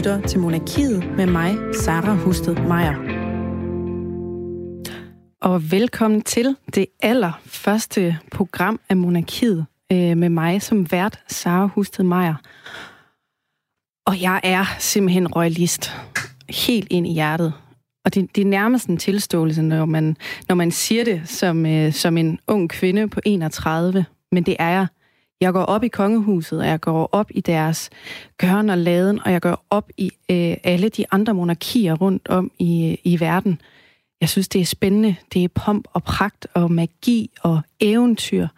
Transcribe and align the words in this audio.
lytter 0.00 0.26
til 0.26 0.40
Monarkiet 0.40 1.16
med 1.16 1.26
mig, 1.26 1.56
Sara 1.74 2.14
Husted 2.14 2.54
Meier. 2.54 2.94
Og 5.40 5.70
velkommen 5.70 6.22
til 6.22 6.56
det 6.74 6.86
allerførste 7.02 8.18
program 8.30 8.80
af 8.88 8.96
Monarkiet 8.96 9.66
øh, 9.92 10.16
med 10.16 10.28
mig 10.28 10.62
som 10.62 10.92
vært, 10.92 11.20
Sara 11.28 11.66
Husted 11.66 12.04
Meier. 12.04 12.34
Og 14.06 14.22
jeg 14.22 14.40
er 14.42 14.64
simpelthen 14.78 15.28
royalist. 15.28 15.90
Helt 16.48 16.86
ind 16.90 17.06
i 17.06 17.12
hjertet. 17.12 17.52
Og 18.04 18.14
det, 18.14 18.36
det 18.36 18.42
er 18.42 18.46
nærmest 18.46 18.88
en 18.88 18.96
tilståelse, 18.96 19.62
når 19.62 19.84
man, 19.84 20.16
når 20.48 20.54
man 20.54 20.70
siger 20.70 21.04
det 21.04 21.22
som, 21.24 21.66
øh, 21.66 21.92
som 21.92 22.16
en 22.16 22.38
ung 22.46 22.70
kvinde 22.70 23.08
på 23.08 23.20
31. 23.24 24.04
Men 24.32 24.42
det 24.42 24.56
er 24.58 24.68
jeg. 24.68 24.86
Jeg 25.40 25.52
går 25.52 25.62
op 25.62 25.84
i 25.84 25.88
kongehuset, 25.88 26.58
og 26.58 26.66
jeg 26.66 26.80
går 26.80 27.08
op 27.12 27.30
i 27.34 27.40
deres 27.40 27.90
gøren 28.38 28.70
og 28.70 28.78
laden, 28.78 29.20
og 29.24 29.32
jeg 29.32 29.40
går 29.40 29.64
op 29.70 29.90
i 29.96 30.12
øh, 30.30 30.56
alle 30.64 30.88
de 30.88 31.04
andre 31.10 31.34
monarkier 31.34 31.94
rundt 31.94 32.28
om 32.28 32.50
i, 32.58 33.00
i 33.04 33.20
verden. 33.20 33.60
Jeg 34.20 34.28
synes, 34.28 34.48
det 34.48 34.60
er 34.60 34.64
spændende. 34.64 35.16
Det 35.32 35.44
er 35.44 35.48
pomp 35.48 35.88
og 35.92 36.02
pragt 36.02 36.46
og 36.54 36.72
magi 36.72 37.30
og 37.42 37.60
eventyr. 37.80 38.48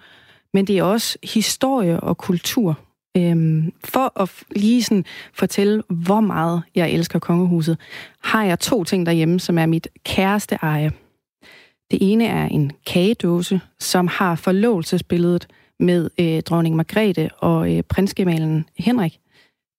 Men 0.55 0.66
det 0.66 0.79
er 0.79 0.83
også 0.83 1.19
historie 1.34 2.01
og 2.01 2.19
kultur. 2.19 2.79
Øhm, 3.16 3.73
for 3.85 4.21
at 4.21 4.30
lige 4.57 4.83
sådan 4.83 5.05
fortælle, 5.35 5.83
hvor 5.88 6.21
meget 6.21 6.62
jeg 6.74 6.91
elsker 6.91 7.19
kongehuset, 7.19 7.79
har 8.21 8.45
jeg 8.45 8.59
to 8.59 8.85
ting 8.85 9.07
derhjemme, 9.07 9.41
som 9.41 9.59
er 9.59 9.66
mit 9.66 9.88
kæreste 10.05 10.59
eje. 10.62 10.93
Det 11.91 11.99
ene 12.01 12.27
er 12.27 12.46
en 12.46 12.73
kagedåse, 12.87 13.60
som 13.79 14.07
har 14.07 14.35
forlovelsesbilledet 14.35 15.49
med 15.81 16.11
øh, 16.21 16.43
dronning 16.43 16.77
Margrethe 16.77 17.29
og 17.35 17.77
øh, 17.77 17.83
prinsgemalen 17.83 18.65
Henrik. 18.79 19.19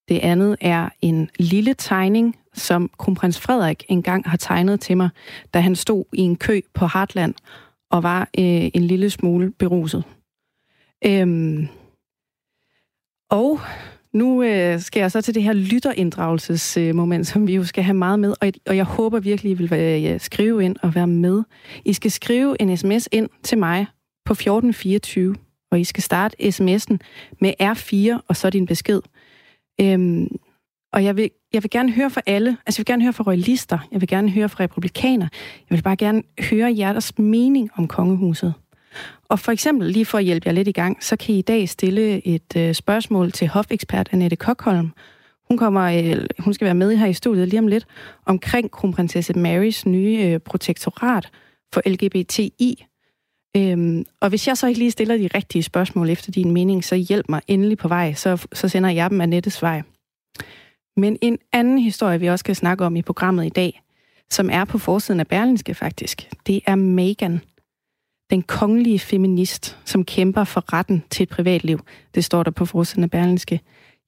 Det 0.10 0.20
andet 0.20 0.56
er 0.62 0.90
en 1.02 1.30
lille 1.40 1.74
tegning, 1.74 2.36
som 2.54 2.90
kronprins 2.98 3.40
Frederik 3.40 3.84
engang 3.90 4.30
har 4.30 4.38
tegnet 4.38 4.80
til 4.80 4.98
mig, 4.98 5.10
da 5.54 5.60
han 5.60 5.76
stod 5.76 6.06
i 6.14 6.22
en 6.22 6.36
kø 6.36 6.62
på 6.74 6.86
Hartland 6.86 7.34
og 7.92 8.04
var 8.04 8.22
øh, 8.22 8.70
en 8.74 8.84
lille 8.84 9.10
smule 9.10 9.52
beruset. 9.52 10.04
Øhm, 11.06 11.68
og 13.30 13.60
nu 14.14 14.44
øh, 14.44 14.80
skal 14.80 15.00
jeg 15.00 15.12
så 15.12 15.22
til 15.22 15.36
det 15.36 15.44
her 15.44 15.54
lytterinddragelsesmoment, 15.54 17.22
øh, 17.22 17.26
som 17.26 17.48
vi 17.48 17.56
jo 17.56 17.64
skal 17.64 17.84
have 17.84 17.94
meget 17.94 18.20
med, 18.20 18.34
og, 18.42 18.52
og 18.68 18.78
jeg 18.78 18.86
håber 18.86 19.20
virkelig, 19.20 19.52
I 19.52 19.54
vil 19.54 19.74
øh, 19.74 20.20
skrive 20.20 20.64
ind 20.64 20.76
og 20.82 20.96
være 20.96 21.08
med. 21.08 21.44
I 21.86 21.94
skal 21.94 22.12
skrive 22.12 22.62
en 22.62 22.78
sms 22.78 23.10
ind 23.12 23.30
til 23.44 23.58
mig 23.58 23.86
på 24.26 24.34
1424, 24.34 25.36
og 25.74 25.80
I 25.80 25.84
skal 25.84 26.04
starte 26.04 26.36
sms'en 26.42 26.98
med 27.42 27.54
R4, 27.62 28.20
og 28.28 28.36
så 28.36 28.50
din 28.50 28.66
besked. 28.66 29.02
Øhm, 29.82 30.28
og 30.94 31.04
jeg 31.04 31.18
vil, 31.18 31.30
jeg 31.54 31.64
vil 31.64 31.70
gerne 31.70 31.92
høre 31.92 32.10
fra 32.10 32.22
alle. 32.26 32.58
Altså, 32.66 32.80
jeg 32.80 32.88
vil 32.88 32.94
gerne 32.94 33.04
høre 33.04 33.14
fra 33.14 33.24
royalister. 33.24 33.80
Jeg 33.92 34.02
vil 34.02 34.10
gerne 34.10 34.30
høre 34.30 34.50
fra 34.50 34.64
republikaner. 34.64 35.28
Jeg 35.70 35.78
vil 35.78 35.84
bare 35.84 35.96
gerne 35.96 36.24
høre 36.50 36.74
jeres 36.78 37.18
mening 37.18 37.70
om 37.76 37.88
kongehuset. 37.88 38.54
Og 39.30 39.40
for 39.40 39.52
eksempel, 39.52 39.90
lige 39.90 40.06
for 40.06 40.18
at 40.18 40.24
hjælpe 40.24 40.48
jer 40.48 40.54
lidt 40.54 40.68
i 40.68 40.72
gang, 40.72 41.04
så 41.04 41.16
kan 41.16 41.36
I 41.36 41.40
i 41.40 41.42
dag 41.42 41.70
stille 41.70 42.28
et 42.28 42.56
øh, 42.58 42.74
spørgsmål 42.74 43.32
til 43.32 43.48
hofekspert 43.48 44.10
Annette 44.12 44.36
Kokholm. 44.36 44.92
Hun, 45.48 45.58
kommer, 45.58 45.82
øh, 45.82 46.26
hun 46.40 46.54
skal 46.54 46.66
være 46.66 46.76
med 46.76 46.98
her 46.98 47.08
i 47.08 47.14
studiet 47.14 47.48
lige 47.48 47.60
om 47.60 47.68
lidt, 47.68 47.86
omkring 48.26 48.72
kronprinsesse 48.72 49.34
Marys 49.34 49.86
nye 49.86 50.20
øh, 50.24 50.40
protektorat 50.40 51.30
for 51.74 51.82
LGBTI. 51.86 52.86
Øhm, 53.58 54.06
og 54.22 54.30
hvis 54.30 54.48
jeg 54.48 54.58
så 54.58 54.68
ikke 54.68 54.80
lige 54.80 54.92
stiller 54.92 55.18
de 55.18 55.30
rigtige 55.36 55.64
spørgsmål 55.64 56.10
efter 56.10 56.32
din 56.32 56.52
mening, 56.52 56.84
så 56.84 56.96
hjælp 56.96 57.30
mig 57.30 57.42
endelig 57.48 57.78
på 57.78 57.88
vej, 57.88 58.14
så, 58.14 58.48
så 58.54 58.68
sender 58.68 58.90
jeg 58.90 59.10
dem 59.10 59.22
Annettes 59.22 59.62
vej. 59.62 59.82
Men 60.98 61.18
en 61.22 61.38
anden 61.52 61.80
historie, 61.80 62.20
vi 62.20 62.30
også 62.30 62.44
skal 62.44 62.56
snakke 62.56 62.86
om 62.86 62.96
i 62.96 63.02
programmet 63.02 63.46
i 63.46 63.50
dag, 63.50 63.82
som 64.32 64.50
er 64.50 64.66
på 64.66 64.78
forsiden 64.78 65.20
af 65.20 65.28
Berlinske 65.28 65.74
faktisk, 65.74 66.30
det 66.48 66.62
er 66.66 66.76
Megan, 66.76 67.42
den 68.30 68.42
kongelige 68.42 69.00
feminist, 69.00 69.78
som 69.86 70.06
kæmper 70.06 70.44
for 70.44 70.74
retten 70.74 71.04
til 71.10 71.24
et 71.24 71.30
privatliv. 71.30 71.80
Det 72.16 72.26
står 72.26 72.44
der 72.44 72.52
på 72.52 72.66
forsiden 72.66 73.04
af 73.04 73.12
Berlinske. 73.12 73.60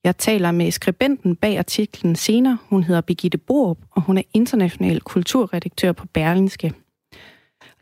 Jeg 0.04 0.16
taler 0.16 0.50
med 0.50 0.70
skribenten 0.70 1.36
bag 1.36 1.58
artiklen 1.58 2.16
senere. 2.16 2.58
Hun 2.68 2.82
hedder 2.82 3.00
Birgitte 3.00 3.38
Borup, 3.38 3.78
og 3.90 4.02
hun 4.02 4.18
er 4.18 4.22
international 4.34 5.00
kulturredaktør 5.00 5.92
på 5.92 6.06
Berlinske. 6.06 6.72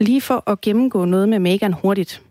Lige 0.01 0.21
for 0.21 0.51
at 0.51 0.61
gennemgå 0.61 1.05
noget 1.05 1.29
med 1.29 1.39
Megan 1.39 1.73
hurtigt. 1.73 2.23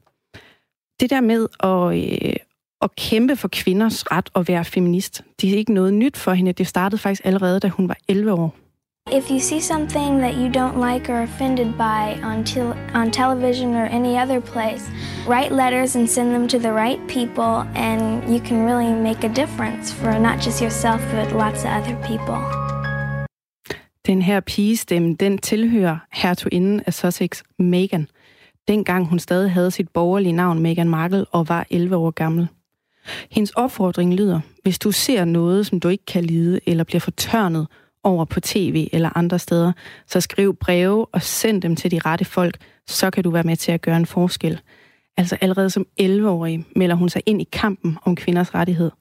Det 1.00 1.10
der 1.10 1.22
med 1.22 1.48
at, 1.60 2.14
øh, 2.30 2.36
at 2.82 2.96
kæmpe 2.96 3.36
for 3.36 3.48
kvinders 3.48 4.12
ret 4.12 4.30
at 4.36 4.48
være 4.48 4.66
feminist, 4.66 5.24
det 5.42 5.54
er 5.54 5.58
ikke 5.58 5.74
noget 5.74 5.94
nyt 5.94 6.18
for 6.18 6.32
hende. 6.32 6.52
Det 6.52 6.68
startede 6.68 7.02
faktisk 7.02 7.22
allerede, 7.26 7.60
da 7.60 7.68
hun 7.68 7.88
var 7.88 7.98
11 8.08 8.34
år. 8.34 8.56
If 9.12 9.30
you 9.30 9.40
see 9.40 9.60
something 9.60 10.20
that 10.20 10.36
you 10.36 10.48
don't 10.48 10.78
like 10.80 11.10
or 11.10 11.24
offended 11.24 11.74
by 11.74 12.24
on, 12.24 12.46
te- 12.46 12.78
on 12.96 13.12
television 13.12 13.76
or 13.76 13.86
any 13.86 14.16
other 14.16 14.40
place, 14.40 14.90
write 15.28 15.52
letters 15.52 15.96
and 15.96 16.08
send 16.08 16.32
them 16.32 16.48
to 16.48 16.58
the 16.58 16.72
right 16.72 17.00
people, 17.10 17.68
and 17.76 18.24
you 18.30 18.40
can 18.40 18.66
really 18.66 18.94
make 18.94 19.26
a 19.26 19.34
difference 19.34 19.92
for 19.92 20.18
not 20.20 20.40
just 20.40 20.62
yourself, 20.62 21.02
but 21.12 21.34
lots 21.34 21.66
of 21.66 21.72
other 21.72 21.96
people. 22.08 22.73
Den 24.06 24.22
her 24.22 24.40
pigestemme, 24.40 25.16
den 25.16 25.38
tilhører 25.38 25.98
hertuginden 26.14 26.82
af 26.86 26.94
Sussex, 26.94 27.44
Meghan. 27.60 28.08
Dengang 28.68 29.08
hun 29.08 29.20
stadig 29.20 29.52
havde 29.52 29.72
sit 29.72 29.90
borgerlige 29.90 30.34
navn 30.34 30.60
Meghan 30.60 30.90
Markle 30.90 31.26
og 31.26 31.50
var 31.50 31.66
11 31.70 31.96
år 31.96 32.12
gammel. 32.12 32.48
Hendes 33.32 33.52
opfordring 33.52 34.14
lyder, 34.14 34.40
hvis 34.64 34.80
du 34.80 34.92
ser 34.92 35.26
noget, 35.26 35.68
som 35.68 35.80
du 35.80 35.88
ikke 35.88 36.06
kan 36.06 36.24
lide 36.24 36.60
eller 36.66 36.84
bliver 36.84 37.00
fortørnet 37.00 37.68
over 38.04 38.26
på 38.26 38.40
tv 38.40 38.88
eller 38.94 39.18
andre 39.18 39.40
steder, 39.40 39.72
så 40.08 40.22
skriv 40.22 40.56
breve 40.56 41.06
og 41.06 41.22
send 41.22 41.62
dem 41.62 41.76
til 41.76 41.92
de 41.92 42.00
rette 42.00 42.26
folk, 42.26 42.58
så 42.88 43.12
kan 43.12 43.24
du 43.24 43.30
være 43.30 43.44
med 43.44 43.56
til 43.56 43.72
at 43.72 43.82
gøre 43.82 43.98
en 43.98 44.06
forskel. 44.06 44.60
Altså 45.18 45.38
allerede 45.42 45.70
som 45.70 45.86
11-årig 46.02 46.66
melder 46.76 46.96
hun 46.96 47.10
sig 47.10 47.22
ind 47.26 47.42
i 47.42 47.48
kampen 47.52 47.98
om 48.06 48.16
kvinders 48.16 48.56
rettighed. 48.56 48.92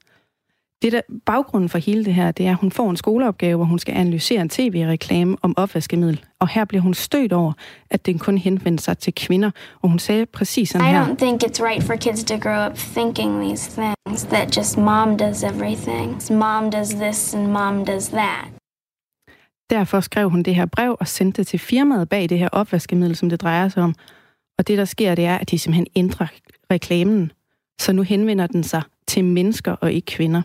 Det 0.83 0.91
der 0.91 1.01
baggrunden 1.25 1.69
for 1.69 1.77
hele 1.77 2.05
det 2.05 2.13
her, 2.13 2.31
det 2.31 2.47
er, 2.47 2.51
at 2.51 2.57
hun 2.57 2.71
får 2.71 2.89
en 2.89 2.97
skoleopgave, 2.97 3.55
hvor 3.55 3.65
hun 3.65 3.79
skal 3.79 3.93
analysere 3.95 4.41
en 4.41 4.49
tv-reklame 4.49 5.37
om 5.41 5.57
opvaskemiddel. 5.57 6.25
Og 6.39 6.47
her 6.49 6.65
bliver 6.65 6.81
hun 6.81 6.93
stødt 6.93 7.33
over, 7.33 7.53
at 7.89 8.05
den 8.05 8.19
kun 8.19 8.37
henvender 8.37 8.81
sig 8.81 8.97
til 8.97 9.15
kvinder. 9.15 9.51
Og 9.81 9.89
hun 9.89 9.99
sagde 9.99 10.25
præcis 10.25 10.69
sådan 10.69 10.87
her. 10.87 11.07
I 11.07 11.11
don't 11.11 11.15
think 11.15 11.43
it's 11.43 11.63
right 11.63 11.83
for 11.83 11.95
kids 11.95 12.23
to 12.23 12.37
grow 12.37 12.67
up 12.67 12.75
thinking 12.75 13.41
these 13.41 13.71
things, 13.81 14.23
that 14.23 14.57
just 14.57 14.77
mom 14.77 15.17
does 15.17 15.43
everything. 15.43 16.21
Mom 16.31 16.71
does 16.71 16.89
this 16.89 17.33
and 17.33 17.47
mom 17.51 17.85
does 17.85 18.07
that. 18.07 18.47
Derfor 19.69 19.99
skrev 19.99 20.29
hun 20.29 20.43
det 20.43 20.55
her 20.55 20.65
brev 20.65 20.95
og 20.99 21.07
sendte 21.07 21.37
det 21.37 21.47
til 21.47 21.59
firmaet 21.59 22.09
bag 22.09 22.29
det 22.29 22.39
her 22.39 22.49
opvaskemiddel, 22.49 23.15
som 23.15 23.29
det 23.29 23.41
drejer 23.41 23.69
sig 23.69 23.83
om. 23.83 23.95
Og 24.57 24.67
det, 24.67 24.77
der 24.77 24.85
sker, 24.85 25.15
det 25.15 25.25
er, 25.25 25.37
at 25.37 25.51
de 25.51 25.59
simpelthen 25.59 25.87
ændrer 25.95 26.27
reklamen. 26.71 27.31
Så 27.81 27.93
nu 27.93 28.01
henvender 28.01 28.47
den 28.47 28.63
sig 28.63 28.81
til 29.07 29.25
mennesker 29.25 29.71
og 29.71 29.93
ikke 29.93 30.05
kvinder. 30.05 30.41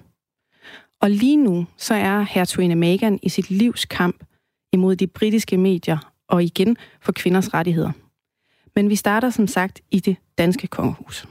Og 1.01 1.11
lige 1.11 1.37
nu, 1.37 1.67
så 1.77 1.95
er 1.95 2.21
hertuginde 2.21 2.77
Meghan 2.77 3.19
i 3.23 3.29
sit 3.29 3.51
livs 3.51 3.85
kamp 3.85 4.25
imod 4.73 4.97
de 4.97 5.07
britiske 5.07 5.57
medier 5.57 6.13
og 6.29 6.45
igen 6.45 6.77
for 7.01 7.13
kvinders 7.13 7.55
rettigheder. 7.55 7.93
Men 8.75 8.91
vi 8.91 8.97
starter 8.97 9.31
som 9.31 9.47
sagt 9.47 9.81
i 9.91 10.01
det 10.01 10.17
danske 10.39 10.67
kongehus. 10.67 11.27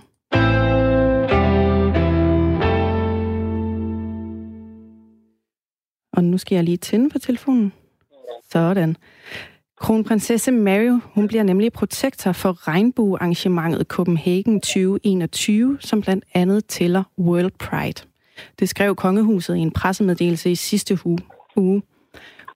Og 6.13 6.23
nu 6.23 6.37
skal 6.37 6.55
jeg 6.55 6.63
lige 6.63 6.77
tænde 6.77 7.09
på 7.09 7.19
telefonen. 7.19 7.73
Sådan. 8.51 8.95
Kronprinsesse 9.77 10.51
Mary, 10.51 10.99
hun 11.03 11.27
bliver 11.27 11.43
nemlig 11.43 11.73
protektor 11.73 12.31
for 12.31 12.67
regnbuearrangementet 12.67 13.87
Copenhagen 13.87 14.61
2021, 14.61 15.77
som 15.79 16.01
blandt 16.01 16.25
andet 16.33 16.65
tæller 16.65 17.03
World 17.19 17.51
Pride. 17.51 18.07
Det 18.59 18.69
skrev 18.69 18.95
kongehuset 18.95 19.55
i 19.55 19.59
en 19.59 19.71
pressemeddelelse 19.71 20.51
i 20.51 20.55
sidste 20.55 20.99
uge. 21.55 21.81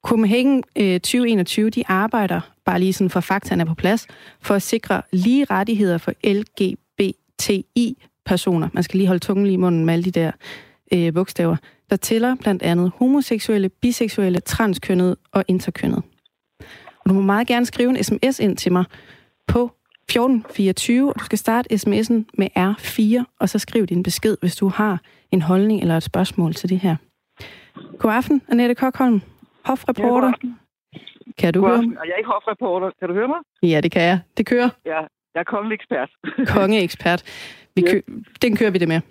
Copenhagen 0.03 0.63
øh, 0.75 0.99
2021, 0.99 1.69
de 1.69 1.83
arbejder, 1.87 2.41
bare 2.65 2.79
lige 2.79 2.93
sådan 2.93 3.09
for 3.09 3.19
faktaerne 3.19 3.65
på 3.65 3.73
plads, 3.73 4.07
for 4.41 4.55
at 4.55 4.61
sikre 4.61 5.01
lige 5.11 5.45
rettigheder 5.45 5.97
for 5.97 6.13
LGBTI-personer. 6.23 8.69
Man 8.73 8.83
skal 8.83 8.97
lige 8.97 9.07
holde 9.07 9.25
tungen 9.25 9.45
lige 9.45 9.53
i 9.53 9.57
munden 9.57 9.85
med 9.85 9.93
alle 9.93 10.03
de 10.03 10.11
der 10.11 10.31
øh, 10.93 11.13
bogstaver 11.13 11.55
der 11.91 11.97
tæller 11.97 12.35
blandt 12.35 12.63
andet 12.63 12.91
homoseksuelle, 12.95 13.69
biseksuelle, 13.69 14.39
transkønnede 14.39 15.17
og 15.31 15.43
interkønnede. 15.47 16.01
Og 16.99 17.09
du 17.09 17.13
må 17.13 17.21
meget 17.21 17.47
gerne 17.47 17.65
skrive 17.65 17.89
en 17.89 18.03
sms 18.03 18.39
ind 18.39 18.57
til 18.57 18.71
mig 18.71 18.83
på 19.47 19.71
1424, 20.09 21.13
og 21.13 21.19
du 21.19 21.25
skal 21.25 21.37
starte 21.37 21.73
sms'en 21.73 22.23
med 22.33 22.47
R4, 22.57 23.23
og 23.39 23.49
så 23.49 23.59
skriv 23.59 23.85
din 23.85 24.03
besked, 24.03 24.37
hvis 24.41 24.55
du 24.55 24.67
har 24.67 25.01
en 25.31 25.41
holdning 25.41 25.81
eller 25.81 25.97
et 25.97 26.03
spørgsmål 26.03 26.53
til 26.53 26.69
det 26.69 26.79
her. 26.79 26.95
God 27.99 28.11
aften, 28.11 28.41
Annette 28.49 28.75
Kokholm, 28.75 29.21
hofreporter. 29.65 30.31
Ja, 30.43 30.49
kan 31.37 31.53
du 31.53 31.61
God 31.61 31.69
høre 31.69 31.81
mig? 31.81 31.95
Jeg 32.05 32.11
er 32.13 32.17
ikke 32.17 32.29
hofreporter. 32.29 32.91
Kan 32.99 33.07
du 33.09 33.13
høre 33.13 33.27
mig? 33.27 33.37
Ja, 33.71 33.81
det 33.81 33.91
kan 33.91 34.01
jeg. 34.01 34.19
Det 34.37 34.45
kører. 34.45 34.69
Ja, 34.85 34.97
jeg 35.33 35.39
er 35.39 35.43
kongeekspert. 35.43 36.09
Kongeekspert. 36.47 37.23
Vi 37.75 37.81
kø- 37.81 38.01
Den 38.41 38.55
kører 38.55 38.69
vi 38.71 38.77
det 38.77 38.87
med. 38.87 39.01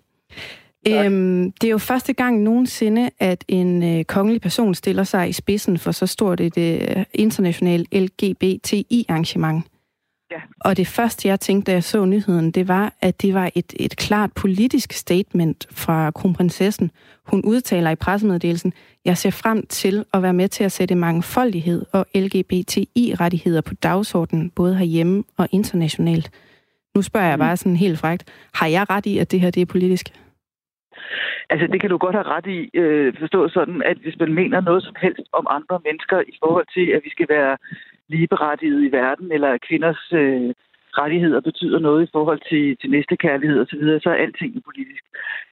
Øhm, 0.89 1.53
det 1.53 1.65
er 1.67 1.71
jo 1.71 1.79
første 1.79 2.13
gang 2.13 2.43
nogensinde, 2.43 3.11
at 3.19 3.45
en 3.49 3.99
øh, 3.99 4.05
kongelig 4.05 4.41
person 4.41 4.75
stiller 4.75 5.05
sig 5.05 5.29
i 5.29 5.33
spidsen 5.33 5.79
for 5.79 5.91
så 5.93 6.07
stort 6.07 6.41
et 6.41 6.59
øh, 6.59 7.05
internationalt 7.15 7.89
LGBTI-arrangement. 7.95 9.65
Og 10.65 10.77
det 10.77 10.87
første, 10.87 11.29
jeg 11.29 11.41
tænkte, 11.41 11.71
da 11.71 11.75
jeg 11.75 11.85
så 11.85 12.05
nyheden, 12.05 12.51
det 12.51 12.69
var, 12.69 12.93
at 13.01 13.23
det 13.23 13.35
var 13.35 13.51
et, 13.55 13.73
et 13.81 13.97
klart 13.97 14.31
politisk 14.33 14.93
statement 14.93 15.67
fra 15.73 16.11
kronprinsessen. 16.11 16.91
Hun 17.27 17.43
udtaler 17.45 17.91
i 17.91 17.97
pressemeddelelsen, 17.97 18.73
jeg 19.05 19.17
ser 19.17 19.31
frem 19.31 19.67
til 19.67 20.05
at 20.15 20.23
være 20.23 20.33
med 20.33 20.49
til 20.49 20.65
at 20.65 20.73
sætte 20.73 20.95
mangfoldighed 20.95 21.87
og 21.93 22.07
LGBTI-rettigheder 22.15 23.61
på 23.61 23.75
dagsordenen, 23.75 24.51
både 24.51 24.77
herhjemme 24.77 25.25
og 25.39 25.49
internationalt. 25.53 26.31
Nu 26.95 27.03
spørger 27.03 27.29
jeg 27.29 27.37
mm. 27.37 27.41
bare 27.41 27.57
sådan 27.57 27.77
helt 27.77 27.99
frægt, 27.99 28.49
har 28.55 28.67
jeg 28.67 28.91
ret 28.91 29.07
i, 29.07 29.19
at 29.19 29.31
det 29.31 29.41
her 29.41 29.51
det 29.51 29.61
er 29.61 29.67
politisk? 29.67 30.07
Altså, 31.51 31.67
det 31.73 31.81
kan 31.81 31.91
du 31.91 31.99
godt 31.99 32.15
have 32.15 32.31
ret 32.37 32.47
i, 32.47 32.71
øh, 32.75 33.15
forstå 33.19 33.49
sådan, 33.49 33.83
at 33.83 33.97
hvis 33.97 34.19
man 34.19 34.33
mener 34.35 34.61
noget 34.61 34.83
som 34.83 34.95
helst 35.03 35.27
om 35.33 35.47
andre 35.51 35.79
mennesker 35.85 36.21
i 36.21 36.35
forhold 36.43 36.67
til, 36.75 36.87
at 36.97 37.01
vi 37.05 37.11
skal 37.11 37.27
være 37.29 37.57
ligeberettiget 38.13 38.81
i 38.89 38.93
verden, 38.93 39.33
eller 39.33 39.49
at 39.49 39.65
kvinders 39.69 40.03
øh, 40.13 40.55
rettigheder 41.01 41.41
betyder 41.41 41.79
noget 41.79 42.03
i 42.07 42.11
forhold 42.13 42.41
til, 42.51 42.77
til 42.81 42.91
næste 42.91 43.17
kærlighed 43.17 43.61
osv., 43.61 43.83
så, 43.83 44.01
så 44.03 44.11
er 44.11 44.23
alting 44.25 44.53
politisk. 44.65 45.05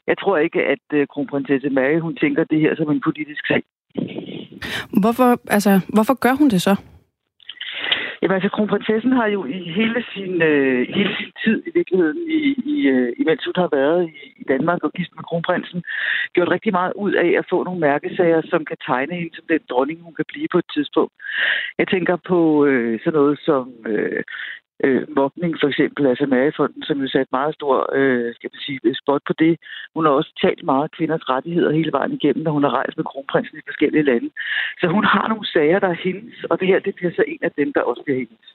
Jeg 0.06 0.18
tror 0.18 0.36
ikke, 0.38 0.60
at 0.74 0.84
øh, 0.92 1.06
kronprinsesse 1.12 1.70
Mary, 1.70 1.98
hun 2.00 2.16
tænker 2.16 2.44
det 2.44 2.60
her 2.60 2.76
som 2.76 2.90
en 2.90 3.00
politisk 3.00 3.46
sag. 3.46 3.62
Hvorfor, 5.00 5.30
altså, 5.56 5.80
hvorfor 5.94 6.14
gør 6.14 6.34
hun 6.40 6.50
det 6.50 6.62
så? 6.62 6.74
Jamen 8.22 8.34
altså, 8.34 8.50
kronprinsessen 8.56 9.12
har 9.12 9.26
jo 9.26 9.44
i 9.44 9.58
hele 9.78 10.04
sin, 10.12 10.42
øh, 10.42 10.88
hele 10.96 11.16
sin 11.18 11.32
tid 11.44 11.62
i 11.66 11.70
virkeligheden, 11.74 12.18
i, 12.28 12.40
i, 12.74 12.76
øh, 12.94 13.12
imens 13.18 13.44
hun 13.44 13.54
har 13.56 13.68
været 13.72 14.00
i, 14.08 14.34
i 14.42 14.44
Danmark 14.52 14.80
og 14.84 14.92
gift 14.92 15.12
med 15.16 15.24
kronprinsen, 15.24 15.82
gjort 16.34 16.50
rigtig 16.50 16.72
meget 16.72 16.92
ud 16.96 17.12
af 17.12 17.30
at 17.38 17.46
få 17.50 17.64
nogle 17.64 17.80
mærkesager, 17.80 18.42
som 18.50 18.64
kan 18.64 18.76
tegne 18.86 19.14
hende 19.14 19.36
som 19.36 19.44
den 19.48 19.60
dronning, 19.70 20.00
hun 20.02 20.14
kan 20.14 20.24
blive 20.28 20.48
på 20.52 20.58
et 20.58 20.68
tidspunkt. 20.74 21.14
Jeg 21.78 21.88
tænker 21.88 22.16
på 22.16 22.64
øh, 22.66 23.00
sådan 23.04 23.18
noget 23.18 23.38
som 23.48 23.64
øh, 23.86 24.22
øh, 24.84 25.02
mobning 25.20 25.52
for 25.60 25.68
eksempel, 25.72 26.06
altså 26.06 26.26
Marefonden, 26.26 26.82
som 26.82 27.00
jo 27.02 27.08
satte 27.08 27.30
meget 27.38 27.54
stor 27.54 27.74
øh, 27.98 28.34
skal 28.34 28.50
man 28.52 28.60
sige, 28.66 28.94
spot 29.02 29.22
på 29.26 29.32
det. 29.42 29.54
Hun 29.94 30.04
har 30.04 30.12
også 30.12 30.32
talt 30.44 30.62
meget 30.64 30.84
af 30.88 30.90
kvinders 30.96 31.28
rettigheder 31.32 31.72
hele 31.78 31.92
vejen 31.92 32.12
igennem, 32.12 32.42
når 32.44 32.52
hun 32.56 32.64
har 32.66 32.74
rejst 32.80 32.96
med 32.96 33.04
kronprinsen 33.10 33.58
i 33.58 33.68
forskellige 33.68 34.08
lande. 34.10 34.30
Så 34.80 34.86
hun 34.96 35.04
har 35.04 35.28
nogle 35.28 35.46
sager, 35.54 35.78
der 35.78 35.88
er 35.88 36.02
hendes, 36.06 36.36
og 36.50 36.60
det 36.60 36.66
her 36.68 36.78
det 36.78 36.94
bliver 36.94 37.12
så 37.16 37.24
en 37.32 37.42
af 37.42 37.52
dem, 37.60 37.72
der 37.72 37.82
også 37.90 38.02
bliver 38.04 38.18
hendes. 38.18 38.48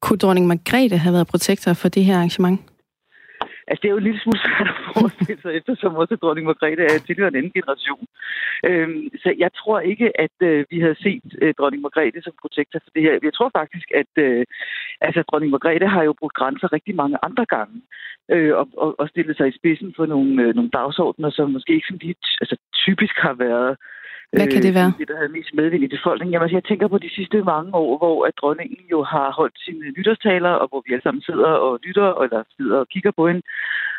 Kunne 0.00 0.18
dronning 0.18 0.46
Margrethe 0.46 0.98
have 0.98 1.14
været 1.14 1.26
protektor 1.26 1.72
for 1.72 1.88
det 1.88 2.04
her 2.04 2.16
arrangement? 2.16 2.60
Altså, 3.68 3.80
det 3.82 3.88
er 3.88 3.94
jo 3.96 4.02
en 4.02 4.08
lille 4.08 4.20
smule 4.20 4.40
svært 4.44 4.68
at 4.74 4.80
forestille 4.94 5.42
sig, 5.42 5.52
eftersom 5.58 5.96
også 6.02 6.16
dronning 6.16 6.46
Margrethe 6.46 6.84
er 6.84 6.98
tilhører 6.98 7.30
en 7.30 7.40
anden 7.40 7.56
generation. 7.58 8.06
Øhm, 8.68 9.02
så 9.22 9.28
jeg 9.44 9.50
tror 9.60 9.80
ikke, 9.80 10.20
at 10.24 10.36
øh, 10.48 10.64
vi 10.70 10.80
havde 10.80 11.02
set 11.06 11.26
øh, 11.42 11.54
dronning 11.58 11.82
Margrethe 11.82 12.22
som 12.22 12.34
protektor 12.42 12.78
for 12.84 12.90
det 12.94 13.02
her. 13.02 13.12
Jeg 13.28 13.34
tror 13.34 13.50
faktisk, 13.60 13.88
at 14.00 14.12
øh, 14.26 14.44
altså, 15.00 15.20
dronning 15.22 15.50
Margrethe 15.50 15.88
har 15.88 16.02
jo 16.02 16.12
brugt 16.20 16.36
grænser 16.40 16.72
rigtig 16.72 16.94
mange 16.94 17.16
andre 17.22 17.44
gange, 17.54 17.76
øh, 18.34 18.52
og, 18.60 18.66
og, 18.76 19.00
og 19.00 19.08
stillet 19.08 19.36
sig 19.36 19.48
i 19.48 19.58
spidsen 19.58 19.94
for 19.96 20.06
nogle, 20.06 20.42
øh, 20.42 20.54
nogle 20.54 20.70
dagsordner, 20.70 21.30
som 21.30 21.50
måske 21.50 21.74
ikke 21.74 21.86
sådan 21.86 22.06
lige 22.06 22.16
altså, 22.42 22.56
typisk 22.84 23.16
har 23.26 23.34
været 23.34 23.76
hvad 24.36 24.46
kan 24.52 24.62
det 24.62 24.74
være? 24.74 24.92
Øh, 24.92 24.98
det, 24.98 25.08
der 25.08 25.16
havde 25.16 25.36
mest 25.38 25.54
medvind 25.54 25.84
i 25.84 25.94
befolkningen. 25.96 26.32
Jamen, 26.32 26.44
altså, 26.44 26.56
jeg 26.56 26.64
tænker 26.64 26.88
på 26.88 26.98
de 26.98 27.14
sidste 27.18 27.42
mange 27.52 27.74
år, 27.74 27.98
hvor 27.98 28.16
at 28.28 28.34
dronningen 28.40 28.84
jo 28.90 29.02
har 29.02 29.28
holdt 29.38 29.56
sine 29.64 29.90
nytårstaler, 29.96 30.52
og 30.62 30.66
hvor 30.68 30.82
vi 30.86 30.92
alle 30.92 31.06
sammen 31.06 31.22
sidder 31.22 31.52
og 31.66 31.80
lytter, 31.86 32.08
eller 32.24 32.42
sidder 32.56 32.78
og 32.82 32.88
kigger 32.88 33.12
på 33.18 33.28
hende. 33.28 33.42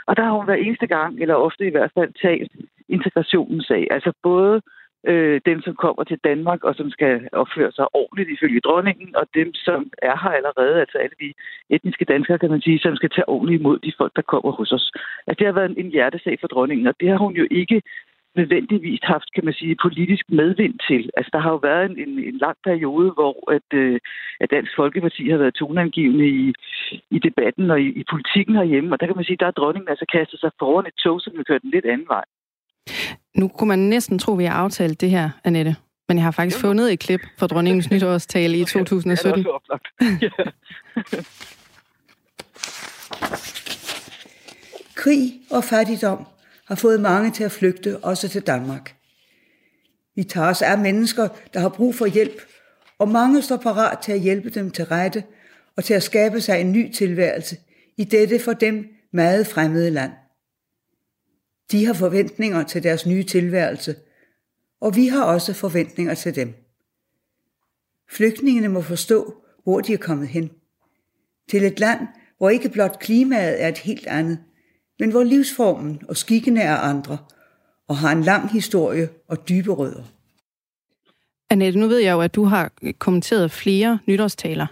Og 0.07 0.17
der 0.17 0.23
har 0.23 0.31
hun 0.31 0.45
hver 0.45 0.63
eneste 0.65 0.87
gang, 0.87 1.21
eller 1.21 1.35
ofte 1.35 1.67
i 1.67 1.75
hvert 1.75 1.91
fald, 1.97 2.11
talt 2.21 2.51
integrationens 2.89 3.65
sag. 3.67 3.87
Altså 3.91 4.11
både 4.23 4.61
øh, 5.11 5.41
dem, 5.45 5.61
som 5.61 5.75
kommer 5.75 6.03
til 6.03 6.19
Danmark 6.23 6.63
og 6.63 6.75
som 6.75 6.89
skal 6.89 7.29
opføre 7.31 7.71
sig 7.71 7.85
ordentligt 7.93 8.29
ifølge 8.29 8.59
dronningen, 8.67 9.15
og 9.15 9.25
dem, 9.35 9.53
som 9.53 9.79
er 10.01 10.15
her 10.23 10.33
allerede, 10.39 10.79
altså 10.79 10.97
alle 10.97 11.15
de 11.23 11.33
etniske 11.69 12.05
danskere, 12.05 12.39
kan 12.39 12.49
man 12.49 12.61
sige, 12.61 12.79
som 12.79 12.95
skal 12.95 13.09
tage 13.09 13.29
ordentligt 13.29 13.59
imod 13.59 13.79
de 13.79 13.93
folk, 13.97 14.13
der 14.15 14.21
kommer 14.21 14.51
hos 14.51 14.71
os. 14.71 14.91
Altså, 15.27 15.39
det 15.39 15.47
har 15.47 15.59
været 15.59 15.77
en 15.77 15.91
hjertesag 15.91 16.37
for 16.41 16.47
dronningen, 16.47 16.87
og 16.87 16.95
det 16.99 17.09
har 17.09 17.17
hun 17.17 17.33
jo 17.33 17.47
ikke 17.51 17.81
nødvendigvis 18.35 18.99
haft, 19.03 19.33
kan 19.35 19.45
man 19.45 19.53
sige, 19.53 19.75
politisk 19.85 20.25
medvind 20.29 20.75
til. 20.87 21.09
Altså, 21.17 21.29
der 21.33 21.41
har 21.45 21.51
jo 21.51 21.59
været 21.69 21.85
en, 21.89 21.97
en, 22.03 22.13
en 22.29 22.37
lang 22.45 22.57
periode, 22.63 23.09
hvor 23.17 23.35
at, 23.57 23.69
øh, 23.81 23.99
at 24.41 24.51
Dansk 24.51 24.71
Folkeparti 24.75 25.29
har 25.29 25.37
været 25.37 25.53
toneangivende 25.53 26.27
i, 26.27 26.53
i 27.15 27.19
debatten 27.27 27.71
og 27.71 27.81
i, 27.81 27.87
i 28.01 28.03
politikken 28.13 28.55
herhjemme, 28.55 28.93
og 28.93 28.99
der 28.99 29.07
kan 29.07 29.15
man 29.15 29.25
sige, 29.25 29.37
der 29.39 29.47
er 29.47 29.59
dronningen 29.59 29.89
altså 29.89 30.05
kastet 30.15 30.39
sig 30.39 30.51
foran 30.59 30.85
et 30.85 30.93
tog, 31.03 31.21
som 31.21 31.33
vil 31.37 31.45
køre 31.45 31.59
den 31.59 31.71
lidt 31.75 31.85
anden 31.85 32.07
vej. 32.07 32.25
Nu 33.39 33.47
kunne 33.47 33.67
man 33.67 33.79
næsten 33.79 34.19
tro, 34.19 34.31
at 34.33 34.39
vi 34.39 34.45
har 34.45 34.63
aftalt 34.63 35.01
det 35.01 35.09
her, 35.09 35.29
Annette. 35.43 35.75
Men 36.07 36.17
jeg 36.17 36.23
har 36.23 36.31
faktisk 36.31 36.63
jo. 36.63 36.67
fundet 36.67 36.93
et 36.93 36.99
klip 36.99 37.21
fra 37.39 37.47
dronningens 37.47 37.89
nytårstale 37.91 38.57
i 38.57 38.63
2017. 38.63 39.29
Ja, 39.29 39.35
det 39.35 39.45
er 39.45 39.49
oplagt. 39.59 39.87
Krig 45.01 45.23
og 45.51 45.63
fattigdom 45.63 46.25
har 46.67 46.75
fået 46.75 47.01
mange 47.01 47.31
til 47.31 47.43
at 47.43 47.51
flygte, 47.51 47.97
også 47.97 48.29
til 48.29 48.41
Danmark. 48.41 48.95
Vi 50.15 50.23
tager 50.23 50.63
er 50.63 50.75
mennesker, 50.77 51.27
der 51.53 51.59
har 51.59 51.69
brug 51.69 51.95
for 51.95 52.05
hjælp, 52.05 52.41
og 52.99 53.09
mange 53.09 53.41
står 53.41 53.57
parat 53.57 53.99
til 53.99 54.11
at 54.11 54.19
hjælpe 54.19 54.49
dem 54.49 54.71
til 54.71 54.85
rette 54.85 55.23
og 55.75 55.83
til 55.83 55.93
at 55.93 56.03
skabe 56.03 56.41
sig 56.41 56.61
en 56.61 56.71
ny 56.71 56.93
tilværelse 56.93 57.57
i 57.97 58.03
dette 58.03 58.39
for 58.39 58.53
dem 58.53 58.85
meget 59.11 59.47
fremmede 59.47 59.89
land. 59.89 60.11
De 61.71 61.85
har 61.85 61.93
forventninger 61.93 62.63
til 62.63 62.83
deres 62.83 63.05
nye 63.05 63.23
tilværelse, 63.23 63.95
og 64.81 64.95
vi 64.95 65.07
har 65.07 65.23
også 65.23 65.53
forventninger 65.53 66.13
til 66.13 66.35
dem. 66.35 66.53
Flygtningene 68.09 68.67
må 68.67 68.81
forstå, 68.81 69.43
hvor 69.63 69.81
de 69.81 69.93
er 69.93 69.97
kommet 69.97 70.27
hen. 70.27 70.51
Til 71.49 71.65
et 71.65 71.79
land, 71.79 71.99
hvor 72.37 72.49
ikke 72.49 72.69
blot 72.69 72.99
klimaet 72.99 73.63
er 73.63 73.67
et 73.67 73.77
helt 73.77 74.07
andet, 74.07 74.39
men 74.99 75.11
hvor 75.11 75.23
livsformen 75.23 76.01
og 76.09 76.17
skikkene 76.17 76.61
er 76.61 76.77
andre, 76.77 77.17
og 77.87 77.97
har 77.97 78.11
en 78.11 78.21
lang 78.21 78.51
historie 78.51 79.09
og 79.27 79.49
dybe 79.49 79.71
rødder. 79.71 80.03
Annette, 81.49 81.79
nu 81.79 81.87
ved 81.87 81.97
jeg 81.97 82.11
jo, 82.11 82.21
at 82.21 82.35
du 82.35 82.43
har 82.43 82.71
kommenteret 82.99 83.51
flere 83.51 83.99
nytårstaler. 84.07 84.67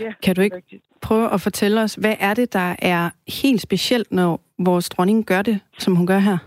Ja, 0.00 0.12
kan 0.22 0.34
du 0.34 0.40
ikke 0.40 0.62
prøve 1.02 1.32
at 1.32 1.40
fortælle 1.40 1.80
os, 1.80 1.94
hvad 1.94 2.14
er 2.18 2.34
det, 2.34 2.52
der 2.52 2.76
er 2.78 3.10
helt 3.28 3.60
specielt, 3.60 4.12
når 4.12 4.40
vores 4.58 4.88
dronning 4.88 5.26
gør 5.26 5.42
det, 5.42 5.60
som 5.78 5.96
hun 5.96 6.06
gør 6.06 6.18
her? 6.18 6.38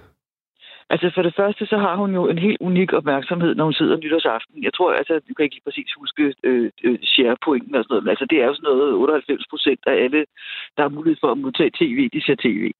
Altså 0.94 1.08
for 1.16 1.22
det 1.22 1.36
første, 1.40 1.66
så 1.66 1.78
har 1.78 1.96
hun 1.96 2.12
jo 2.14 2.24
en 2.28 2.38
helt 2.38 2.62
unik 2.62 2.94
opmærksomhed, 2.94 3.56
når 3.56 3.64
hun 3.64 3.74
sidder 3.74 3.98
nytårsaften. 3.98 4.64
Jeg 4.64 4.74
tror, 4.74 4.94
altså, 4.94 5.14
du 5.28 5.34
kan 5.34 5.44
ikke 5.44 5.56
lige 5.56 5.68
præcis 5.68 5.94
huske 6.00 6.34
øh, 6.44 6.72
øh, 6.84 7.00
share-pointen 7.14 7.76
og 7.76 7.84
sådan 7.84 7.92
noget, 7.94 8.04
men 8.04 8.14
altså 8.14 8.26
det 8.30 8.38
er 8.42 8.46
jo 8.46 8.54
sådan 8.56 8.70
noget 8.72 8.94
98 8.94 9.44
procent 9.50 9.82
af 9.88 9.96
alle, 10.04 10.26
der 10.76 10.82
har 10.84 10.96
mulighed 10.98 11.18
for 11.22 11.32
at 11.32 11.38
modtage 11.38 11.72
tv, 11.82 12.10
de 12.14 12.26
ser 12.26 12.36
tv. 12.46 12.72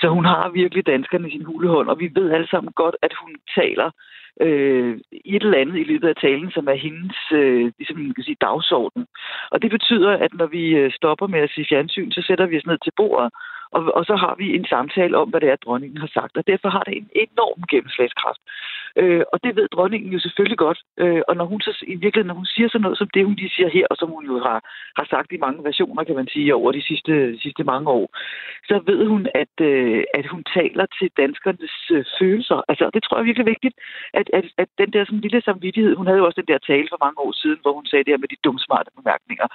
Så 0.00 0.06
hun 0.08 0.24
har 0.24 0.48
virkelig 0.48 0.86
danskerne 0.86 1.28
i 1.28 1.30
sin 1.30 1.44
hulehånd, 1.44 1.88
og 1.88 2.00
vi 2.00 2.10
ved 2.14 2.30
alle 2.30 2.48
sammen 2.48 2.72
godt, 2.72 2.96
at 3.02 3.12
hun 3.20 3.32
taler 3.58 3.90
øh, 4.40 4.92
et 5.34 5.42
eller 5.42 5.58
andet 5.62 5.76
i 5.78 5.88
løbet 5.90 6.08
af 6.08 6.16
talen, 6.16 6.50
som 6.50 6.68
er 6.68 6.78
hendes 6.86 7.18
øh, 7.32 7.72
ligesom, 7.78 7.96
man 7.98 8.14
kan 8.14 8.24
sige, 8.24 8.44
dagsorden. 8.48 9.06
Og 9.50 9.62
det 9.62 9.70
betyder, 9.70 10.12
at 10.24 10.32
når 10.34 10.46
vi 10.46 10.64
øh, 10.80 10.92
stopper 10.92 11.26
med 11.26 11.40
at 11.40 11.50
sige 11.54 11.66
fjernsyn, 11.68 12.10
så 12.10 12.22
sætter 12.26 12.46
vi 12.46 12.58
os 12.58 12.66
ned 12.66 12.78
til 12.84 12.92
bordet, 12.96 13.32
og, 13.70 13.80
og 13.98 14.04
så 14.04 14.16
har 14.16 14.34
vi 14.38 14.56
en 14.56 14.66
samtale 14.74 15.16
om, 15.18 15.28
hvad 15.28 15.40
det 15.40 15.50
er, 15.50 15.56
dronningen 15.56 15.98
har 15.98 16.10
sagt. 16.18 16.36
Og 16.36 16.46
derfor 16.46 16.68
har 16.68 16.82
det 16.86 16.96
en 16.96 17.08
enorm 17.14 17.60
gennemslagskraft. 17.70 18.40
Øh, 19.00 19.24
og 19.32 19.38
det 19.44 19.56
ved 19.56 19.68
dronningen 19.68 20.12
jo 20.12 20.20
selvfølgelig 20.20 20.58
godt. 20.58 20.80
Øh, 21.02 21.22
og 21.28 21.36
når 21.36 21.44
hun 21.44 21.60
så 21.60 21.72
i 21.82 21.94
virkeligheden, 21.94 22.26
når 22.26 22.40
hun 22.42 22.52
siger 22.54 22.68
sådan 22.68 22.82
noget 22.82 22.98
som 22.98 23.08
det, 23.14 23.24
hun 23.24 23.34
lige 23.34 23.56
siger 23.56 23.68
her, 23.68 23.86
og 23.90 23.96
som 23.96 24.08
hun 24.08 24.26
jo 24.26 24.38
har, 24.38 24.58
har 24.98 25.06
sagt 25.10 25.32
i 25.32 25.44
mange 25.46 25.64
versioner, 25.64 26.04
kan 26.04 26.14
man 26.14 26.28
sige, 26.28 26.54
over 26.54 26.72
de 26.72 26.82
sidste, 26.82 27.38
sidste 27.38 27.64
mange 27.64 27.88
år, 27.90 28.06
så 28.68 28.80
ved 28.86 29.06
hun, 29.06 29.26
at, 29.42 29.54
øh, 29.60 30.04
at 30.14 30.26
hun 30.26 30.44
taler 30.58 30.86
til 30.98 31.08
danskernes 31.16 31.76
øh, 31.90 32.04
følelser. 32.18 32.58
Altså, 32.68 32.90
det 32.94 33.02
tror 33.02 33.16
jeg 33.16 33.22
er 33.22 33.30
virkelig 33.30 33.46
vigtigt, 33.46 33.74
at, 34.14 34.30
at, 34.32 34.44
at 34.58 34.68
den 34.78 34.90
der 34.92 35.04
sådan 35.04 35.20
lille 35.20 35.42
samvittighed, 35.42 35.96
hun 35.96 36.06
havde 36.06 36.18
jo 36.18 36.26
også 36.26 36.40
den 36.40 36.52
der 36.52 36.58
tale 36.58 36.88
for 36.90 37.04
mange 37.04 37.18
år 37.24 37.32
siden, 37.32 37.58
hvor 37.62 37.72
hun 37.72 37.86
sagde 37.86 38.04
det 38.04 38.12
her 38.12 38.24
med 38.24 38.28
de 38.28 38.42
dumsmarte 38.44 38.90
bemærkninger. 38.96 39.46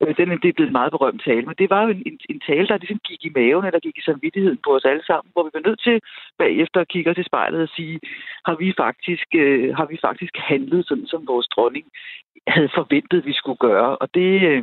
Øh, 0.00 0.16
den 0.16 0.30
det 0.42 0.48
er 0.48 0.56
blevet 0.56 0.72
en 0.72 0.80
meget 0.80 0.94
berømt 0.96 1.22
tale, 1.24 1.46
men 1.46 1.56
det 1.60 1.70
var 1.70 1.82
jo 1.82 1.88
en, 1.88 2.02
en, 2.06 2.18
en 2.32 2.40
tale, 2.48 2.66
der 2.68 2.76
ligesom 2.78 3.00
gik 3.08 3.24
i 3.24 3.32
maven, 3.34 3.49
eller 3.58 3.80
gik 3.80 3.98
i 3.98 4.08
samvittigheden 4.08 4.58
på 4.64 4.70
os 4.76 4.84
alle 4.84 5.04
sammen, 5.06 5.32
hvor 5.32 5.42
vi 5.44 5.50
var 5.54 5.68
nødt 5.68 5.82
til 5.82 6.00
bagefter 6.38 6.80
at 6.80 6.88
kigge 6.88 7.14
til 7.14 7.24
spejlet 7.24 7.62
og 7.62 7.68
sige, 7.76 8.00
har 8.46 8.56
vi 8.62 8.74
faktisk, 8.76 9.28
øh, 9.34 9.76
har 9.76 9.86
vi 9.92 9.98
faktisk 10.06 10.34
handlet 10.36 10.88
sådan, 10.88 11.06
som 11.06 11.26
vores 11.26 11.46
dronning 11.54 11.86
havde 12.54 12.70
forventet, 12.78 13.26
vi 13.26 13.32
skulle 13.32 13.58
gøre. 13.68 13.96
Og 13.96 14.14
det, 14.14 14.32
øh, 14.50 14.62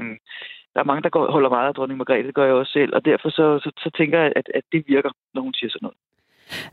der 0.74 0.80
er 0.80 0.90
mange, 0.92 1.04
der 1.04 1.10
går, 1.10 1.32
holder 1.32 1.50
meget 1.50 1.68
af 1.68 1.76
dronning 1.76 1.98
Margrethe, 1.98 2.28
det 2.28 2.36
gør 2.36 2.46
jeg 2.46 2.54
også 2.54 2.72
selv, 2.72 2.92
og 2.96 3.06
derfor 3.06 3.30
så, 3.30 3.60
så, 3.64 3.70
så 3.84 3.90
tænker 3.98 4.20
jeg, 4.20 4.34
at, 4.36 4.48
at 4.54 4.64
det 4.72 4.84
virker, 4.88 5.12
når 5.34 5.42
hun 5.42 5.54
siger 5.54 5.70
sådan 5.70 5.86
noget. 5.86 5.98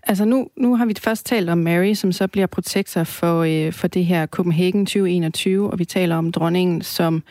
Altså 0.02 0.24
nu, 0.24 0.48
nu 0.56 0.76
har 0.76 0.86
vi 0.86 0.94
først 1.04 1.26
talt 1.26 1.50
om 1.50 1.58
Mary, 1.58 1.94
som 1.94 2.12
så 2.12 2.28
bliver 2.28 2.46
protektor 2.46 3.04
for, 3.04 3.42
øh, 3.42 3.72
for 3.72 3.88
det 3.88 4.04
her 4.06 4.26
Copenhagen 4.26 4.86
2021, 4.86 5.70
og 5.70 5.78
vi 5.78 5.84
taler 5.84 6.16
om 6.16 6.32
dronningen, 6.32 6.82
som 6.82 7.22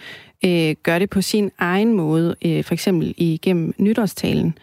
øh, 0.46 0.76
gør 0.84 1.00
det 1.00 1.10
på 1.10 1.22
sin 1.22 1.52
egen 1.58 1.94
måde, 1.94 2.36
øh, 2.46 2.64
for 2.64 2.74
eksempel 2.74 3.14
igennem 3.18 3.74
nytårstalen. 3.78 4.58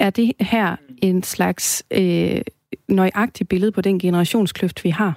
Er 0.00 0.10
det 0.10 0.32
her 0.40 0.76
en 1.02 1.22
slags 1.22 1.84
øh, 1.90 2.40
nøjagtigt 2.88 3.48
billede 3.48 3.72
på 3.72 3.80
den 3.80 3.98
generationskløft, 3.98 4.84
vi 4.84 4.90
har? 4.90 5.14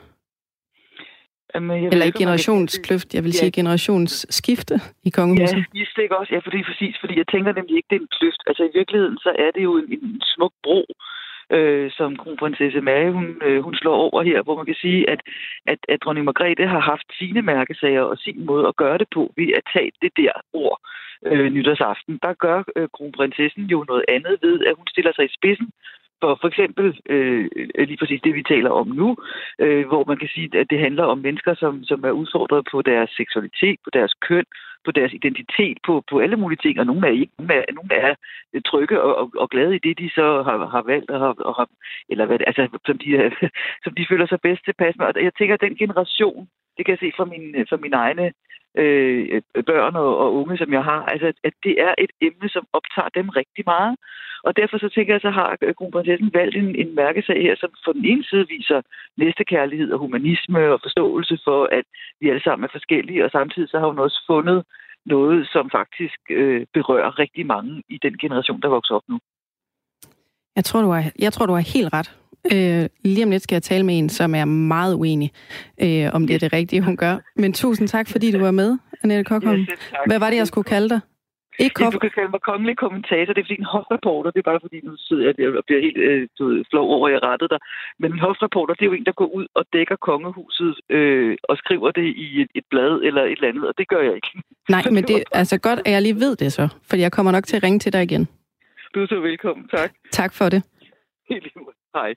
Jamen, 1.55 1.84
jeg 1.84 1.89
Eller 1.91 2.05
ikke 2.05 2.20
generationskløft, 2.20 3.13
jeg 3.15 3.24
vil 3.24 3.32
ja. 3.32 3.39
sige 3.39 3.51
generationsskifte 3.51 4.75
i 5.03 5.10
kongehuset. 5.10 5.58
Ja, 5.58 5.63
skifte 5.72 6.01
ikke 6.03 6.17
også? 6.17 6.34
Ja, 6.34 6.39
fordi 6.39 6.63
præcis, 6.63 6.96
fordi 7.01 7.17
jeg 7.17 7.27
tænker 7.34 7.51
nemlig 7.53 7.75
ikke, 7.77 7.88
det 7.89 7.96
er 7.96 8.00
en 8.00 8.15
kløft. 8.20 8.41
Altså 8.48 8.63
i 8.63 8.72
virkeligheden, 8.79 9.17
så 9.17 9.29
er 9.46 9.51
det 9.55 9.63
jo 9.63 9.77
en, 9.77 9.88
en 9.91 10.22
smuk 10.34 10.53
bro, 10.63 10.79
øh, 10.89 11.14
Øh, 11.51 11.91
som 11.91 12.15
kronprinsesse 12.15 12.81
Mary, 12.81 13.11
hun, 13.11 13.41
øh, 13.45 13.63
hun 13.63 13.75
slår 13.75 13.95
over 13.95 14.23
her, 14.23 14.41
hvor 14.41 14.55
man 14.55 14.65
kan 14.65 14.75
sige, 14.75 15.09
at, 15.09 15.21
at, 15.65 15.79
at 15.89 15.99
dronning 16.03 16.25
Margrethe 16.25 16.67
har 16.67 16.79
haft 16.79 17.07
sine 17.19 17.41
mærkesager 17.41 18.01
og 18.01 18.17
sin 18.17 18.45
måde 18.45 18.67
at 18.67 18.75
gøre 18.75 18.97
det 18.97 19.07
på 19.13 19.33
ved 19.37 19.49
at 19.57 19.63
tage 19.73 19.91
det 20.01 20.11
der 20.17 20.31
ord 20.53 20.79
øh, 21.25 21.49
nytårsaften. 21.53 22.19
Der 22.23 22.33
gør 22.33 22.63
øh, 22.75 22.87
kronprinsessen 22.93 23.63
jo 23.63 23.85
noget 23.87 24.05
andet 24.07 24.35
ved, 24.41 24.65
at 24.67 24.75
hun 24.77 24.87
stiller 24.87 25.13
sig 25.13 25.25
i 25.25 25.35
spidsen 25.37 25.69
for 26.22 26.38
for 26.41 26.48
eksempel 26.48 27.00
øh, 27.10 27.45
lige 27.77 27.98
præcis 27.98 28.22
det, 28.22 28.36
vi 28.36 28.43
taler 28.43 28.69
om 28.69 28.88
nu, 28.88 29.17
øh, 29.60 29.88
hvor 29.88 30.03
man 30.07 30.17
kan 30.17 30.29
sige, 30.36 30.60
at 30.60 30.67
det 30.69 30.79
handler 30.79 31.03
om 31.03 31.17
mennesker, 31.17 31.53
som, 31.55 31.84
som 31.84 32.03
er 32.03 32.12
udfordret 32.12 32.67
på 32.72 32.81
deres 32.81 33.10
seksualitet, 33.17 33.79
på 33.84 33.89
deres 33.93 34.13
køn, 34.27 34.45
på 34.86 34.91
deres 34.91 35.13
identitet, 35.13 35.77
på, 35.86 36.03
på 36.10 36.19
alle 36.19 36.38
mulige 36.38 36.62
ting, 36.63 36.79
og 36.79 36.86
nogle 36.86 37.07
er 37.07 37.12
ikke, 37.12 37.34
nogle 37.39 37.53
er, 37.53 37.63
nogle 37.74 37.93
er 37.93 38.15
trygge 38.65 39.01
og, 39.01 39.15
og, 39.22 39.31
og 39.38 39.50
glade 39.50 39.75
i 39.75 39.84
det, 39.86 40.00
de 40.00 40.10
så 40.10 40.43
har, 40.48 40.57
har 40.75 40.84
valgt, 40.91 41.12
og 41.12 41.36
og 41.50 41.55
har, 41.55 41.67
eller 42.10 42.25
hvad, 42.25 42.39
altså, 42.48 42.79
som, 42.86 42.98
de, 42.98 43.10
som 43.84 43.93
de 43.98 44.05
føler 44.10 44.27
sig 44.27 44.39
bedst 44.41 44.63
tilpas 44.65 44.95
med. 44.98 45.05
Og 45.05 45.24
jeg 45.24 45.34
tænker, 45.34 45.53
at 45.55 45.62
den 45.67 45.75
generation, 45.75 46.48
det 46.77 46.86
kan 46.86 46.91
jeg 46.91 47.03
se 47.03 47.12
fra, 47.17 47.25
min, 47.25 47.45
fra 47.69 47.77
mine 47.77 47.95
egne 47.95 48.31
øh, 48.77 49.41
børn 49.65 49.96
og, 49.96 50.17
og 50.17 50.36
unge, 50.36 50.58
som 50.58 50.74
jeg 50.74 50.84
har, 50.84 51.01
altså, 51.13 51.27
at 51.44 51.53
det 51.63 51.75
er 51.88 51.94
et 51.98 52.12
emne, 52.22 52.50
som 52.50 52.67
optager 52.74 53.10
dem 53.10 53.29
rigtig 53.29 53.63
meget. 53.65 53.96
Og 54.48 54.58
derfor 54.58 54.77
så 54.77 54.89
tænker 54.96 55.13
jeg, 55.13 55.22
så 55.22 55.29
har 55.29 55.58
kronprinsessen 55.77 56.32
valgt 56.34 56.55
en, 56.55 56.75
en 56.75 56.96
mærkesag 56.96 57.41
her, 57.41 57.55
som 57.58 57.70
på 57.86 57.94
den 57.94 58.05
ene 58.05 58.24
side 58.24 58.46
viser 58.48 58.82
næstekærlighed 59.17 59.91
og 59.91 60.00
humanisme 60.00 60.60
og 60.74 60.79
forståelse 60.84 61.38
for, 61.44 61.62
at 61.72 61.86
vi 62.20 62.29
alle 62.29 62.44
sammen 62.44 62.63
er 62.65 62.75
forskellige, 62.77 63.25
og 63.25 63.32
samtidig 63.32 63.70
så 63.70 63.79
har 63.79 63.88
hun 63.88 64.00
også 64.00 64.24
fundet 64.27 64.63
noget, 65.05 65.48
som 65.53 65.70
faktisk 65.70 66.20
øh, 66.29 66.65
berører 66.74 67.20
rigtig 67.20 67.46
mange 67.46 67.84
i 67.89 67.98
den 68.05 68.17
generation, 68.17 68.62
der 68.62 68.67
vokser 68.67 68.96
op 68.96 69.08
nu. 69.10 69.20
Jeg 70.55 70.65
tror, 70.65 70.82
du 70.82 70.89
er, 70.89 71.03
jeg 71.20 71.34
tror, 71.34 71.46
du 71.46 71.53
er 71.53 71.74
helt 71.75 71.94
ret. 71.94 72.10
Øh, 72.53 72.85
lige 73.03 73.23
om 73.25 73.31
lidt 73.31 73.43
skal 73.43 73.55
jeg 73.55 73.63
tale 73.63 73.85
med 73.85 73.97
en, 73.97 74.09
som 74.09 74.35
er 74.35 74.45
meget 74.45 74.95
uenig, 74.95 75.31
øh, 75.81 76.09
om 76.13 76.27
det 76.27 76.33
er 76.33 76.39
det 76.39 76.53
rigtige, 76.53 76.81
hun 76.81 76.97
gør. 76.97 77.17
Men 77.35 77.53
tusind 77.53 77.87
tak, 77.87 78.07
fordi 78.07 78.31
du 78.31 78.39
var 78.39 78.51
med, 78.51 78.77
Annette 79.03 79.23
Kokholm. 79.23 79.59
Ja, 79.59 79.97
Hvad 80.05 80.19
var 80.19 80.29
det, 80.29 80.37
jeg 80.37 80.47
skulle 80.47 80.65
kalde 80.65 80.89
dig? 80.89 80.99
Ikke 81.59 81.83
ja, 81.83 81.89
du 81.89 81.99
kan 81.99 82.11
kalde 82.17 82.31
mig 82.35 82.41
kongelig 82.41 82.77
kommentator. 82.77 83.33
Det 83.33 83.41
er 83.41 83.45
fordi 83.45 83.59
en 83.59 83.73
hofreporter, 83.75 84.31
det 84.31 84.39
er 84.39 84.49
bare 84.51 84.59
fordi, 84.65 84.77
nu 84.83 84.93
sidder 84.97 85.23
jeg 85.37 85.57
og 85.59 85.63
bliver 85.67 85.81
helt 85.81 85.97
øh, 85.97 86.27
du 86.39 86.43
ved, 86.47 86.63
flov 86.71 86.87
over, 86.95 87.07
at 87.07 87.13
jeg 87.13 87.21
rettede 87.23 87.49
dig. 87.53 87.59
Men 87.99 88.13
en 88.13 88.19
hofreporter, 88.19 88.73
det 88.73 88.81
er 88.81 88.89
jo 88.91 88.93
en, 88.93 89.05
der 89.05 89.11
går 89.21 89.29
ud 89.39 89.45
og 89.53 89.63
dækker 89.73 89.95
kongehuset 89.95 90.73
øh, 90.89 91.37
og 91.49 91.57
skriver 91.57 91.91
det 91.91 92.07
i 92.25 92.41
et, 92.41 92.49
et 92.55 92.65
blad 92.69 92.93
eller 93.07 93.23
et 93.23 93.31
eller 93.31 93.47
andet, 93.47 93.67
og 93.69 93.73
det 93.77 93.87
gør 93.87 94.01
jeg 94.07 94.15
ikke. 94.15 94.31
Nej, 94.69 94.83
men 94.95 95.03
det 95.03 95.15
er 95.15 95.23
altså 95.31 95.57
godt, 95.59 95.79
at 95.85 95.91
jeg 95.91 96.01
lige 96.01 96.19
ved 96.25 96.35
det 96.35 96.53
så, 96.53 96.67
for 96.89 96.95
jeg 96.95 97.11
kommer 97.11 97.31
nok 97.31 97.43
til 97.43 97.55
at 97.57 97.63
ringe 97.63 97.79
til 97.79 97.93
dig 97.93 98.03
igen. 98.03 98.27
Du 98.95 99.01
er 99.03 99.07
så 99.07 99.19
velkommen, 99.19 99.67
tak. 99.67 99.91
Tak 100.11 100.33
for 100.33 100.49
det. 100.49 100.63
Helt 101.29 101.53
Hej. 101.96 102.13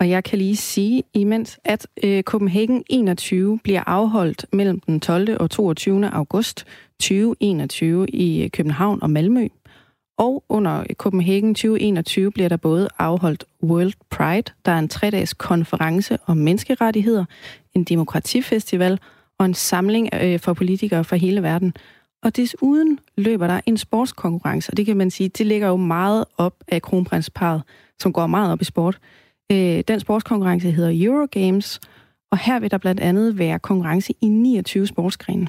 Og 0.00 0.10
jeg 0.10 0.24
kan 0.24 0.38
lige 0.38 0.56
sige 0.56 1.02
imens, 1.14 1.60
at 1.64 1.86
øh, 2.04 2.22
Copenhagen 2.22 2.84
21 2.90 3.58
bliver 3.64 3.82
afholdt 3.86 4.46
mellem 4.52 4.80
den 4.80 5.00
12. 5.00 5.36
og 5.40 5.50
22. 5.50 6.08
august 6.08 6.66
2021 7.00 8.06
i 8.08 8.44
øh, 8.44 8.50
København 8.50 9.02
og 9.02 9.10
Malmø. 9.10 9.48
Og 10.18 10.44
under 10.48 10.84
Copenhagen 10.94 11.54
2021 11.54 12.32
bliver 12.32 12.48
der 12.48 12.56
både 12.56 12.88
afholdt 12.98 13.44
World 13.62 13.92
Pride, 14.10 14.52
der 14.64 14.72
er 14.72 14.78
en 14.78 14.88
tre-dages 14.88 15.34
konference 15.34 16.18
om 16.26 16.36
menneskerettigheder, 16.36 17.24
en 17.74 17.84
demokratifestival 17.84 18.98
og 19.38 19.46
en 19.46 19.54
samling 19.54 20.08
øh, 20.22 20.40
for 20.40 20.52
politikere 20.52 21.04
fra 21.04 21.16
hele 21.16 21.42
verden. 21.42 21.74
Og 22.22 22.36
desuden 22.36 22.98
løber 23.16 23.46
der 23.46 23.60
en 23.66 23.76
sportskonkurrence, 23.76 24.70
og 24.70 24.76
det 24.76 24.86
kan 24.86 24.96
man 24.96 25.10
sige, 25.10 25.28
det 25.28 25.46
ligger 25.46 25.68
jo 25.68 25.76
meget 25.76 26.24
op 26.38 26.54
af 26.68 26.82
kronprinsparet, 26.82 27.62
som 28.00 28.12
går 28.12 28.26
meget 28.26 28.52
op 28.52 28.60
i 28.60 28.64
sport. 28.64 28.98
Øh, 29.52 29.82
den 29.88 30.00
sportskonkurrence 30.00 30.70
hedder 30.70 31.06
Eurogames, 31.06 31.80
og 32.30 32.38
her 32.38 32.60
vil 32.60 32.70
der 32.70 32.78
blandt 32.78 33.00
andet 33.00 33.38
være 33.38 33.58
konkurrence 33.58 34.14
i 34.20 34.26
29 34.26 34.86
sportsgrene. 34.86 35.48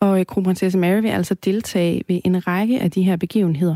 Og 0.00 0.20
øh, 0.20 0.26
kronprinsesse 0.26 0.78
Mary 0.78 1.00
vil 1.00 1.08
altså 1.08 1.34
deltage 1.34 2.02
ved 2.08 2.20
en 2.24 2.46
række 2.46 2.80
af 2.80 2.90
de 2.90 3.02
her 3.02 3.16
begivenheder. 3.16 3.74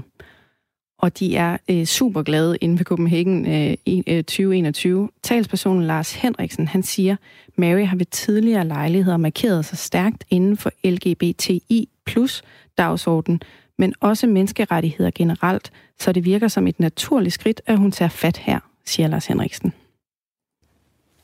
Og 0.98 1.18
de 1.18 1.36
er 1.36 1.56
øh, 1.70 1.84
super 1.84 2.22
glade 2.22 2.56
inde 2.60 2.78
ved 2.78 2.84
Copenhagen 2.84 3.46
øh, 3.86 4.24
2021. 4.24 5.02
Øh, 5.02 5.08
Talspersonen 5.22 5.82
Lars 5.82 6.14
Henriksen, 6.14 6.68
han 6.68 6.82
siger, 6.82 7.16
Mary 7.56 7.84
har 7.84 7.96
ved 7.96 8.06
tidligere 8.06 8.66
lejligheder 8.66 9.16
markeret 9.16 9.64
sig 9.64 9.78
stærkt 9.78 10.24
inden 10.30 10.56
for 10.56 10.70
LGBTI 10.84 11.88
plus 12.06 12.42
dagsordenen, 12.78 13.42
men 13.78 13.94
også 14.00 14.26
menneskerettigheder 14.26 15.10
generelt, 15.14 15.72
så 15.98 16.12
det 16.12 16.24
virker 16.24 16.48
som 16.48 16.66
et 16.66 16.80
naturligt 16.80 17.34
skridt, 17.34 17.60
at 17.66 17.78
hun 17.78 17.92
tager 17.92 18.08
fat 18.08 18.36
her, 18.36 18.60
siger 18.84 19.06
Lars 19.06 19.26
Henriksen. 19.26 19.72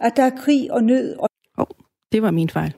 At 0.01 0.13
der 0.17 0.23
er 0.23 0.37
krig 0.45 0.73
og 0.73 0.83
nød. 0.85 1.17
Og... 1.17 1.29
Oh, 1.57 1.67
det 2.13 2.23
var 2.23 2.31
min 2.31 2.51
fejl. 2.51 2.75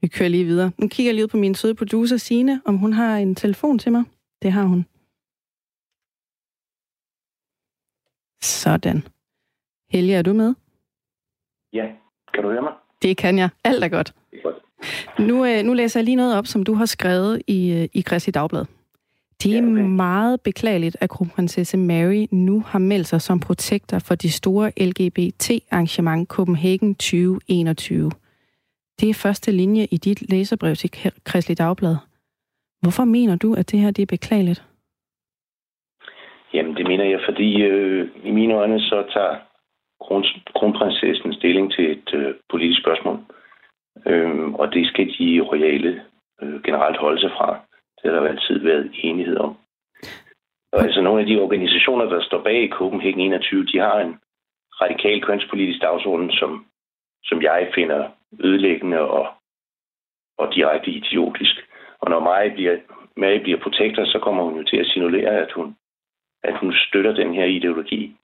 Vi 0.00 0.08
kører 0.08 0.28
lige 0.28 0.44
videre. 0.44 0.72
Nu 0.78 0.88
kigger 0.88 1.08
jeg 1.08 1.14
lige 1.14 1.24
ud 1.24 1.28
på 1.28 1.36
min 1.36 1.54
søde 1.54 1.74
producer, 1.74 2.16
Sine, 2.16 2.62
om 2.64 2.76
hun 2.76 2.92
har 2.92 3.16
en 3.16 3.34
telefon 3.34 3.78
til 3.78 3.92
mig. 3.92 4.04
Det 4.42 4.52
har 4.52 4.62
hun. 4.64 4.86
Sådan. 8.42 9.02
Helge, 9.90 10.14
er 10.14 10.22
du 10.22 10.32
med? 10.32 10.54
Ja, 11.72 11.86
kan 12.34 12.42
du 12.42 12.50
høre 12.50 12.62
mig? 12.62 12.72
Det 13.02 13.16
kan 13.16 13.38
jeg. 13.38 13.48
Alt 13.64 13.84
er 13.84 13.88
godt. 13.88 14.14
Det 14.30 14.38
er 14.38 14.42
godt. 14.42 14.65
Nu, 15.18 15.44
øh, 15.44 15.62
nu 15.64 15.72
læser 15.72 16.00
jeg 16.00 16.04
lige 16.04 16.16
noget 16.16 16.38
op, 16.38 16.46
som 16.46 16.64
du 16.64 16.74
har 16.74 16.86
skrevet 16.86 17.42
i, 17.46 17.72
øh, 17.72 17.88
i 17.92 18.02
Christi 18.02 18.30
Dagblad. 18.30 18.64
Det 19.42 19.52
er 19.52 19.62
ja, 19.62 19.70
okay. 19.70 19.82
meget 19.82 20.40
beklageligt, 20.40 20.96
at 21.00 21.10
kronprinsesse 21.10 21.76
Mary 21.76 22.26
nu 22.30 22.60
har 22.60 22.78
meldt 22.78 23.06
sig 23.06 23.20
som 23.20 23.40
protektor 23.40 23.98
for 23.98 24.14
de 24.14 24.30
store 24.30 24.72
LGBT-arrangement 24.80 26.28
Copenhagen 26.28 26.94
2021. 26.94 28.10
Det 29.00 29.10
er 29.10 29.14
første 29.14 29.52
linje 29.52 29.86
i 29.90 29.96
dit 29.96 30.30
læserbrev 30.30 30.74
til 30.74 30.90
Christi 31.28 31.54
Dagblad. 31.54 31.96
Hvorfor 32.82 33.04
mener 33.04 33.36
du, 33.36 33.54
at 33.54 33.70
det 33.70 33.80
her 33.80 33.90
det 33.90 34.02
er 34.02 34.06
beklageligt? 34.06 34.62
Jamen, 36.54 36.76
det 36.76 36.86
mener 36.86 37.04
jeg, 37.04 37.20
fordi 37.28 37.62
øh, 37.62 38.08
i 38.24 38.30
mine 38.30 38.54
øjne 38.54 38.80
så 38.80 39.04
tager 39.14 39.36
kron, 40.00 40.24
kronprinsessen 40.56 41.32
stilling 41.32 41.72
til 41.72 41.90
et 41.90 42.14
øh, 42.14 42.34
politisk 42.50 42.80
spørgsmål. 42.80 43.14
Øh, 43.14 43.35
Øhm, 44.06 44.54
og 44.54 44.72
det 44.74 44.88
skal 44.88 45.06
de 45.18 45.40
royale 45.40 46.04
øh, 46.42 46.62
generelt 46.62 46.96
holde 46.96 47.20
sig 47.20 47.30
fra. 47.30 47.60
Det 48.02 48.12
har 48.12 48.20
der 48.20 48.28
altid 48.28 48.58
været 48.58 48.90
enighed 49.02 49.36
om. 49.36 49.56
Og 50.72 50.82
altså 50.82 51.00
nogle 51.00 51.20
af 51.20 51.26
de 51.26 51.40
organisationer, 51.40 52.04
der 52.04 52.22
står 52.22 52.42
bag 52.42 52.70
Copenhagen 52.72 53.20
21, 53.20 53.64
de 53.64 53.78
har 53.78 54.00
en 54.00 54.20
radikal 54.80 55.22
kønspolitisk 55.22 55.82
dagsorden, 55.82 56.30
som, 56.30 56.66
som 57.24 57.42
jeg 57.42 57.70
finder 57.74 58.08
ødelæggende 58.40 59.00
og, 59.00 59.28
og 60.38 60.54
direkte 60.54 60.90
idiotisk. 60.90 61.56
Og 62.00 62.10
når 62.10 62.20
Maja 62.20 62.54
bliver, 62.54 62.76
Maja 63.16 63.38
bliver 63.38 63.60
protektor, 63.60 64.04
så 64.04 64.18
kommer 64.18 64.42
hun 64.44 64.56
jo 64.56 64.64
til 64.64 64.76
at 64.76 64.86
signalere, 64.86 65.30
at 65.30 65.52
hun, 65.52 65.76
at 66.42 66.58
hun 66.58 66.72
støtter 66.72 67.12
den 67.12 67.34
her 67.34 67.44
ideologi. 67.44 68.16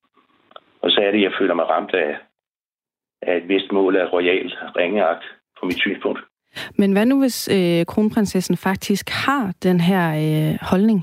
Og 0.82 0.90
så 0.90 1.00
er 1.00 1.10
det, 1.10 1.22
jeg 1.22 1.32
føler 1.38 1.54
mig 1.54 1.68
ramt 1.68 1.94
af, 1.94 2.18
af 3.22 3.36
et 3.36 3.48
vist 3.48 3.72
mål 3.72 3.96
af 3.96 4.12
royal 4.12 4.56
ringeagt 4.76 5.24
på 5.62 5.66
mit 5.66 5.80
synspunkt. 5.80 6.20
Men 6.78 6.92
hvad 6.92 7.06
nu, 7.06 7.20
hvis 7.20 7.48
øh, 7.56 7.86
kronprinsessen 7.86 8.56
faktisk 8.56 9.10
har 9.26 9.54
den 9.62 9.80
her 9.80 10.04
øh, 10.24 10.58
holdning? 10.70 11.00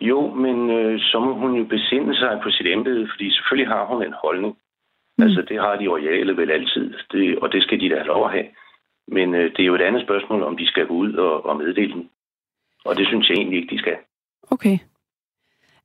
Jo, 0.00 0.34
men 0.34 0.70
øh, 0.70 1.00
så 1.00 1.20
må 1.20 1.34
hun 1.34 1.54
jo 1.54 1.64
besinde 1.64 2.16
sig 2.16 2.40
på 2.42 2.50
sit 2.50 2.66
embede, 2.66 3.08
fordi 3.12 3.32
selvfølgelig 3.32 3.68
har 3.74 3.86
hun 3.86 4.02
en 4.02 4.14
holdning. 4.24 4.56
Mm. 5.18 5.24
Altså, 5.24 5.42
det 5.48 5.60
har 5.60 5.76
de 5.76 5.88
royale 5.88 6.36
vel 6.36 6.50
altid, 6.50 6.94
det, 7.12 7.38
og 7.38 7.52
det 7.52 7.62
skal 7.62 7.80
de 7.80 7.88
da 7.88 7.94
have 7.94 8.06
lov 8.06 8.24
at 8.24 8.32
have. 8.32 8.46
Men 9.08 9.34
øh, 9.34 9.50
det 9.54 9.60
er 9.60 9.70
jo 9.70 9.74
et 9.74 9.88
andet 9.88 10.02
spørgsmål, 10.02 10.42
om 10.42 10.56
de 10.56 10.66
skal 10.66 10.86
gå 10.86 10.94
ud 10.94 11.12
og, 11.12 11.46
og 11.46 11.56
meddele 11.56 11.92
den. 11.92 12.10
Og 12.84 12.96
det 12.96 13.06
synes 13.06 13.28
jeg 13.28 13.36
egentlig 13.36 13.58
ikke, 13.60 13.74
de 13.74 13.78
skal. 13.78 13.96
Okay. 14.50 14.78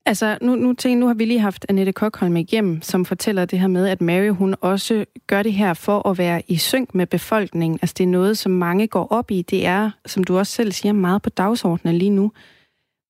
Altså, 0.06 0.38
nu, 0.42 0.56
nu, 0.56 0.74
tænker, 0.74 1.00
nu 1.00 1.08
har 1.08 1.14
vi 1.14 1.26
lige 1.26 1.40
haft 1.40 1.66
Annette 1.70 1.92
Kokholm 1.92 2.36
igennem, 2.36 2.82
som 2.82 3.06
fortæller 3.06 3.46
det 3.46 3.60
her 3.60 3.68
med, 3.68 3.88
at 3.88 4.02
Mary 4.02 4.30
hun 4.30 4.56
også 4.62 5.06
gør 5.28 5.44
det 5.44 5.54
her 5.54 5.74
for 5.74 6.10
at 6.10 6.18
være 6.18 6.42
i 6.48 6.56
synk 6.56 6.96
med 6.96 7.08
befolkningen. 7.08 7.80
Altså, 7.82 7.96
det 7.98 8.04
er 8.04 8.08
noget, 8.08 8.38
som 8.38 8.52
mange 8.52 8.88
går 8.88 9.08
op 9.12 9.32
i. 9.32 9.42
Det 9.42 9.66
er, 9.66 9.92
som 10.06 10.24
du 10.24 10.38
også 10.38 10.52
selv 10.52 10.72
siger, 10.72 10.94
meget 10.94 11.22
på 11.22 11.30
dagsordenen 11.30 11.96
lige 11.96 12.10
nu. 12.10 12.32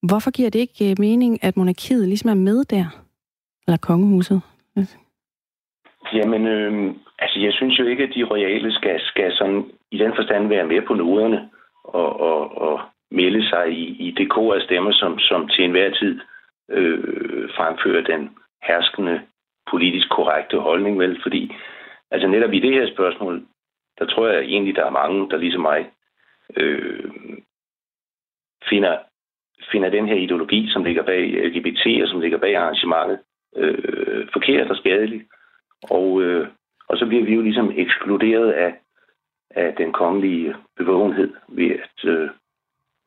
Hvorfor 0.08 0.30
giver 0.30 0.50
det 0.50 0.58
ikke 0.58 0.90
øh, 0.90 0.96
mening, 0.98 1.44
at 1.44 1.56
monarkiet 1.56 2.08
ligesom 2.08 2.30
er 2.30 2.34
med 2.34 2.64
der? 2.64 2.86
Eller 3.66 3.78
kongehuset? 3.78 4.40
Jamen, 6.14 6.46
øh, 6.46 6.94
altså, 7.18 7.40
jeg 7.40 7.52
synes 7.52 7.78
jo 7.78 7.84
ikke, 7.84 8.02
at 8.02 8.12
de 8.14 8.24
royale 8.24 8.72
skal, 8.72 9.00
skal 9.00 9.32
sådan, 9.32 9.64
i 9.90 9.98
den 9.98 10.12
forstand 10.16 10.48
være 10.48 10.66
med 10.66 10.82
på 10.86 10.94
noderne 10.94 11.48
og, 11.84 12.20
og, 12.20 12.58
og 12.68 12.80
melde 13.10 13.48
sig 13.48 13.64
i, 13.72 13.84
i 14.06 14.10
det 14.10 14.30
kor 14.30 14.54
af 14.54 14.60
stemmer, 14.60 14.92
som, 14.92 15.18
som 15.18 15.48
til 15.48 15.64
enhver 15.64 15.90
tid 15.90 16.20
øh, 16.72 17.50
fremføre 17.56 18.02
den 18.02 18.30
herskende 18.62 19.22
politisk 19.70 20.08
korrekte 20.10 20.58
holdning, 20.58 20.98
vel? 20.98 21.22
Fordi 21.22 21.54
altså 22.10 22.28
netop 22.28 22.52
i 22.52 22.60
det 22.60 22.72
her 22.72 22.86
spørgsmål, 22.94 23.42
der 23.98 24.06
tror 24.06 24.28
jeg 24.28 24.42
egentlig, 24.42 24.76
der 24.76 24.84
er 24.86 24.98
mange, 25.00 25.30
der 25.30 25.36
ligesom 25.36 25.62
mig 25.62 25.90
øh, 26.56 27.10
finder, 28.68 28.98
finder 29.72 29.90
den 29.90 30.08
her 30.08 30.16
ideologi, 30.16 30.70
som 30.72 30.84
ligger 30.84 31.02
bag 31.02 31.22
LGBT 31.46 32.02
og 32.02 32.08
som 32.08 32.20
ligger 32.20 32.38
bag 32.38 32.56
arrangementet, 32.56 33.18
øh, 33.56 34.28
forkert 34.32 34.70
og 34.70 34.76
skadelig. 34.76 35.26
Og, 35.90 36.22
øh, 36.22 36.48
og 36.88 36.98
så 36.98 37.06
bliver 37.06 37.24
vi 37.24 37.34
jo 37.34 37.42
ligesom 37.42 37.72
ekskluderet 37.76 38.52
af, 38.52 38.74
af 39.50 39.74
den 39.74 39.92
kongelige 39.92 40.54
bevågenhed 40.76 41.34
ved 41.48 41.70
at, 41.70 42.04
øh, 42.04 42.30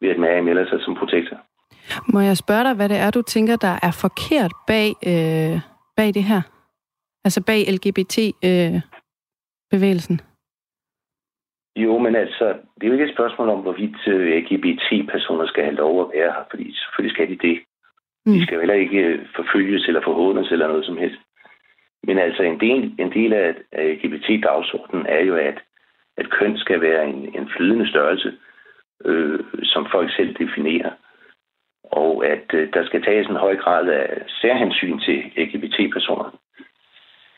ved 0.01 0.09
at 0.09 0.19
Mary 0.19 0.39
melder 0.39 0.69
sig 0.69 0.81
som 0.81 0.95
protektor. 0.95 1.37
Må 2.13 2.19
jeg 2.19 2.37
spørge 2.37 2.63
dig, 2.63 2.75
hvad 2.75 2.89
det 2.89 2.97
er, 2.97 3.11
du 3.11 3.21
tænker, 3.21 3.55
der 3.55 3.79
er 3.83 3.91
forkert 4.01 4.51
bag, 4.67 4.89
øh, 5.11 5.59
bag 5.97 6.13
det 6.13 6.23
her? 6.23 6.41
Altså 7.25 7.43
bag 7.43 7.59
LGBT-bevægelsen? 7.75 10.15
Øh, 10.15 10.21
jo, 11.83 11.97
men 11.97 12.15
altså, 12.15 12.45
det 12.75 12.83
er 12.83 12.87
jo 12.87 12.93
ikke 12.93 13.05
et 13.05 13.15
spørgsmål 13.15 13.49
om, 13.49 13.59
hvorvidt 13.59 14.07
øh, 14.07 14.37
LGBT-personer 14.37 15.47
skal 15.47 15.63
have 15.63 15.75
lov 15.75 16.01
at 16.01 16.07
være 16.13 16.31
her, 16.31 16.43
fordi 16.49 16.75
selvfølgelig 16.75 17.15
skal 17.15 17.29
de 17.29 17.37
det. 17.47 17.59
Mm. 18.25 18.33
De 18.33 18.43
skal 18.43 18.59
heller 18.59 18.75
ikke 18.75 18.97
øh, 18.97 19.25
forfølges 19.35 19.87
eller 19.87 20.01
forhåndes 20.03 20.51
eller 20.51 20.67
noget 20.67 20.85
som 20.85 20.97
helst. 20.97 21.19
Men 22.03 22.17
altså, 22.17 22.43
en 22.43 22.59
del, 22.59 22.95
en 22.99 23.13
del 23.13 23.33
af, 23.33 23.55
af 23.71 23.99
LGBT-dagsordenen 24.03 25.05
er 25.05 25.23
jo, 25.23 25.35
at, 25.35 25.57
at 26.17 26.29
køn 26.29 26.57
skal 26.57 26.81
være 26.81 27.09
en, 27.09 27.39
en 27.39 27.49
flydende 27.57 27.89
størrelse, 27.89 28.33
øh, 29.05 29.39
som 29.63 29.87
folk 29.91 30.15
selv 30.15 30.35
definerer. 30.35 30.91
Og 31.91 32.25
at 32.25 32.53
øh, 32.53 32.73
der 32.73 32.85
skal 32.85 33.03
tages 33.03 33.27
en 33.27 33.35
høj 33.35 33.55
grad 33.55 33.87
af 33.87 34.23
særhensyn 34.27 34.99
til 34.99 35.31
LGBT-personer. 35.37 36.39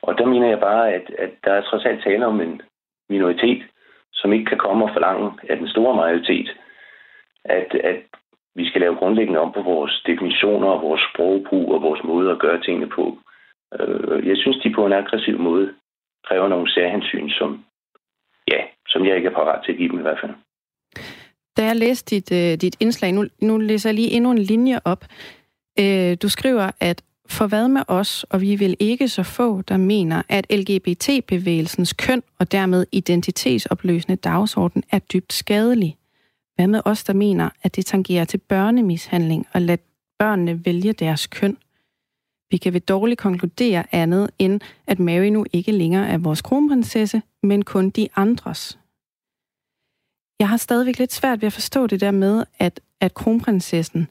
Og 0.01 0.17
der 0.17 0.25
mener 0.25 0.47
jeg 0.47 0.59
bare, 0.59 0.93
at, 0.93 1.09
at 1.17 1.29
der 1.43 1.53
er 1.53 1.61
trods 1.61 1.85
alt 1.85 2.03
tale 2.03 2.25
om 2.25 2.41
en 2.41 2.61
minoritet, 3.09 3.63
som 4.13 4.33
ikke 4.33 4.45
kan 4.45 4.57
komme 4.57 4.85
og 4.85 4.89
forlange 4.93 5.31
af 5.49 5.57
den 5.57 5.67
store 5.67 5.95
majoritet, 5.95 6.57
at, 7.45 7.75
at 7.75 8.01
vi 8.55 8.69
skal 8.69 8.81
lave 8.81 8.95
grundlæggende 8.95 9.39
om 9.39 9.51
på 9.51 9.61
vores 9.61 10.03
definitioner 10.05 10.67
og 10.67 10.81
vores 10.81 11.01
sprogbrug 11.09 11.73
og 11.73 11.81
vores 11.81 12.03
måde 12.03 12.31
at 12.31 12.39
gøre 12.39 12.61
tingene 12.61 12.89
på. 12.89 13.17
Øh, 13.79 14.27
jeg 14.27 14.37
synes, 14.37 14.57
de 14.63 14.73
på 14.73 14.85
en 14.85 14.93
aggressiv 14.93 15.39
måde 15.39 15.73
kræver 16.27 16.47
nogle 16.47 16.71
særhensyn, 16.71 17.29
som, 17.29 17.65
ja, 18.51 18.61
som 18.87 19.05
jeg 19.05 19.15
ikke 19.15 19.29
er 19.29 19.33
parat 19.39 19.63
til 19.65 19.71
at 19.71 19.77
give 19.77 19.89
dem 19.89 19.99
i 19.99 20.01
hvert 20.01 20.19
fald. 20.21 20.33
Da 21.57 21.65
jeg 21.65 21.75
læste 21.75 22.15
dit, 22.15 22.31
øh, 22.31 22.57
dit 22.57 22.75
indslag, 22.79 23.11
nu, 23.11 23.25
nu 23.41 23.57
læser 23.57 23.89
jeg 23.89 23.95
lige 23.95 24.11
endnu 24.11 24.31
en 24.31 24.37
linje 24.37 24.79
op. 24.85 25.05
Øh, 25.79 26.17
du 26.21 26.29
skriver, 26.29 26.71
at 26.79 27.03
for 27.29 27.47
hvad 27.47 27.67
med 27.67 27.81
os, 27.87 28.23
og 28.23 28.41
vi 28.41 28.55
vil 28.55 28.75
ikke 28.79 29.07
så 29.07 29.23
få, 29.23 29.61
der 29.61 29.77
mener, 29.77 30.21
at 30.29 30.53
LGBT-bevægelsens 30.53 31.93
køn 31.93 32.23
og 32.39 32.51
dermed 32.51 32.85
identitetsopløsende 32.91 34.15
dagsorden 34.15 34.83
er 34.91 34.99
dybt 34.99 35.33
skadelig. 35.33 35.97
Hvad 36.55 36.67
med 36.67 36.81
os, 36.85 37.03
der 37.03 37.13
mener, 37.13 37.49
at 37.63 37.75
det 37.75 37.85
tangerer 37.85 38.25
til 38.25 38.37
børnemishandling 38.37 39.47
og 39.53 39.61
lade 39.61 39.81
børnene 40.19 40.65
vælge 40.65 40.93
deres 40.93 41.27
køn? 41.27 41.57
Vi 42.51 42.57
kan 42.57 42.73
ved 42.73 42.81
dårligt 42.81 43.19
konkludere 43.19 43.83
andet 43.91 44.29
end, 44.39 44.61
at 44.87 44.99
Mary 44.99 45.27
nu 45.27 45.45
ikke 45.53 45.71
længere 45.71 46.07
er 46.07 46.17
vores 46.17 46.41
kronprinsesse, 46.41 47.21
men 47.43 47.65
kun 47.65 47.89
de 47.89 48.07
andres. 48.15 48.77
Jeg 50.39 50.49
har 50.49 50.57
stadigvæk 50.57 50.99
lidt 50.99 51.13
svært 51.13 51.41
ved 51.41 51.47
at 51.47 51.53
forstå 51.59 51.87
det 51.87 52.01
der 52.01 52.11
med, 52.11 52.43
at, 52.59 52.79
at 53.01 53.13
kronprinsessen 53.13 54.07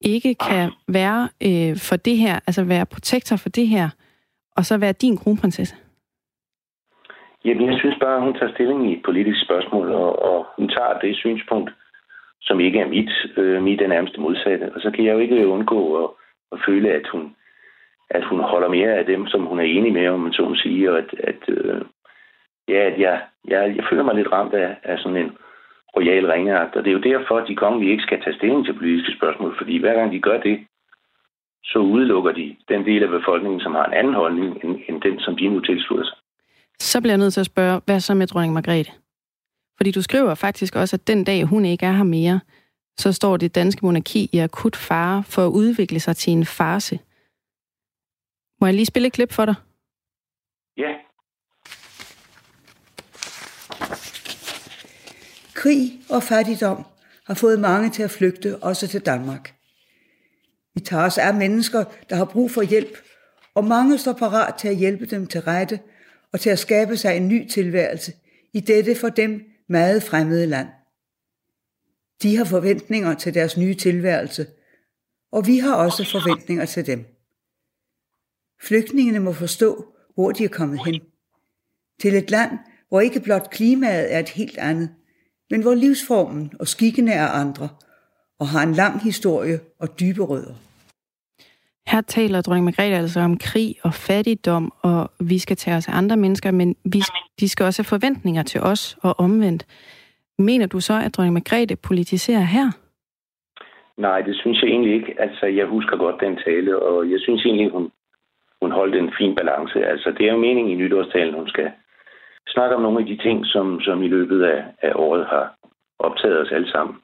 ikke 0.00 0.34
kan 0.34 0.70
være 0.88 1.28
øh, 1.48 1.76
for 1.88 1.96
det 1.96 2.16
her, 2.16 2.34
altså 2.46 2.64
være 2.64 2.86
protektor 2.86 3.36
for 3.36 3.48
det 3.48 3.66
her, 3.68 3.88
og 4.56 4.64
så 4.64 4.78
være 4.78 4.92
din 4.92 5.16
kronprinsesse? 5.16 5.76
Jamen, 7.44 7.70
jeg 7.70 7.78
synes 7.78 7.96
bare, 8.00 8.16
at 8.16 8.22
hun 8.22 8.34
tager 8.34 8.54
stilling 8.54 8.90
i 8.90 8.96
et 8.96 9.02
politisk 9.04 9.44
spørgsmål, 9.44 9.92
og, 9.92 10.22
og 10.22 10.46
hun 10.56 10.68
tager 10.68 10.98
det 10.98 11.16
synspunkt, 11.16 11.70
som 12.40 12.60
ikke 12.60 12.78
er 12.80 12.88
mit. 12.88 13.12
Øh, 13.36 13.62
mit 13.62 13.80
er 13.80 13.88
nærmest 13.88 14.18
modsatte. 14.18 14.72
Og 14.74 14.80
så 14.80 14.90
kan 14.90 15.04
jeg 15.04 15.12
jo 15.12 15.18
ikke 15.18 15.46
undgå 15.46 16.04
at, 16.04 16.10
at 16.52 16.58
føle, 16.66 16.88
at 16.90 17.06
hun, 17.12 17.36
at 18.10 18.24
hun 18.24 18.40
holder 18.40 18.68
mere 18.68 18.92
af 19.00 19.04
dem, 19.06 19.26
som 19.26 19.46
hun 19.46 19.58
er 19.58 19.64
enig 19.64 19.92
med, 19.92 20.08
om 20.08 20.20
man 20.20 20.32
så 20.32 20.42
må 20.42 20.54
sige, 20.54 20.90
og 20.92 20.98
at, 20.98 21.14
at, 21.18 21.42
øh, 21.48 21.80
ja, 22.68 22.80
at 22.90 23.00
jeg, 23.00 23.20
jeg, 23.48 23.76
jeg 23.76 23.84
føler 23.90 24.02
mig 24.02 24.14
lidt 24.14 24.32
ramt 24.32 24.54
af, 24.54 24.76
af 24.82 24.98
sådan 24.98 25.16
en 25.16 25.32
royal 25.96 26.26
ringeagt. 26.26 26.76
Og 26.76 26.84
det 26.84 26.90
er 26.90 26.98
jo 26.98 27.08
derfor, 27.12 27.38
at 27.38 27.48
de 27.48 27.56
kongelige 27.56 27.92
ikke 27.92 28.02
skal 28.02 28.22
tage 28.22 28.36
stilling 28.36 28.64
til 28.64 28.78
politiske 28.78 29.16
spørgsmål, 29.16 29.56
fordi 29.58 29.78
hver 29.78 29.94
gang 29.94 30.12
de 30.12 30.20
gør 30.20 30.40
det, 30.40 30.66
så 31.64 31.78
udelukker 31.78 32.32
de 32.32 32.56
den 32.68 32.84
del 32.84 33.02
af 33.02 33.08
befolkningen, 33.08 33.60
som 33.60 33.72
har 33.74 33.86
en 33.86 33.92
anden 33.92 34.14
holdning, 34.14 34.64
end, 34.64 34.80
end 34.88 35.02
den, 35.02 35.20
som 35.20 35.36
de 35.36 35.48
nu 35.48 35.60
tilslutter 35.60 36.04
sig. 36.04 36.16
Så 36.78 37.00
bliver 37.00 37.12
jeg 37.12 37.18
nødt 37.18 37.34
til 37.34 37.40
at 37.40 37.46
spørge, 37.46 37.80
hvad 37.86 38.00
så 38.00 38.14
med 38.14 38.26
dronning 38.26 38.54
Margrethe? 38.54 38.92
Fordi 39.76 39.90
du 39.90 40.02
skriver 40.02 40.34
faktisk 40.34 40.76
også, 40.76 40.96
at 40.96 41.06
den 41.06 41.24
dag, 41.24 41.44
hun 41.44 41.64
ikke 41.64 41.86
er 41.86 41.92
her 41.92 42.04
mere, 42.04 42.40
så 42.96 43.12
står 43.12 43.36
det 43.36 43.54
danske 43.54 43.86
monarki 43.86 44.28
i 44.32 44.38
akut 44.38 44.76
fare 44.76 45.22
for 45.24 45.42
at 45.46 45.50
udvikle 45.50 46.00
sig 46.00 46.16
til 46.16 46.32
en 46.32 46.44
farse. 46.44 46.98
Må 48.60 48.66
jeg 48.66 48.74
lige 48.74 48.86
spille 48.86 49.06
et 49.06 49.12
klip 49.12 49.32
for 49.32 49.44
dig? 49.44 49.54
Ja. 50.76 50.92
Krig 55.62 56.00
og 56.10 56.22
fattigdom 56.22 56.84
har 57.26 57.34
fået 57.34 57.60
mange 57.60 57.90
til 57.90 58.02
at 58.02 58.10
flygte, 58.10 58.58
også 58.58 58.88
til 58.88 59.00
Danmark. 59.00 59.54
Vi 60.74 60.80
tager 60.80 61.04
os 61.04 61.18
af 61.18 61.34
mennesker, 61.34 61.84
der 62.10 62.16
har 62.16 62.24
brug 62.24 62.50
for 62.50 62.62
hjælp, 62.62 62.98
og 63.54 63.64
mange 63.64 63.98
står 63.98 64.12
parat 64.12 64.54
til 64.54 64.68
at 64.68 64.76
hjælpe 64.76 65.06
dem 65.06 65.26
til 65.26 65.40
rette 65.40 65.80
og 66.32 66.40
til 66.40 66.50
at 66.50 66.58
skabe 66.58 66.96
sig 66.96 67.16
en 67.16 67.28
ny 67.28 67.48
tilværelse 67.48 68.12
i 68.52 68.60
dette 68.60 68.94
for 68.94 69.08
dem 69.08 69.44
meget 69.68 70.02
fremmede 70.02 70.46
land. 70.46 70.68
De 72.22 72.36
har 72.36 72.44
forventninger 72.44 73.14
til 73.14 73.34
deres 73.34 73.56
nye 73.56 73.74
tilværelse, 73.74 74.46
og 75.32 75.46
vi 75.46 75.58
har 75.58 75.74
også 75.74 76.04
forventninger 76.04 76.64
til 76.66 76.86
dem. 76.86 77.04
Flygtningene 78.62 79.20
må 79.20 79.32
forstå, 79.32 79.94
hvor 80.14 80.32
de 80.32 80.44
er 80.44 80.48
kommet 80.48 80.80
hen. 80.86 81.00
Til 82.00 82.14
et 82.14 82.30
land, 82.30 82.50
hvor 82.88 83.00
ikke 83.00 83.20
blot 83.20 83.50
klimaet 83.50 84.14
er 84.14 84.18
et 84.18 84.28
helt 84.28 84.58
andet, 84.58 84.90
men 85.52 85.62
hvor 85.62 85.74
livsformen 85.84 86.44
og 86.60 86.66
skikkene 86.74 87.12
er 87.12 87.28
andre, 87.42 87.68
og 88.40 88.46
har 88.52 88.62
en 88.68 88.74
lang 88.82 88.94
historie 89.08 89.56
og 89.82 89.88
dybe 90.00 90.22
rødder. 90.30 90.54
Her 91.92 92.00
taler 92.00 92.40
dronning 92.40 92.64
Margrethe 92.64 92.96
altså 92.96 93.20
om 93.20 93.38
krig 93.38 93.70
og 93.82 93.94
fattigdom, 93.94 94.72
og 94.82 95.10
vi 95.20 95.38
skal 95.38 95.56
tage 95.56 95.76
os 95.76 95.88
af 95.88 95.96
andre 95.96 96.16
mennesker, 96.16 96.50
men 96.50 96.76
vi, 96.84 97.00
de 97.40 97.48
skal 97.48 97.66
også 97.66 97.82
have 97.82 97.94
forventninger 97.96 98.42
til 98.42 98.60
os 98.60 98.96
og 99.02 99.20
omvendt. 99.20 99.66
Mener 100.38 100.66
du 100.66 100.80
så, 100.80 100.94
at 101.04 101.14
dronning 101.14 101.34
Margrethe 101.34 101.76
politiserer 101.76 102.46
her? 102.56 102.68
Nej, 103.96 104.20
det 104.20 104.36
synes 104.36 104.62
jeg 104.62 104.68
egentlig 104.68 104.94
ikke. 104.94 105.12
Altså, 105.18 105.46
jeg 105.46 105.66
husker 105.66 105.96
godt 105.96 106.20
den 106.20 106.36
tale, 106.46 106.82
og 106.82 107.10
jeg 107.10 107.20
synes 107.20 107.44
egentlig, 107.44 107.70
hun, 107.70 107.90
hun 108.62 108.72
holdt 108.72 108.94
en 108.94 109.12
fin 109.18 109.34
balance. 109.34 109.86
Altså, 109.92 110.08
det 110.18 110.26
er 110.26 110.32
jo 110.32 110.38
meningen 110.38 110.72
i 110.72 110.80
nytårstalen, 110.82 111.34
hun 111.34 111.48
skal 111.48 111.70
snakke 112.48 112.76
om 112.76 112.82
nogle 112.82 113.00
af 113.00 113.06
de 113.06 113.16
ting, 113.16 113.46
som, 113.46 113.80
som 113.80 114.02
i 114.02 114.08
løbet 114.08 114.42
af, 114.42 114.64
af 114.82 114.92
året 114.94 115.26
har 115.26 115.54
optaget 115.98 116.40
os 116.40 116.52
alle 116.52 116.70
sammen. 116.70 116.96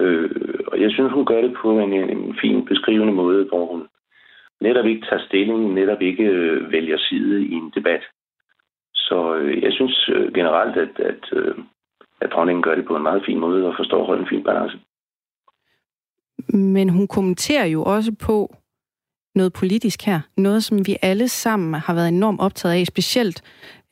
Øh, 0.00 0.30
og 0.66 0.80
jeg 0.80 0.90
synes, 0.90 1.12
hun 1.12 1.26
gør 1.26 1.40
det 1.40 1.54
på 1.62 1.78
en, 1.78 1.92
en 1.92 2.36
fin 2.40 2.64
beskrivende 2.64 3.12
måde, 3.12 3.44
hvor 3.44 3.66
hun 3.66 3.88
netop 4.60 4.86
ikke 4.86 5.06
tager 5.06 5.26
stilling, 5.26 5.74
netop 5.74 6.02
ikke 6.02 6.24
øh, 6.24 6.72
vælger 6.72 6.98
side 6.98 7.44
i 7.44 7.52
en 7.52 7.72
debat. 7.74 8.02
Så 8.94 9.34
øh, 9.34 9.62
jeg 9.62 9.72
synes 9.72 10.08
øh, 10.08 10.34
generelt, 10.34 10.76
at, 10.76 11.00
at, 11.00 11.24
øh, 11.32 11.54
at 12.20 12.30
dronningen 12.32 12.62
gør 12.62 12.74
det 12.74 12.86
på 12.86 12.96
en 12.96 13.02
meget 13.02 13.22
fin 13.26 13.38
måde 13.38 13.66
og 13.66 13.74
forstår 13.76 14.00
at 14.00 14.06
holde 14.06 14.22
en 14.22 14.28
fin 14.28 14.44
balance. 14.44 14.78
Men 16.48 16.88
hun 16.88 17.08
kommenterer 17.08 17.64
jo 17.64 17.82
også 17.82 18.12
på 18.26 18.54
noget 19.34 19.52
politisk 19.52 20.06
her. 20.06 20.20
Noget, 20.36 20.64
som 20.64 20.86
vi 20.86 20.96
alle 21.02 21.28
sammen 21.28 21.74
har 21.74 21.94
været 21.94 22.08
enormt 22.08 22.40
optaget 22.40 22.74
af, 22.74 22.86
specielt 22.86 23.42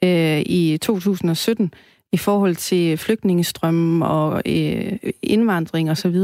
øh, 0.04 0.40
i 0.46 0.78
2017 0.82 1.72
i 2.12 2.16
forhold 2.16 2.54
til 2.54 2.98
flygtningestrømmen 2.98 4.02
og 4.02 4.32
øh, 4.32 4.92
indvandring 5.22 5.90
osv. 5.90 6.18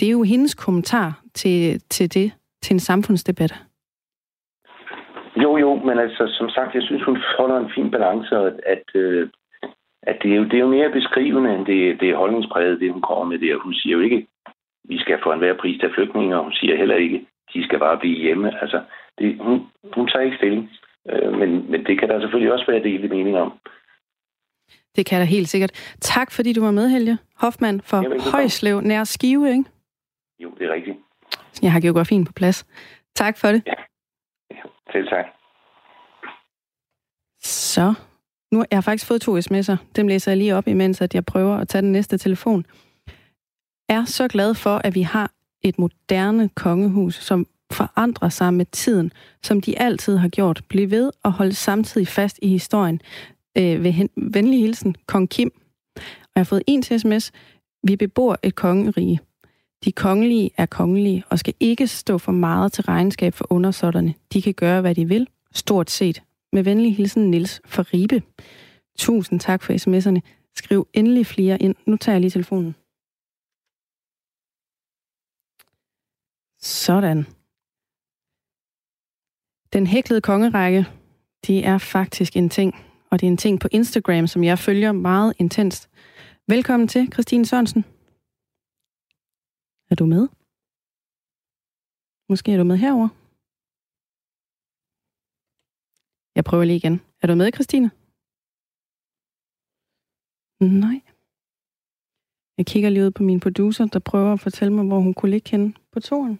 Det 0.00 0.06
er 0.08 0.10
jo 0.10 0.22
hendes 0.22 0.54
kommentar 0.54 1.20
til, 1.34 1.80
til 1.90 2.14
det, 2.14 2.32
til 2.62 2.74
en 2.74 2.80
samfundsdebat. 2.80 3.54
Jo, 5.36 5.56
jo, 5.56 5.74
men 5.74 5.98
altså, 5.98 6.24
som 6.38 6.48
sagt, 6.48 6.74
jeg 6.74 6.82
synes, 6.82 7.02
hun 7.04 7.18
holder 7.38 7.58
en 7.58 7.72
fin 7.74 7.90
balance, 7.90 8.38
og 8.38 8.46
at, 8.46 8.60
at, 8.66 8.84
øh, 8.94 9.28
at 10.02 10.16
det, 10.22 10.32
er 10.32 10.36
jo, 10.36 10.44
det 10.44 10.54
er 10.54 10.64
jo 10.66 10.68
mere 10.68 10.90
beskrivende, 10.90 11.54
end 11.54 11.66
det, 11.66 12.00
det 12.00 12.10
er 12.10 12.16
holdningspræget, 12.16 12.80
det 12.80 12.92
hun 12.92 13.02
kommer 13.02 13.24
med 13.24 13.38
der. 13.38 13.56
Hun 13.58 13.74
siger 13.74 13.96
jo 13.96 14.02
ikke, 14.02 14.26
vi 14.84 14.98
skal 14.98 15.18
få 15.22 15.32
enhver 15.32 15.54
pris 15.56 15.80
til 15.80 15.90
flygtninge, 15.94 16.36
og 16.36 16.42
hun 16.44 16.52
siger 16.52 16.76
heller 16.76 16.96
ikke, 16.96 17.26
de 17.54 17.64
skal 17.64 17.78
bare 17.78 17.98
blive 17.98 18.22
hjemme. 18.22 18.60
Altså, 18.62 18.80
det, 19.18 19.38
hun, 19.40 19.66
hun 19.94 20.08
tager 20.08 20.24
ikke 20.24 20.36
stilling. 20.36 20.70
Øh, 21.10 21.32
men, 21.38 21.70
men 21.70 21.86
det 21.86 22.00
kan 22.00 22.08
der 22.08 22.20
selvfølgelig 22.20 22.52
også 22.52 22.66
være 22.68 22.82
delt 22.82 23.10
mening 23.10 23.36
om. 23.36 23.52
Det 24.96 25.06
kan 25.06 25.18
jeg 25.18 25.26
da 25.26 25.30
helt 25.30 25.48
sikkert. 25.48 25.96
Tak 26.00 26.30
fordi 26.30 26.52
du 26.52 26.64
var 26.64 26.70
med, 26.70 26.88
Helge 26.88 27.18
Hoffmann 27.36 27.80
fra 27.80 28.30
Højslev 28.32 28.80
nær 28.80 29.04
Skive, 29.04 29.50
ikke? 29.50 29.64
Jo, 30.38 30.50
det 30.58 30.66
er 30.66 30.72
rigtigt. 30.72 30.96
Jeg 31.62 31.72
har 31.72 31.80
geografien 31.80 32.24
på 32.24 32.32
plads. 32.32 32.66
Tak 33.14 33.38
for 33.38 33.48
det. 33.48 33.62
Ja, 33.66 33.74
ja 34.50 34.62
selv 34.92 35.08
tak. 35.08 35.26
Så, 37.42 37.94
nu 38.52 38.64
jeg 38.70 38.76
har 38.76 38.82
faktisk 38.82 39.08
fået 39.08 39.20
to 39.20 39.38
sms'er. 39.38 39.76
Dem 39.96 40.08
læser 40.08 40.30
jeg 40.30 40.38
lige 40.38 40.56
op, 40.56 40.68
imens 40.68 41.00
at 41.00 41.14
jeg 41.14 41.24
prøver 41.24 41.56
at 41.56 41.68
tage 41.68 41.82
den 41.82 41.92
næste 41.92 42.18
telefon. 42.18 42.66
Er 43.88 44.04
så 44.04 44.28
glad 44.28 44.54
for, 44.54 44.80
at 44.84 44.94
vi 44.94 45.02
har 45.02 45.30
et 45.62 45.78
moderne 45.78 46.48
kongehus, 46.48 47.14
som 47.14 47.46
forandrer 47.72 48.28
sig 48.28 48.54
med 48.54 48.66
tiden, 48.66 49.12
som 49.42 49.60
de 49.60 49.78
altid 49.78 50.16
har 50.16 50.28
gjort. 50.28 50.62
Bliv 50.68 50.90
ved 50.90 51.10
og 51.22 51.32
holde 51.32 51.54
samtidig 51.54 52.08
fast 52.08 52.38
i 52.42 52.48
historien. 52.48 53.00
Øh, 53.58 53.84
ved 53.84 53.92
hen, 53.92 54.08
venlig 54.16 54.60
hilsen, 54.60 54.96
Kong 55.06 55.30
Kim. 55.30 55.50
Og 55.96 56.32
jeg 56.34 56.40
har 56.40 56.44
fået 56.44 56.62
en 56.66 56.82
til 56.82 57.00
sms. 57.00 57.32
Vi 57.82 57.96
bebor 57.96 58.38
et 58.42 58.54
kongerige. 58.54 59.20
De 59.84 59.92
kongelige 59.92 60.50
er 60.56 60.66
kongelige 60.66 61.24
og 61.30 61.38
skal 61.38 61.54
ikke 61.60 61.86
stå 61.86 62.18
for 62.18 62.32
meget 62.32 62.72
til 62.72 62.84
regnskab 62.84 63.34
for 63.34 63.46
undersåtterne. 63.50 64.14
De 64.32 64.42
kan 64.42 64.54
gøre, 64.54 64.80
hvad 64.80 64.94
de 64.94 65.08
vil, 65.08 65.28
stort 65.54 65.90
set. 65.90 66.22
Med 66.52 66.62
venlig 66.62 66.96
hilsen, 66.96 67.30
Nils 67.30 67.60
for 67.64 67.94
Ribe. 67.94 68.22
Tusind 68.98 69.40
tak 69.40 69.62
for 69.62 69.72
sms'erne. 69.72 70.20
Skriv 70.56 70.88
endelig 70.92 71.26
flere 71.26 71.62
ind. 71.62 71.74
Nu 71.86 71.96
tager 71.96 72.14
jeg 72.14 72.20
lige 72.20 72.30
telefonen. 72.30 72.74
Sådan. 76.60 77.26
Den 79.72 79.86
hæklede 79.86 80.20
kongerække, 80.20 80.84
det 81.46 81.66
er 81.66 81.78
faktisk 81.78 82.36
en 82.36 82.48
ting, 82.48 82.74
og 83.10 83.20
det 83.20 83.26
er 83.26 83.30
en 83.30 83.36
ting 83.36 83.60
på 83.60 83.68
Instagram, 83.70 84.26
som 84.26 84.44
jeg 84.44 84.58
følger 84.58 84.92
meget 84.92 85.34
intenst. 85.38 85.90
Velkommen 86.48 86.88
til, 86.88 87.12
Christine 87.12 87.46
Sørensen. 87.46 87.84
Er 89.90 89.94
du 89.94 90.06
med? 90.06 90.28
Måske 92.28 92.52
er 92.52 92.56
du 92.56 92.64
med 92.64 92.76
herover. 92.76 93.08
Jeg 96.36 96.44
prøver 96.44 96.64
lige 96.64 96.76
igen. 96.76 97.00
Er 97.22 97.26
du 97.26 97.34
med, 97.34 97.52
Christine? 97.52 97.90
Nej. 100.84 101.00
Jeg 102.58 102.66
kigger 102.66 102.90
lige 102.90 103.06
ud 103.06 103.10
på 103.10 103.22
min 103.22 103.40
producer, 103.40 103.86
der 103.86 103.98
prøver 103.98 104.32
at 104.32 104.40
fortælle 104.40 104.72
mig, 104.74 104.84
hvor 104.86 105.00
hun 105.00 105.14
kunne 105.14 105.30
ligge 105.30 105.50
henne 105.50 105.74
på 105.92 106.00
toren. 106.00 106.38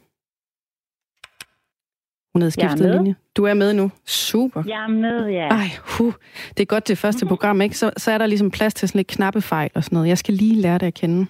Hun 2.32 2.42
havde 2.42 2.50
skiftet 2.50 2.94
linje. 2.94 3.14
Du 3.36 3.44
er 3.44 3.54
med 3.54 3.74
nu. 3.74 3.90
Super. 4.06 4.62
Jeg 4.66 4.84
er 4.84 4.88
med, 4.88 5.26
ja. 5.26 5.48
Ej, 5.48 5.68
hu. 5.84 6.14
Det 6.56 6.62
er 6.62 6.64
godt 6.64 6.88
det 6.88 6.98
første 6.98 7.26
program, 7.26 7.60
ikke? 7.60 7.78
Så, 7.78 7.90
så 7.96 8.10
er 8.10 8.18
der 8.18 8.26
ligesom 8.26 8.50
plads 8.50 8.74
til 8.74 8.88
sådan 8.88 8.98
lidt 8.98 9.06
knappefejl 9.06 9.70
og 9.74 9.84
sådan 9.84 9.96
noget. 9.96 10.08
Jeg 10.08 10.18
skal 10.18 10.34
lige 10.34 10.54
lære 10.54 10.78
det 10.78 10.86
at 10.86 10.94
kende. 10.94 11.26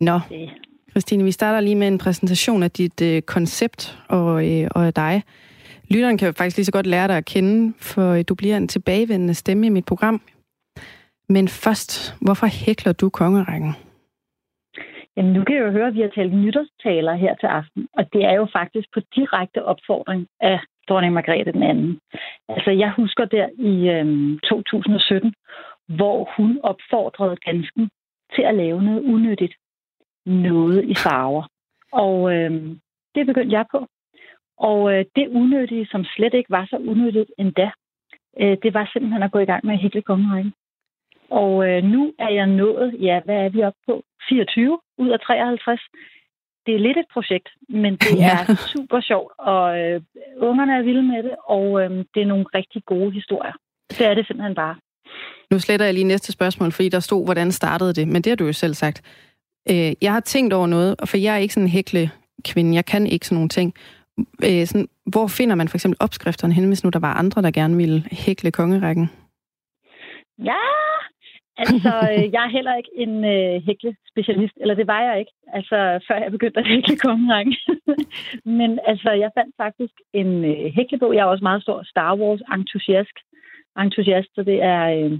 Nå, 0.00 0.20
Christine, 0.90 1.24
vi 1.24 1.32
starter 1.32 1.60
lige 1.60 1.74
med 1.74 1.88
en 1.88 1.98
præsentation 1.98 2.62
af 2.62 2.70
dit 2.70 3.00
øh, 3.00 3.22
koncept 3.22 3.98
og, 4.08 4.50
øh, 4.50 4.68
og 4.70 4.96
dig. 4.96 5.22
Lytteren 5.88 6.18
kan 6.18 6.34
faktisk 6.34 6.56
lige 6.56 6.64
så 6.64 6.72
godt 6.72 6.86
lære 6.86 7.08
dig 7.08 7.16
at 7.16 7.24
kende, 7.24 7.74
for 7.78 8.12
øh, 8.12 8.24
du 8.28 8.34
bliver 8.34 8.56
en 8.56 8.68
tilbagevendende 8.68 9.34
stemme 9.34 9.66
i 9.66 9.70
mit 9.70 9.84
program. 9.84 10.20
Men 11.28 11.48
først, 11.48 12.14
hvorfor 12.20 12.46
hækler 12.46 12.92
du 12.92 13.08
kongerækken? 13.08 13.74
Jamen, 15.16 15.32
nu 15.32 15.44
kan 15.44 15.56
jeg 15.56 15.64
jo 15.64 15.70
høre, 15.70 15.86
at 15.86 15.94
vi 15.94 16.00
har 16.00 16.08
talt 16.08 16.34
nytårstaler 16.34 17.14
her 17.14 17.34
til 17.34 17.46
aften, 17.46 17.88
og 17.92 18.12
det 18.12 18.24
er 18.24 18.32
jo 18.32 18.46
faktisk 18.52 18.88
på 18.94 19.00
direkte 19.16 19.64
opfordring 19.64 20.26
af 20.40 20.60
dronning 20.88 21.14
Margrethe 21.14 21.52
den 21.52 21.62
anden. 21.62 21.98
Altså, 22.48 22.70
jeg 22.70 22.92
husker 22.96 23.24
der 23.24 23.48
i 23.58 23.88
øhm, 23.88 24.38
2017, 24.38 25.34
hvor 25.86 26.30
hun 26.36 26.60
opfordrede 26.62 27.36
dansken 27.46 27.90
til 28.34 28.42
at 28.42 28.54
lave 28.54 28.82
noget 28.82 29.00
unødigt. 29.00 29.54
Noget 30.26 30.84
i 30.84 30.94
farver. 30.94 31.44
Og 31.92 32.34
øhm, 32.34 32.80
det 33.14 33.26
begyndte 33.26 33.56
jeg 33.56 33.64
på. 33.70 33.86
Og 34.58 34.92
øh, 34.94 35.04
det 35.16 35.28
unødige, 35.28 35.86
som 35.86 36.04
slet 36.04 36.34
ikke 36.34 36.50
var 36.50 36.66
så 36.70 36.76
unødigt 36.76 37.32
endda, 37.38 37.70
øh, 38.40 38.56
det 38.62 38.74
var 38.74 38.90
simpelthen 38.92 39.22
at 39.22 39.32
gå 39.32 39.38
i 39.38 39.44
gang 39.44 39.66
med 39.66 39.74
at 39.74 39.80
hækle 39.80 40.02
kongerækken. 40.02 40.52
Og 41.30 41.68
øh, 41.68 41.82
nu 41.84 42.14
er 42.18 42.28
jeg 42.28 42.46
nået, 42.46 42.96
ja, 43.00 43.20
hvad 43.24 43.36
er 43.36 43.48
vi 43.48 43.62
oppe 43.62 43.78
på? 43.86 44.02
24 44.28 44.78
ud 44.98 45.08
af 45.08 45.20
53. 45.20 45.80
Det 46.66 46.74
er 46.74 46.78
lidt 46.78 46.98
et 46.98 47.08
projekt, 47.12 47.48
men 47.68 47.92
det 47.96 48.16
ja. 48.18 48.38
er 48.48 48.54
super 48.74 49.00
sjovt, 49.00 49.32
og 49.38 49.78
øh, 49.80 50.00
ungerne 50.36 50.72
er 50.78 50.82
vilde 50.82 51.02
med 51.02 51.22
det, 51.22 51.34
og 51.44 51.82
øh, 51.82 51.90
det 52.14 52.22
er 52.22 52.26
nogle 52.26 52.46
rigtig 52.54 52.82
gode 52.84 53.10
historier. 53.12 53.52
Det 53.88 54.06
er 54.06 54.14
det 54.14 54.26
simpelthen 54.26 54.54
bare. 54.54 54.76
Nu 55.50 55.58
sletter 55.58 55.86
jeg 55.86 55.94
lige 55.94 56.04
næste 56.04 56.32
spørgsmål, 56.32 56.72
fordi 56.72 56.88
der 56.88 57.00
stod, 57.00 57.24
hvordan 57.24 57.52
startede 57.52 57.92
det, 57.92 58.08
men 58.08 58.22
det 58.22 58.30
har 58.30 58.36
du 58.36 58.46
jo 58.46 58.52
selv 58.52 58.74
sagt. 58.74 59.02
Øh, 59.70 59.92
jeg 60.02 60.12
har 60.12 60.20
tænkt 60.20 60.52
over 60.52 60.66
noget, 60.66 60.96
for 61.04 61.16
jeg 61.16 61.34
er 61.34 61.38
ikke 61.38 61.54
sådan 61.54 61.66
en 61.66 61.70
hækle 61.70 62.10
kvinde, 62.44 62.74
jeg 62.74 62.84
kan 62.84 63.06
ikke 63.06 63.26
sådan 63.26 63.36
nogle 63.36 63.48
ting. 63.48 63.74
Øh, 64.18 64.66
sådan, 64.66 64.88
hvor 65.06 65.26
finder 65.26 65.54
man 65.54 65.68
for 65.68 65.76
eksempel 65.76 65.96
opskrifterne 66.00 66.54
hen, 66.54 66.68
hvis 66.68 66.84
nu 66.84 66.90
der 66.90 66.98
var 66.98 67.14
andre, 67.14 67.42
der 67.42 67.50
gerne 67.50 67.76
ville 67.76 68.04
hækle 68.10 68.50
kongerækken? 68.50 69.10
Ja, 70.38 70.62
Altså, 71.56 71.92
øh, 72.12 72.24
jeg 72.34 72.44
er 72.44 72.56
heller 72.56 72.74
ikke 72.76 72.90
en 72.94 73.24
øh, 73.24 73.62
hækle-specialist, 73.66 74.56
eller 74.60 74.74
det 74.74 74.86
var 74.86 75.02
jeg 75.02 75.18
ikke, 75.18 75.32
altså 75.46 76.04
før 76.08 76.16
jeg 76.22 76.30
begyndte 76.30 76.60
at 76.60 76.66
hækle 76.66 76.96
kongerækken. 76.96 77.56
Men 78.60 78.78
altså, 78.86 79.10
jeg 79.10 79.30
fandt 79.38 79.54
faktisk 79.56 79.94
en 80.12 80.44
øh, 80.44 80.72
hæklebog. 80.76 81.14
Jeg 81.14 81.22
er 81.22 81.32
også 81.32 81.44
meget 81.44 81.62
stor 81.62 81.82
Star 81.82 82.16
Wars-entusiast, 82.16 83.16
entusiast, 83.78 84.28
så 84.34 84.42
det 84.42 84.62
er 84.62 84.82
øh, 84.96 85.12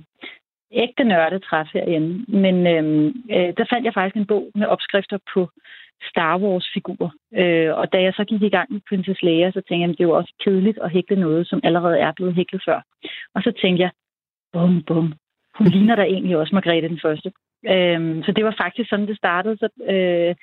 ægte 0.72 1.04
nørdetræf 1.04 1.68
herinde. 1.74 2.24
Men 2.40 2.66
øh, 2.66 3.14
øh, 3.30 3.52
der 3.56 3.64
fandt 3.70 3.84
jeg 3.84 3.94
faktisk 3.94 4.16
en 4.16 4.26
bog 4.26 4.50
med 4.54 4.66
opskrifter 4.66 5.18
på 5.34 5.50
Star 6.10 6.38
Wars-figurer. 6.38 7.10
Øh, 7.40 7.74
og 7.78 7.92
da 7.92 8.02
jeg 8.02 8.12
så 8.16 8.24
gik 8.24 8.42
i 8.42 8.48
gang 8.48 8.72
med 8.72 8.80
Princess 8.88 9.22
Leia, 9.22 9.50
så 9.50 9.60
tænkte 9.60 9.82
jeg, 9.82 9.90
at 9.90 9.98
det 9.98 10.08
var 10.08 10.14
også 10.14 10.34
kedeligt 10.44 10.78
at 10.78 10.90
hækle 10.90 11.16
noget, 11.20 11.48
som 11.48 11.60
allerede 11.64 11.98
er 11.98 12.12
blevet 12.12 12.34
hæklet 12.34 12.62
før. 12.66 12.80
Og 13.34 13.42
så 13.42 13.52
tænkte 13.62 13.82
jeg, 13.82 13.90
bum, 14.52 14.82
bum, 14.82 15.14
hun 15.58 15.66
ligner 15.66 15.96
da 15.96 16.02
egentlig 16.02 16.36
også 16.36 16.54
Margrethe 16.54 16.88
den 16.88 17.00
Første. 17.02 17.32
Øhm, 17.66 18.22
så 18.22 18.32
det 18.32 18.44
var 18.44 18.54
faktisk 18.62 18.90
sådan, 18.90 19.08
det 19.08 19.16
startede. 19.16 19.56
Så, 19.56 19.68
øh, 19.88 20.34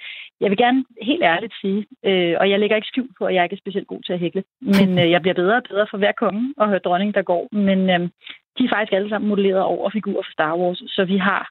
jeg 0.42 0.50
vil 0.50 0.58
gerne 0.58 0.86
helt 1.02 1.24
ærligt 1.24 1.54
sige, 1.62 1.86
øh, 2.06 2.36
og 2.40 2.50
jeg 2.50 2.60
lægger 2.60 2.76
ikke 2.76 2.88
skjul 2.88 3.10
på, 3.18 3.26
at 3.26 3.36
jeg 3.36 3.44
ikke 3.44 3.54
er 3.54 3.64
specielt 3.64 3.88
god 3.88 4.02
til 4.04 4.14
at 4.14 4.20
hækle, 4.20 4.44
men 4.62 5.00
øh, 5.00 5.12
jeg 5.12 5.22
bliver 5.22 5.34
bedre 5.34 5.56
og 5.56 5.64
bedre 5.70 5.88
for 5.90 5.98
hver 5.98 6.12
konge 6.12 6.54
og 6.58 6.70
høre 6.70 6.80
dronning, 6.80 7.14
der 7.14 7.22
går. 7.22 7.48
Men 7.52 7.80
øh, 7.90 8.00
de 8.58 8.64
er 8.64 8.70
faktisk 8.70 8.94
alle 8.94 9.10
sammen 9.10 9.30
modelleret 9.30 9.64
over 9.64 9.90
figurer 9.90 10.24
fra 10.24 10.32
Star 10.32 10.58
Wars. 10.58 10.84
Så 10.88 11.06
vi 11.06 11.18
har 11.18 11.50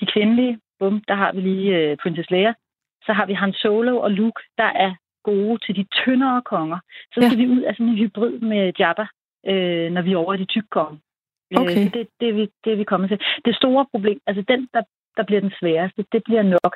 de 0.00 0.06
kvindelige, 0.06 0.58
bum, 0.78 1.02
der 1.08 1.14
har 1.14 1.32
vi 1.32 1.40
lige 1.40 1.76
øh, 1.76 1.96
Princess 2.02 2.30
Leia. 2.30 2.54
Så 3.06 3.12
har 3.12 3.26
vi 3.26 3.32
Han 3.32 3.52
Solo 3.52 3.98
og 3.98 4.10
Luke, 4.10 4.42
der 4.58 4.70
er 4.86 4.94
gode 5.24 5.58
til 5.66 5.76
de 5.76 5.84
tyndere 5.84 6.42
konger. 6.42 6.78
Så 7.14 7.20
skal 7.20 7.38
ja. 7.38 7.44
vi 7.44 7.52
ud 7.56 7.62
af 7.62 7.74
sådan 7.74 7.88
en 7.88 7.98
hybrid 7.98 8.38
med 8.38 8.72
Jabba, 8.78 9.06
øh, 9.46 9.90
når 9.92 10.02
vi 10.02 10.12
er 10.12 10.16
over 10.16 10.34
i 10.34 10.38
de 10.38 10.44
tykke 10.44 10.68
konger. 10.68 10.98
Øh, 11.52 11.62
okay. 11.62 11.84
Så 11.84 11.90
det, 11.98 12.08
det, 12.20 12.28
er 12.28 12.32
vi, 12.32 12.44
det 12.64 12.72
er 12.72 12.76
vi 12.76 12.84
kommet 12.84 13.08
til. 13.10 13.18
Det 13.44 13.54
store 13.56 13.86
problem, 13.92 14.18
altså 14.26 14.42
den, 14.48 14.60
der, 14.74 14.82
der 15.16 15.24
bliver 15.28 15.40
den 15.40 15.52
sværeste, 15.60 16.04
det 16.12 16.22
bliver 16.24 16.42
nok 16.42 16.74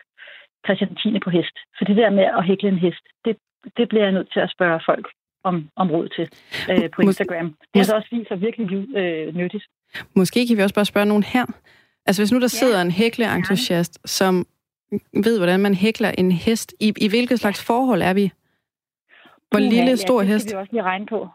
Christian 0.65 0.95
10. 0.95 1.19
på 1.25 1.31
hest. 1.31 1.57
For 1.79 1.85
det 1.85 1.97
der 1.97 2.11
med 2.11 2.25
at 2.39 2.45
hækle 2.45 2.69
en 2.69 2.79
hest, 2.79 3.05
det, 3.25 3.37
det 3.77 3.89
bliver 3.89 4.05
jeg 4.05 4.13
nødt 4.13 4.33
til 4.33 4.41
at 4.41 4.51
spørge 4.51 4.81
folk 4.87 5.07
om, 5.45 5.69
om 5.77 5.91
råd 5.91 6.09
til 6.17 6.27
øh, 6.71 6.91
på 6.95 7.03
Instagram. 7.03 7.47
Mås- 7.47 7.71
det 7.73 7.79
har 7.81 7.85
så 7.85 7.97
også 7.97 8.09
vist 8.13 8.29
sig 8.29 8.41
virkelig 8.41 8.97
øh, 8.97 9.35
nyttigt. 9.35 9.65
Måske 10.15 10.47
kan 10.47 10.57
vi 10.57 10.63
også 10.63 10.75
bare 10.75 10.85
spørge 10.85 11.07
nogen 11.07 11.23
her. 11.23 11.47
Altså 12.07 12.23
hvis 12.23 12.33
nu 12.33 12.41
der 12.41 12.47
sidder 12.47 12.79
ja. 12.79 12.85
en 12.85 12.91
hækleentusiast, 12.91 13.99
ja. 14.03 14.07
som 14.07 14.47
ved, 15.25 15.39
hvordan 15.39 15.61
man 15.61 15.75
hækler 15.75 16.11
en 16.11 16.33
hest, 16.33 16.75
i, 16.81 16.93
i 17.01 17.09
hvilket 17.09 17.41
slags 17.41 17.65
forhold 17.67 18.03
er 18.03 18.15
vi? 18.15 18.33
Hvor 19.51 19.59
lille, 19.59 19.97
stor 19.97 20.23
ja, 20.23 20.27
hest? 20.29 20.45
det 20.45 20.51
skal 20.51 20.59
vi 20.59 20.61
også 20.61 20.73
lige 20.73 20.83
regne 20.83 21.07
på. 21.07 21.29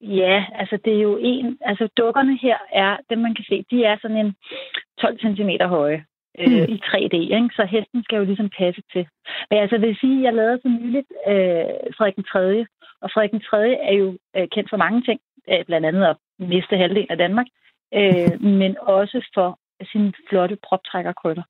Ja, 0.00 0.46
altså 0.54 0.78
det 0.84 0.92
er 0.96 1.02
jo 1.02 1.18
en... 1.20 1.58
Altså 1.60 1.88
dukkerne 1.96 2.38
her 2.42 2.56
er, 2.72 2.96
dem 3.10 3.18
man 3.18 3.34
kan 3.34 3.44
se, 3.48 3.64
de 3.70 3.84
er 3.84 3.96
sådan 4.02 4.16
en 4.16 4.34
12 5.00 5.18
cm 5.20 5.50
høje 5.62 6.04
øh, 6.38 6.62
mm. 6.62 6.72
i 6.74 6.80
3D, 6.84 7.14
ikke? 7.14 7.50
så 7.52 7.64
hesten 7.64 8.04
skal 8.04 8.16
jo 8.16 8.24
ligesom 8.24 8.50
passe 8.58 8.82
til. 8.92 9.06
Men 9.50 9.58
altså 9.58 9.78
vil 9.78 9.96
sige, 10.00 10.22
jeg 10.22 10.34
lavede 10.34 10.60
så 10.62 10.68
nyligt 10.68 11.12
øh, 11.28 11.92
Frederik 11.96 12.16
den 12.16 12.24
3. 12.24 12.66
Og 13.00 13.10
Frederik 13.10 13.30
den 13.30 13.40
3. 13.40 13.72
er 13.72 13.92
jo 13.92 14.18
øh, 14.36 14.48
kendt 14.48 14.70
for 14.70 14.76
mange 14.76 15.02
ting, 15.02 15.20
øh, 15.50 15.64
blandt 15.64 15.86
andet 15.86 16.04
at 16.04 16.16
miste 16.38 16.76
halvdelen 16.76 17.10
af 17.10 17.18
Danmark, 17.18 17.46
øh, 17.94 18.42
men 18.60 18.76
også 18.80 19.28
for 19.34 19.58
sine 19.92 20.12
flotte 20.28 20.56
proptrækkerkrøller. 20.68 21.42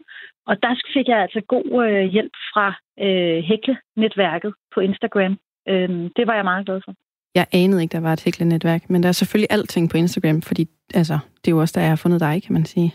Og 0.46 0.62
der 0.62 0.80
fik 0.94 1.08
jeg 1.08 1.18
altså 1.18 1.40
god 1.40 1.86
øh, 1.86 2.04
hjælp 2.04 2.34
fra 2.52 2.66
øh, 3.00 3.38
Hækle-netværket 3.48 4.54
på 4.74 4.80
Instagram. 4.80 5.38
Øh, 5.68 5.88
det 6.16 6.26
var 6.26 6.34
jeg 6.34 6.44
meget 6.44 6.66
glad 6.66 6.80
for. 6.84 6.94
Jeg 7.34 7.46
anede 7.52 7.82
ikke, 7.82 7.92
der 7.92 8.00
var 8.00 8.12
et 8.12 8.20
hæklenetværk, 8.20 8.90
men 8.90 9.02
der 9.02 9.08
er 9.08 9.12
selvfølgelig 9.12 9.46
alting 9.50 9.90
på 9.90 9.96
Instagram, 9.96 10.42
fordi 10.42 10.68
altså, 10.94 11.18
det 11.44 11.50
er 11.50 11.54
jo 11.54 11.60
også 11.60 11.72
der, 11.72 11.80
jeg 11.80 11.90
har 11.90 11.96
fundet 11.96 12.20
dig, 12.20 12.42
kan 12.42 12.52
man 12.52 12.64
sige. 12.64 12.94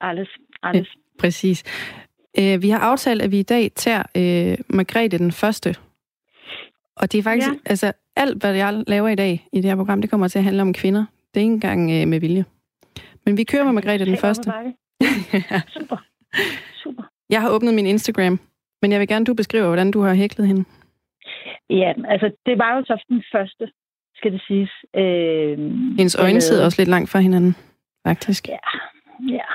Alles, 0.00 0.28
alles. 0.62 0.88
Ja, 0.94 1.00
præcis. 1.18 1.64
Øh, 2.38 2.62
vi 2.62 2.70
har 2.70 2.78
aftalt, 2.78 3.22
at 3.22 3.30
vi 3.30 3.38
i 3.38 3.42
dag 3.42 3.70
tager 3.74 4.02
øh, 4.16 4.58
Margrethe 4.68 5.18
den 5.18 5.32
første. 5.32 5.76
Og 6.96 7.12
det 7.12 7.18
er 7.18 7.22
faktisk, 7.22 7.48
ja. 7.48 7.54
altså 7.66 7.92
alt, 8.16 8.38
hvad 8.38 8.54
jeg 8.54 8.84
laver 8.86 9.08
i 9.08 9.14
dag 9.14 9.48
i 9.52 9.56
det 9.56 9.64
her 9.64 9.76
program, 9.76 10.00
det 10.00 10.10
kommer 10.10 10.28
til 10.28 10.38
at 10.38 10.44
handle 10.44 10.62
om 10.62 10.72
kvinder. 10.72 11.04
Det 11.34 11.40
er 11.40 11.44
ikke 11.44 11.52
engang 11.52 11.90
øh, 11.90 12.08
med 12.08 12.20
vilje. 12.20 12.44
Men 13.26 13.36
vi 13.36 13.44
kører 13.44 13.64
med 13.64 13.72
Margrethe 13.72 14.06
den 14.06 14.16
første. 14.16 14.52
Super. 15.78 15.96
Super. 16.82 17.02
Jeg 17.30 17.40
har 17.40 17.50
åbnet 17.50 17.74
min 17.74 17.86
Instagram, 17.86 18.40
men 18.82 18.92
jeg 18.92 19.00
vil 19.00 19.08
gerne, 19.08 19.24
du 19.24 19.34
beskriver, 19.34 19.66
hvordan 19.66 19.90
du 19.90 20.00
har 20.00 20.14
hæklet 20.14 20.46
hende. 20.46 20.64
Ja, 21.70 21.92
altså 22.08 22.30
det 22.46 22.58
var 22.58 22.76
jo 22.76 22.84
så 22.84 23.04
den 23.08 23.22
første, 23.32 23.70
skal 24.14 24.32
det 24.32 24.42
siges. 24.46 24.70
Øh, 24.96 25.58
Hendes 25.98 26.16
øjne 26.24 26.40
sidder 26.40 26.64
også 26.64 26.80
lidt 26.80 26.88
langt 26.88 27.10
fra 27.10 27.18
hinanden, 27.18 27.54
faktisk. 28.06 28.48
Ja, 28.48 28.64
ja, 29.36 29.48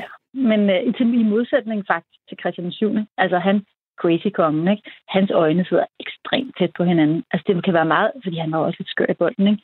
ja. 0.00 0.08
Men 0.50 0.70
øh, 0.70 0.82
i, 0.82 1.20
i 1.20 1.22
modsætning 1.22 1.84
faktisk 1.86 2.20
til 2.28 2.38
Christian 2.40 2.72
7. 2.72 2.96
Altså 3.18 3.38
han, 3.38 3.56
crazy 4.00 4.28
kongen, 4.34 4.68
ikke? 4.68 4.82
hans 5.08 5.30
øjne 5.30 5.64
sidder 5.68 5.84
ekstremt 6.00 6.54
tæt 6.58 6.72
på 6.76 6.84
hinanden. 6.84 7.24
Altså 7.32 7.44
det 7.48 7.64
kan 7.64 7.74
være 7.74 7.92
meget, 7.96 8.10
fordi 8.22 8.36
han 8.36 8.52
var 8.52 8.58
også 8.58 8.76
lidt 8.80 8.90
skør 8.90 9.10
i 9.10 9.14
bolden, 9.14 9.46
ikke? 9.46 9.62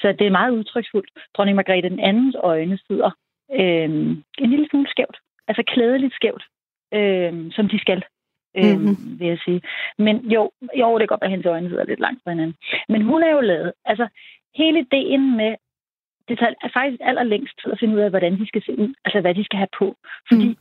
Så 0.00 0.12
det 0.18 0.26
er 0.26 0.38
meget 0.40 0.50
udtryksfuldt. 0.50 1.10
Dronning 1.34 1.56
Margrethe 1.56 1.90
den 1.90 2.00
andens 2.00 2.36
øjne 2.42 2.78
sidder 2.86 3.10
øh, 3.60 3.90
en 4.42 4.50
lille 4.50 4.66
smule 4.70 4.88
skævt. 4.90 5.16
Altså 5.48 5.62
klædeligt 5.66 6.14
skævt, 6.14 6.44
øh, 6.94 7.52
som 7.52 7.68
de 7.68 7.78
skal 7.78 8.04
øh, 8.58 8.78
mm-hmm. 8.78 9.20
vil 9.20 9.28
jeg 9.28 9.38
sige. 9.44 9.60
Men 9.98 10.16
jo, 10.34 10.50
jo, 10.80 10.98
det 10.98 11.00
kan 11.00 11.12
godt 11.12 11.20
være, 11.20 11.30
at 11.30 11.36
hendes 11.36 11.46
øjne 11.46 11.68
sidder 11.68 11.84
lidt 11.84 12.00
langt 12.00 12.20
fra 12.22 12.30
hinanden. 12.30 12.56
Men 12.88 13.02
hun 13.02 13.22
er 13.22 13.30
jo 13.30 13.40
lavet, 13.40 13.72
altså 13.84 14.08
hele 14.56 14.78
ideen 14.78 15.36
med, 15.36 15.54
det 16.28 16.38
tager 16.38 16.54
faktisk 16.74 17.00
allerlængst 17.04 17.54
tid 17.62 17.72
at 17.72 17.78
finde 17.78 17.94
ud 17.94 18.00
af, 18.00 18.10
hvordan 18.10 18.38
de 18.38 18.46
skal 18.46 18.62
se 18.66 18.78
ud, 18.78 18.94
altså 19.04 19.20
hvad 19.20 19.34
de 19.34 19.44
skal 19.44 19.56
have 19.56 19.74
på. 19.78 19.96
Fordi 20.28 20.48
mm. 20.48 20.56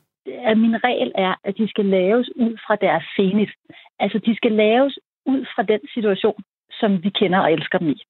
at 0.50 0.58
min 0.58 0.84
regel 0.84 1.12
er, 1.16 1.34
at 1.44 1.58
de 1.58 1.70
skal 1.70 1.86
laves 1.86 2.30
ud 2.36 2.58
fra 2.68 2.76
deres 2.76 3.04
senit. 3.16 3.52
Altså 4.00 4.18
de 4.20 4.36
skal 4.36 4.52
laves 4.52 5.00
ud 5.26 5.46
fra 5.56 5.64
den 5.64 5.80
situation, 5.94 6.44
som 6.80 7.04
vi 7.04 7.10
kender 7.10 7.40
og 7.40 7.54
elsker 7.54 7.78
dem 7.78 7.90
i. 7.90 8.04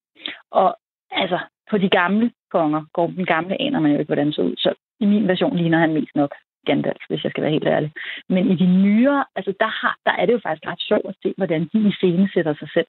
Og 0.52 0.78
altså, 1.12 1.40
på 1.70 1.78
de 1.78 1.90
gamle 1.90 2.32
konger, 2.52 2.82
går 2.94 3.08
den 3.08 3.26
gamle 3.26 3.62
aner 3.62 3.80
man 3.80 3.92
jo 3.92 4.00
ikke, 4.00 4.14
hvordan 4.14 4.34
så 4.34 4.42
ud. 4.42 4.56
Så 4.58 4.74
i 5.00 5.06
min 5.06 5.28
version 5.28 5.58
ligner 5.58 5.80
han 5.80 5.94
mest 5.94 6.16
nok 6.16 6.36
Gandalf, 6.66 7.04
hvis 7.10 7.24
jeg 7.24 7.32
skal 7.32 7.44
være 7.44 7.52
helt 7.52 7.68
ærlig. 7.68 7.92
Men 8.30 8.52
i 8.52 8.56
de 8.56 8.66
nyere, 8.66 9.26
altså 9.36 9.54
der, 9.60 9.72
har, 9.82 9.96
der 10.06 10.12
er 10.12 10.26
det 10.26 10.34
jo 10.34 10.40
faktisk 10.44 10.68
ret 10.68 10.82
sjovt 10.82 11.08
at 11.10 11.16
se, 11.24 11.34
hvordan 11.38 11.70
de 11.74 11.80
i 11.90 11.92
scene 11.92 12.30
sætter 12.34 12.54
sig 12.60 12.70
selv. 12.74 12.88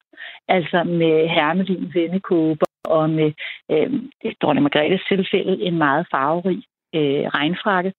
Altså 0.49 0.85
med 0.85 1.29
Hermelin 1.29 1.91
vendekåber 1.95 2.67
og 2.85 3.11
med 3.11 3.33
øh, 3.71 3.93
dronning 4.43 4.63
Margrethes 4.63 5.03
tilfælde 5.09 5.63
en 5.63 5.79
meget 5.79 6.07
farverig 6.11 6.63
øh, 6.95 7.25
regnfrakke. 7.37 7.93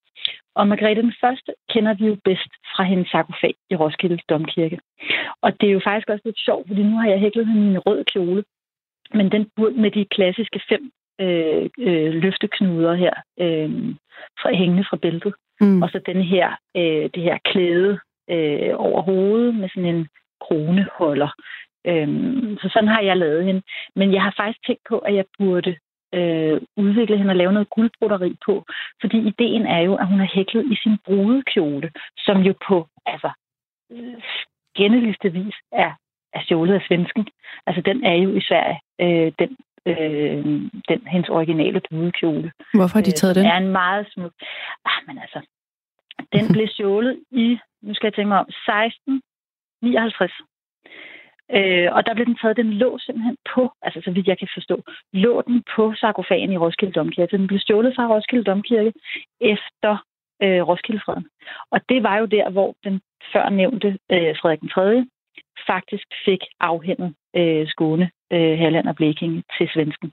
Og 0.55 0.67
Margrethe 0.67 1.01
den 1.01 1.13
første 1.21 1.51
kender 1.69 1.93
vi 1.93 2.05
jo 2.05 2.17
bedst 2.23 2.51
fra 2.75 2.83
hendes 2.83 3.09
sarkofag 3.09 3.55
i 3.69 3.75
Roskilde 3.75 4.19
Domkirke. 4.29 4.79
Og 5.41 5.61
det 5.61 5.69
er 5.69 5.73
jo 5.73 5.81
faktisk 5.83 6.09
også 6.09 6.21
lidt 6.25 6.39
sjovt, 6.39 6.67
fordi 6.67 6.83
nu 6.83 6.97
har 6.97 7.09
jeg 7.09 7.19
hæklet 7.19 7.47
hende 7.47 7.67
i 7.67 7.69
en 7.69 7.79
rød 7.79 8.03
kjole, 8.03 8.43
men 9.13 9.31
den 9.31 9.51
med 9.75 9.91
de 9.91 10.05
klassiske 10.05 10.61
fem 10.69 10.91
øh, 11.21 11.69
øh, 11.79 12.13
løfteknuder 12.13 12.93
her, 12.93 13.13
øh, 13.39 13.69
fra, 14.41 14.53
hængende 14.53 14.85
fra 14.89 14.97
bæltet. 14.97 15.33
Mm. 15.61 15.81
Og 15.81 15.89
så 15.89 15.99
den 16.05 16.21
her, 16.21 16.47
øh, 16.77 17.09
det 17.13 17.23
her 17.23 17.37
klæde 17.45 17.99
øh, 18.29 18.73
over 18.75 19.01
hovedet 19.01 19.55
med 19.55 19.69
sådan 19.69 19.95
en 19.95 20.07
kroneholder. 20.41 21.31
Øhm, 21.87 22.57
så 22.61 22.69
sådan 22.73 22.89
har 22.89 23.01
jeg 23.01 23.17
lavet 23.17 23.45
hende. 23.45 23.61
Men 23.95 24.13
jeg 24.13 24.21
har 24.21 24.33
faktisk 24.37 24.65
tænkt 24.65 24.81
på, 24.89 24.97
at 24.99 25.15
jeg 25.15 25.25
burde 25.37 25.75
øh, 26.13 26.61
udvikle 26.77 27.17
hende 27.17 27.31
og 27.31 27.35
lave 27.35 27.53
noget 27.53 27.69
guldbroderi 27.69 28.35
på. 28.45 28.65
Fordi 29.01 29.17
ideen 29.27 29.65
er 29.65 29.79
jo, 29.79 29.95
at 29.95 30.07
hun 30.07 30.19
har 30.19 30.31
hæklet 30.35 30.71
i 30.71 30.75
sin 30.83 30.97
brudekjole, 31.05 31.91
som 32.17 32.41
jo 32.41 32.53
på 32.67 32.87
altså, 33.05 33.29
øh, 33.91 34.21
genneligste 34.77 35.31
vis 35.31 35.55
er, 35.71 35.91
er 36.33 36.41
stjålet 36.43 36.73
af 36.73 36.85
svensken. 36.87 37.27
Altså 37.67 37.81
den 37.81 38.03
er 38.03 38.13
jo 38.13 38.35
i 38.35 38.41
Sverige, 38.41 38.79
øh, 39.01 39.31
den 39.39 39.57
øh, 39.85 40.45
den, 40.89 40.99
hendes 41.07 41.29
originale 41.29 41.81
brudekjole. 41.89 42.51
Hvorfor 42.73 42.97
har 42.97 43.03
de 43.03 43.11
taget 43.11 43.37
øh, 43.37 43.43
den? 43.43 43.51
er 43.51 43.57
en 43.57 43.71
meget 43.71 44.07
smuk... 44.13 44.33
Ah, 44.85 44.99
men 45.07 45.17
altså, 45.17 45.39
den 46.33 46.53
blev 46.53 46.67
stjålet 46.73 47.19
i, 47.31 47.57
nu 47.81 47.93
skal 47.93 48.07
jeg 48.07 48.13
tænke 48.13 48.27
mig 48.27 48.39
om, 48.39 48.49
1659. 48.49 50.31
Øh, 51.51 51.89
og 51.95 52.05
der 52.05 52.13
blev 52.13 52.25
den 52.25 52.37
taget, 52.41 52.57
den 52.57 52.73
lå 52.73 52.97
simpelthen 52.99 53.37
på, 53.55 53.71
altså 53.81 54.01
så 54.03 54.11
vidt 54.11 54.27
jeg 54.27 54.39
kan 54.39 54.47
forstå, 54.53 54.83
lå 55.13 55.41
den 55.47 55.63
på 55.75 55.93
sarkofagen 55.99 56.51
i 56.51 56.57
Roskilde 56.57 56.93
Domkirke. 56.93 57.37
Den 57.37 57.47
blev 57.47 57.59
stjålet 57.59 57.95
fra 57.95 58.07
Roskilde 58.07 58.43
Domkirke 58.43 58.93
efter 59.41 59.93
øh, 60.43 60.61
Roskildefreden. 60.67 61.27
Og 61.71 61.79
det 61.89 62.03
var 62.03 62.17
jo 62.17 62.25
der, 62.25 62.49
hvor 62.49 62.75
den 62.83 63.01
før 63.33 63.49
nævnte 63.49 63.87
øh, 63.87 64.35
Frederik 64.39 64.61
den 64.61 64.69
3 64.69 65.05
faktisk 65.67 66.07
fik 66.25 66.39
afhændet 66.59 67.15
øh, 67.35 67.67
Skåne, 67.67 68.11
øh, 68.33 68.57
Halland 68.59 68.87
og 68.87 68.95
Blekinge 68.95 69.43
til 69.57 69.69
svensken. 69.73 70.11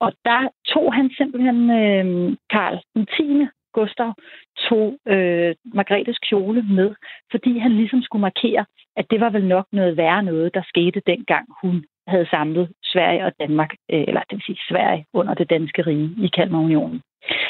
Og 0.00 0.12
der 0.24 0.48
tog 0.66 0.94
han 0.94 1.10
simpelthen 1.16 1.70
øh, 1.70 2.36
Karl 2.50 2.80
den 2.94 3.06
10. 3.06 3.46
Gustav 3.72 4.12
tog 4.68 4.98
øh, 5.06 5.54
Margrethes 5.74 6.18
kjole 6.18 6.62
med, 6.62 6.94
fordi 7.30 7.58
han 7.58 7.72
ligesom 7.72 8.02
skulle 8.02 8.20
markere, 8.20 8.64
at 8.96 9.10
det 9.10 9.20
var 9.20 9.30
vel 9.30 9.44
nok 9.44 9.66
noget 9.72 9.96
værre 9.96 10.22
noget, 10.22 10.54
der 10.54 10.62
skete 10.68 11.02
dengang 11.06 11.46
hun 11.62 11.84
havde 12.06 12.26
samlet 12.30 12.72
Sverige 12.82 13.24
og 13.24 13.32
Danmark, 13.40 13.70
øh, 13.92 14.04
eller 14.08 14.20
det 14.20 14.36
vil 14.36 14.42
sige 14.46 14.58
Sverige 14.68 15.06
under 15.12 15.34
det 15.34 15.50
danske 15.50 15.82
rige 15.82 16.10
i 16.24 16.28
Kalmarunionen. 16.28 17.02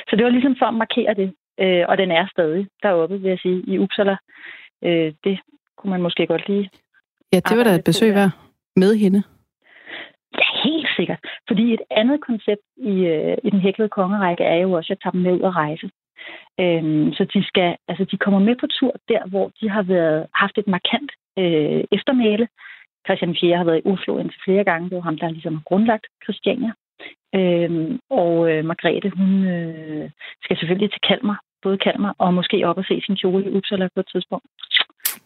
Så 0.09 0.16
det 0.16 0.25
var 0.25 0.31
ligesom 0.31 0.57
for 0.59 0.66
at 0.66 0.75
markere 0.75 1.14
det, 1.14 1.35
øh, 1.61 1.85
og 1.88 1.99
den 1.99 2.11
er 2.11 2.27
stadig 2.27 2.66
deroppe, 2.83 3.21
vil 3.21 3.29
jeg 3.29 3.38
sige, 3.38 3.62
i 3.66 3.79
Uppsala. 3.79 4.16
Øh, 4.85 5.12
det 5.25 5.38
kunne 5.77 5.90
man 5.90 6.03
måske 6.03 6.27
godt 6.27 6.49
lige 6.49 6.71
Ja, 7.33 7.40
det 7.49 7.59
var 7.59 7.64
da 7.64 7.75
et 7.75 7.85
besøg 7.85 8.14
værd 8.14 8.31
med 8.77 8.97
hende. 8.97 9.23
Ja, 10.38 10.47
helt 10.64 10.88
sikkert. 10.97 11.21
Fordi 11.49 11.75
et 11.75 11.83
andet 11.90 12.21
koncept 12.21 12.64
i, 12.77 12.95
øh, 13.14 13.37
i 13.45 13.51
den 13.51 13.61
hæklede 13.61 13.88
kongerække 13.88 14.45
er 14.45 14.57
jo 14.57 14.73
også 14.73 14.92
at 14.92 14.99
tage 15.03 15.12
dem 15.12 15.21
med 15.21 15.33
ud 15.33 15.42
at 15.51 15.57
rejse. 15.57 15.90
Øhm, 16.61 17.12
så 17.12 17.25
de, 17.35 17.45
skal, 17.51 17.77
altså 17.88 18.05
de 18.11 18.16
kommer 18.16 18.40
med 18.40 18.57
på 18.61 18.66
tur 18.66 18.92
der, 19.09 19.27
hvor 19.27 19.51
de 19.61 19.68
har 19.71 19.83
været, 19.83 20.27
haft 20.35 20.59
et 20.59 20.66
markant 20.66 21.11
øh, 21.38 21.85
eftermæle. 21.92 22.49
Christian 23.07 23.37
4 23.40 23.57
har 23.57 23.64
været 23.64 23.83
i 23.85 23.88
Oslo 23.88 24.18
indtil 24.18 24.40
flere 24.45 24.64
gange. 24.64 24.88
Det 24.90 24.97
var 24.97 25.03
ham, 25.03 25.18
der 25.18 25.31
ligesom 25.31 25.55
har 25.55 25.62
grundlagt 25.66 26.07
Christiania. 26.25 26.73
Øhm, 27.35 28.01
og 28.11 28.51
øh, 28.51 28.64
Margrethe, 28.64 29.11
hun 29.11 29.45
øh, 29.55 30.11
skal 30.45 30.57
selvfølgelig 30.59 30.90
til 30.90 31.01
Kalmar, 31.09 31.40
både 31.62 31.79
Kalmar 31.79 32.14
og 32.18 32.35
måske 32.35 32.66
op 32.68 32.79
og 32.79 32.85
se 32.85 33.03
sin 33.07 33.16
kjole 33.16 33.45
i 33.45 33.55
Uppsala 33.57 33.88
på 33.95 34.01
et 34.01 34.09
tidspunkt. 34.12 34.47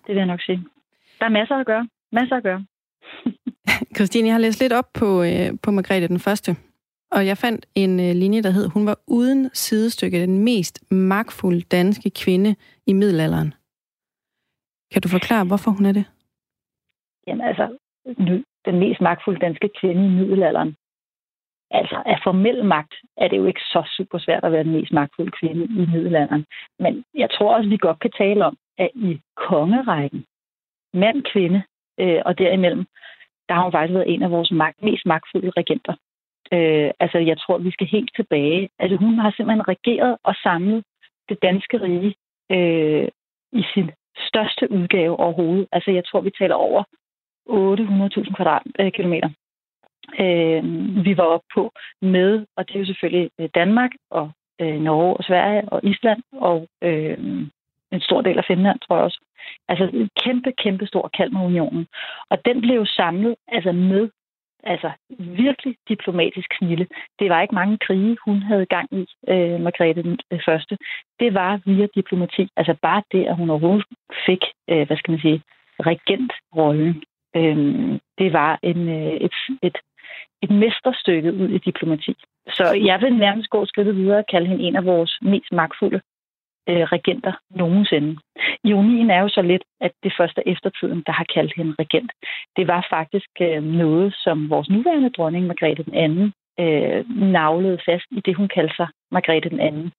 Det 0.05 0.13
vil 0.15 0.17
jeg 0.17 0.27
nok 0.27 0.43
sige. 0.43 0.65
Der 1.19 1.25
er 1.27 1.37
masser 1.39 1.57
at 1.57 1.67
gøre. 1.67 1.89
Masser 2.13 2.37
at 2.37 2.43
gøre. 2.43 2.67
Christine, 3.97 4.27
jeg 4.27 4.35
har 4.35 4.41
læst 4.41 4.61
lidt 4.61 4.73
op 4.73 4.93
på, 4.93 5.23
øh, 5.23 5.49
på 5.63 5.71
Margrethe 5.71 6.09
den 6.09 6.19
Første, 6.19 6.57
og 7.13 7.27
jeg 7.27 7.39
fandt 7.39 7.67
en 7.75 8.01
øh, 8.01 8.15
linje, 8.23 8.43
der 8.43 8.51
hed, 8.51 8.69
hun 8.69 8.87
var 8.87 8.99
uden 9.07 9.51
sidestykke 9.55 10.23
den 10.23 10.45
mest 10.45 10.93
magtfulde 10.93 11.61
danske 11.61 12.11
kvinde 12.11 12.57
i 12.87 12.93
middelalderen. 12.93 13.55
Kan 14.93 15.03
du 15.03 15.09
forklare, 15.09 15.45
hvorfor 15.47 15.71
hun 15.71 15.87
er 15.87 15.93
det? 15.93 16.05
Jamen 17.27 17.47
altså, 17.47 17.79
den 18.65 18.79
mest 18.79 19.01
magtfulde 19.01 19.41
danske 19.41 19.71
kvinde 19.81 20.07
i 20.07 20.11
middelalderen. 20.11 20.77
Altså, 21.71 22.03
af 22.07 22.19
formel 22.25 22.65
magt 22.65 22.95
er 23.17 23.29
det 23.29 23.37
jo 23.37 23.47
ikke 23.47 23.61
så 23.61 23.83
super 23.97 24.19
svært 24.19 24.45
at 24.45 24.53
være 24.53 24.65
den 24.65 24.73
mest 24.73 24.93
magtfulde 24.93 25.31
kvinde 25.41 25.65
i 25.65 25.87
middelalderen. 25.93 26.45
Men 26.79 27.05
jeg 27.15 27.31
tror 27.31 27.57
også, 27.57 27.69
vi 27.69 27.77
godt 27.77 28.01
kan 28.01 28.13
tale 28.19 28.45
om, 28.45 28.57
at 28.79 28.91
i 28.95 29.21
kongerækken, 29.37 30.25
mand, 30.95 31.23
kvinde, 31.33 31.63
øh, 31.99 32.23
og 32.25 32.39
derimellem, 32.39 32.85
der 33.49 33.55
har 33.55 33.63
hun 33.63 33.73
faktisk 33.73 33.95
været 33.95 34.15
en 34.15 34.23
af 34.23 34.31
vores 34.31 34.51
magt, 34.51 34.83
mest 34.83 35.07
magtfulde 35.07 35.51
regenter. 35.57 35.95
Øh, 36.53 36.91
altså, 37.01 37.19
jeg 37.19 37.39
tror, 37.39 37.59
vi 37.59 37.71
skal 37.71 37.87
helt 37.87 38.11
tilbage. 38.17 38.69
Altså, 38.79 38.97
hun 38.97 39.19
har 39.19 39.31
simpelthen 39.31 39.69
regeret 39.69 40.17
og 40.25 40.35
samlet 40.35 40.85
det 41.29 41.43
danske 41.43 41.77
rige 41.83 42.15
øh, 42.53 43.09
i 43.53 43.63
sin 43.75 43.91
største 44.29 44.71
udgave 44.71 45.21
overhovedet. 45.21 45.67
Altså, 45.73 45.91
jeg 45.91 46.05
tror, 46.05 46.21
vi 46.21 46.31
taler 46.39 46.55
over 46.55 46.83
800.000 47.49 48.35
kvadratkilometer. 48.37 49.29
Øh, 49.29 49.35
øh, 50.21 50.65
vi 51.05 51.17
var 51.17 51.25
oppe 51.25 51.47
på 51.55 51.73
med, 52.03 52.47
og 52.57 52.69
det 52.69 52.75
er 52.75 52.81
jo 52.81 52.87
selvfølgelig 52.87 53.31
øh, 53.41 53.49
Danmark 53.55 53.91
og 54.11 54.31
øh, 54.61 54.81
Norge 54.81 55.17
og 55.17 55.25
Sverige 55.25 55.69
og 55.69 55.85
Island 55.85 56.23
og 56.33 56.69
øh, 56.83 57.19
en 57.93 58.01
stor 58.01 58.21
del 58.21 58.39
af 58.39 58.45
Finland, 58.45 58.79
tror 58.81 58.97
jeg 58.97 59.05
også. 59.05 59.21
Altså 59.69 59.85
en 59.93 60.09
kæmpe, 60.25 60.53
kæmpe 60.53 60.87
stor 60.87 61.11
Kalmarunionen. 61.17 61.87
Og 62.31 62.45
den 62.45 62.61
blev 62.61 62.87
samlet 62.87 63.35
altså 63.49 63.73
med 63.73 64.09
altså 64.63 64.91
virkelig 65.19 65.77
diplomatisk 65.89 66.49
snille. 66.59 66.87
Det 67.19 67.31
var 67.31 67.43
ikke 67.43 67.55
mange 67.55 67.79
krige, 67.79 68.17
hun 68.25 68.43
havde 68.43 68.67
gang 68.67 68.89
i, 68.93 69.07
øh, 69.29 69.61
Margrethe 69.61 70.03
den 70.03 70.19
øh, 70.31 70.41
første. 70.45 70.79
Det 71.21 71.35
var 71.35 71.61
via 71.65 71.87
diplomati. 71.95 72.49
Altså 72.57 72.75
bare 72.83 73.03
det, 73.13 73.25
at 73.25 73.37
hun 73.37 73.51
overhovedet 73.51 73.85
fik, 74.27 74.43
øh, 74.71 74.87
hvad 74.87 74.97
skal 74.97 75.11
man 75.11 75.21
sige, 75.21 75.43
regentrollen. 75.81 77.03
Øh, 77.37 77.57
det 78.19 78.33
var 78.33 78.59
en, 78.63 78.89
øh, 78.89 79.15
et, 79.27 79.37
et, 79.63 79.79
et 80.43 80.51
mesterstykke 80.51 81.33
ud 81.33 81.49
i 81.49 81.59
diplomati. 81.59 82.15
Så 82.49 82.81
jeg 82.85 83.01
vil 83.01 83.17
nærmest 83.17 83.51
gå 83.51 83.67
skridtet 83.67 83.97
videre 83.97 84.19
og 84.19 84.27
kalde 84.31 84.47
hende 84.47 84.65
en 84.65 84.77
af 84.77 84.85
vores 84.85 85.19
mest 85.23 85.53
magtfulde 85.53 86.01
øh, 86.69 86.85
regenter 86.95 87.33
nogensinde. 87.51 88.19
Ironien 88.65 89.11
er 89.11 89.21
jo 89.21 89.29
så 89.29 89.43
lidt, 89.43 89.65
at 89.81 89.93
det 90.03 90.13
første 90.19 90.49
eftertiden, 90.49 91.03
der 91.07 91.13
har 91.13 91.27
kaldt 91.35 91.53
hende 91.57 91.75
regent, 91.79 92.13
det 92.57 92.67
var 92.69 92.87
faktisk 92.91 93.31
øh, 93.41 93.63
noget, 93.63 94.15
som 94.25 94.51
vores 94.51 94.71
nuværende 94.71 95.11
dronning, 95.11 95.47
Margrethe 95.47 95.85
den 95.85 95.95
anden, 95.95 96.33
øh, 96.61 97.05
navlede 97.33 97.79
fast 97.87 98.07
i 98.11 98.21
det, 98.21 98.37
hun 98.37 98.49
kalder 98.49 98.75
sig 98.77 98.89
Margrethe 99.11 99.51
den 99.51 99.61
anden. 99.61 99.93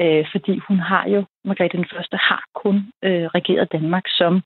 Øh, 0.00 0.26
fordi 0.32 0.60
hun 0.68 0.78
har 0.78 1.08
jo, 1.08 1.24
Margrethe 1.44 1.78
den 1.78 1.90
første, 1.94 2.16
har 2.16 2.42
kun 2.54 2.76
øh, 3.04 3.26
regeret 3.38 3.72
Danmark 3.72 4.04
som 4.08 4.42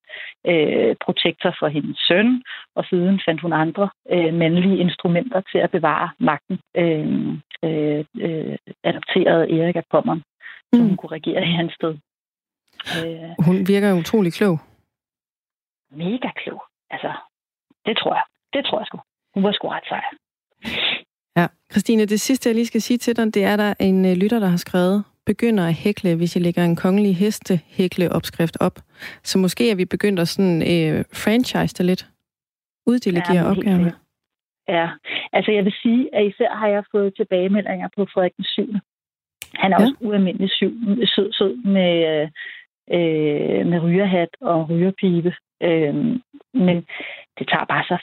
øh, 0.46 0.96
protektor 1.04 1.56
for 1.58 1.68
hendes 1.68 1.98
søn, 2.08 2.42
og 2.76 2.85
siden 2.85 3.20
fandt 3.26 3.40
hun 3.40 3.52
andre 3.52 3.88
øh, 4.12 4.35
mandlige 4.35 4.78
instrumenter 4.78 5.40
til 5.52 5.58
at 5.58 5.70
bevare 5.70 6.11
magten. 6.18 6.58
Øh, 6.76 7.06
øh, 7.64 8.04
øh, 8.20 8.56
adopterede 8.85 9.50
Erik 9.58 9.76
af 9.76 9.85
Pommern, 9.90 10.22
mm. 10.72 10.78
som 10.78 10.88
hun 10.88 10.96
kunne 10.96 11.16
regere 11.18 11.42
i 11.48 11.52
hans 11.61 11.72
sted. 11.74 11.94
Øh, 12.98 13.30
hun 13.46 13.56
virker 13.68 13.98
utrolig 14.00 14.32
klog. 14.32 14.58
Mega 15.90 16.30
klog. 16.42 16.62
Altså, 16.90 17.12
det 17.87 17.96
tror 17.96 18.14
jeg. 18.14 18.24
Det 18.52 18.64
tror 18.64 18.78
jeg 18.80 18.87
sgu. 18.87 18.98
Hun 19.35 19.42
var 19.42 19.52
sgu 19.52 19.68
ret 19.68 19.87
sej. 19.88 20.04
Ja, 21.37 21.46
Christine, 21.70 22.06
det 22.06 22.20
sidste, 22.20 22.48
jeg 22.48 22.54
lige 22.54 22.66
skal 22.66 22.82
sige 22.82 22.98
til 22.98 23.16
dig, 23.16 23.35
det 23.35 23.44
er, 23.44 23.56
der 23.56 23.74
en 23.80 24.04
øh, 24.04 24.12
lytter, 24.12 24.38
der 24.40 24.46
har 24.46 24.56
skrevet, 24.56 25.04
begynder 25.26 25.66
at 25.66 25.74
hækle, 25.74 26.16
hvis 26.16 26.37
jeg 26.37 26.42
lægger 26.42 26.64
en 26.64 26.76
kongelig 26.76 27.16
heste 27.16 27.61
hækle 27.66 28.12
opskrift 28.12 28.56
op. 28.61 28.76
Så 29.22 29.38
måske 29.38 29.70
er 29.70 29.76
vi 29.76 29.85
begyndt 29.85 30.20
at 30.20 30.28
sådan 30.28 30.62
øh, 30.62 31.04
franchise 31.24 31.74
det 31.78 31.87
lidt. 31.87 32.06
Uddelegere 32.87 33.44
ja, 33.44 33.50
opgaverne. 33.50 33.92
Ja, 34.68 34.88
altså 35.32 35.50
jeg 35.52 35.64
vil 35.64 35.74
sige, 35.82 36.14
at 36.14 36.26
især 36.26 36.54
har 36.54 36.68
jeg 36.68 36.85
fået 36.90 37.16
tilbagemeldinger 37.16 37.88
på 37.96 38.06
Frederik 38.12 38.37
den 38.37 38.44
7. 38.44 38.74
Han 39.55 39.73
er 39.73 39.77
ja. 39.81 39.85
også 39.85 39.95
ualmindelig 40.01 40.51
syv, 40.51 40.73
sød, 41.07 41.33
sød 41.33 41.57
med, 41.57 42.29
øh, 42.91 43.67
med 43.67 43.83
rygerhat 43.83 44.29
og 44.41 44.71
rygerpibe. 44.71 45.35
Øh, 45.62 45.95
men 46.55 46.77
det 47.38 47.49
tager 47.49 47.65
bare 47.65 47.85
så 47.85 47.99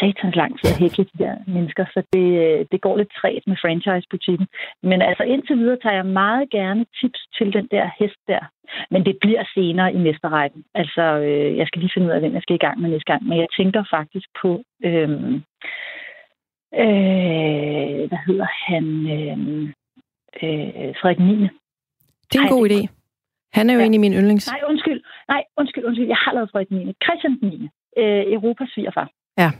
satans 0.00 0.36
lang 0.36 0.52
tid 0.58 0.70
at 0.70 0.78
hækle 0.78 1.04
de 1.04 1.24
der 1.24 1.34
mennesker, 1.46 1.84
så 1.94 2.02
det, 2.12 2.28
øh, 2.44 2.66
det 2.72 2.80
går 2.80 2.96
lidt 2.96 3.12
træt 3.20 3.42
med 3.46 3.56
franchise-butikken. 3.62 4.46
Men 4.82 5.02
altså 5.02 5.22
indtil 5.22 5.58
videre 5.58 5.78
tager 5.82 5.94
jeg 5.94 6.06
meget 6.06 6.50
gerne 6.50 6.86
tips 7.00 7.20
til 7.38 7.52
den 7.52 7.68
der 7.70 7.90
hest 7.98 8.20
der. 8.28 8.42
Men 8.90 9.04
det 9.04 9.16
bliver 9.20 9.44
senere 9.54 9.92
i 9.92 9.98
næste 9.98 10.28
række. 10.28 10.56
Altså, 10.74 11.02
øh, 11.02 11.56
jeg 11.56 11.66
skal 11.66 11.80
lige 11.80 11.92
finde 11.94 12.06
ud 12.06 12.12
af, 12.12 12.20
hvem 12.20 12.34
jeg 12.34 12.42
skal 12.42 12.56
i 12.56 12.64
gang 12.66 12.80
med 12.80 12.90
næste 12.90 13.12
gang. 13.12 13.22
Men 13.28 13.38
jeg 13.38 13.48
tænker 13.56 13.84
faktisk 13.90 14.28
på, 14.42 14.62
øh, 14.84 15.10
øh, 16.82 18.00
hvad 18.08 18.20
hedder 18.26 18.48
han, 18.66 18.84
øh, 19.16 19.68
øh, 20.42 20.94
Frederik 21.00 21.18
9. 21.18 21.48
Det 22.32 22.38
er 22.38 22.42
en 22.42 22.48
god 22.48 22.70
idé. 22.70 22.80
Han 23.52 23.70
er 23.70 23.74
jo 23.74 23.80
ja. 23.80 23.86
en 23.86 23.94
i 23.94 23.98
min 23.98 24.12
yndlings. 24.12 24.46
Nej, 24.48 24.60
undskyld. 24.68 25.00
Nej, 25.28 25.42
undskyld, 25.56 25.84
undskyld. 25.84 26.06
Jeg 26.06 26.16
har 26.24 26.32
lavet 26.32 26.50
Frederik 26.50 26.70
9. 26.70 26.94
Christian 27.04 27.38
9. 27.42 27.68
Øh, 27.98 28.32
Europas 28.36 28.68
svigerfar. 28.74 29.10
Ja. 29.38 29.50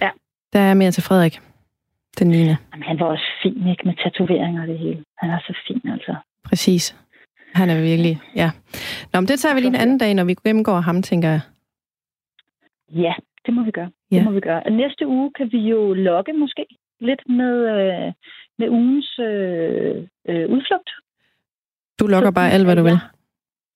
Ja. 0.00 0.10
Der 0.52 0.60
er 0.60 0.74
mere 0.74 0.90
til 0.90 1.02
Frederik. 1.02 1.40
Den 2.18 2.28
9. 2.28 2.36
Jamen, 2.36 2.56
han 2.90 3.00
var 3.00 3.06
også 3.06 3.28
fin, 3.42 3.68
ikke? 3.68 3.82
Med 3.84 3.94
tatoveringer 4.02 4.62
og 4.62 4.68
det 4.68 4.78
hele. 4.78 5.04
Han 5.18 5.30
er 5.30 5.38
så 5.38 5.58
fin, 5.66 5.82
altså. 5.92 6.14
Præcis. 6.44 6.96
Han 7.54 7.70
er 7.70 7.80
virkelig, 7.80 8.20
ja. 8.36 8.50
Nå, 9.12 9.20
men 9.20 9.28
det 9.28 9.40
tager 9.40 9.54
vi 9.54 9.60
lige 9.60 9.74
en 9.76 9.82
anden 9.84 9.98
dag, 9.98 10.14
når 10.14 10.24
vi 10.24 10.34
gennemgår 10.44 10.80
ham, 10.80 11.02
tænker 11.02 11.28
jeg. 11.28 11.40
Ja, 12.92 13.14
det 13.46 13.54
må 13.54 13.62
vi 13.64 13.70
gøre. 13.70 13.90
Ja. 14.10 14.16
Det 14.16 14.24
må 14.24 14.30
vi 14.30 14.40
gøre. 14.40 14.70
Næste 14.70 15.06
uge 15.06 15.32
kan 15.36 15.52
vi 15.52 15.58
jo 15.58 15.94
logge 15.94 16.32
måske 16.32 16.66
lidt 17.00 17.22
med, 17.28 17.54
øh, 17.74 18.12
med 18.58 18.68
ugens 18.68 19.18
øh, 19.18 19.96
øh, 20.28 20.46
udflugt. 20.54 20.90
Du 22.00 22.06
logger 22.06 22.30
bare 22.30 22.50
alt, 22.50 22.66
hvad 22.66 22.76
du 22.76 22.82
vil. 22.82 22.98
Jeg, 23.00 23.10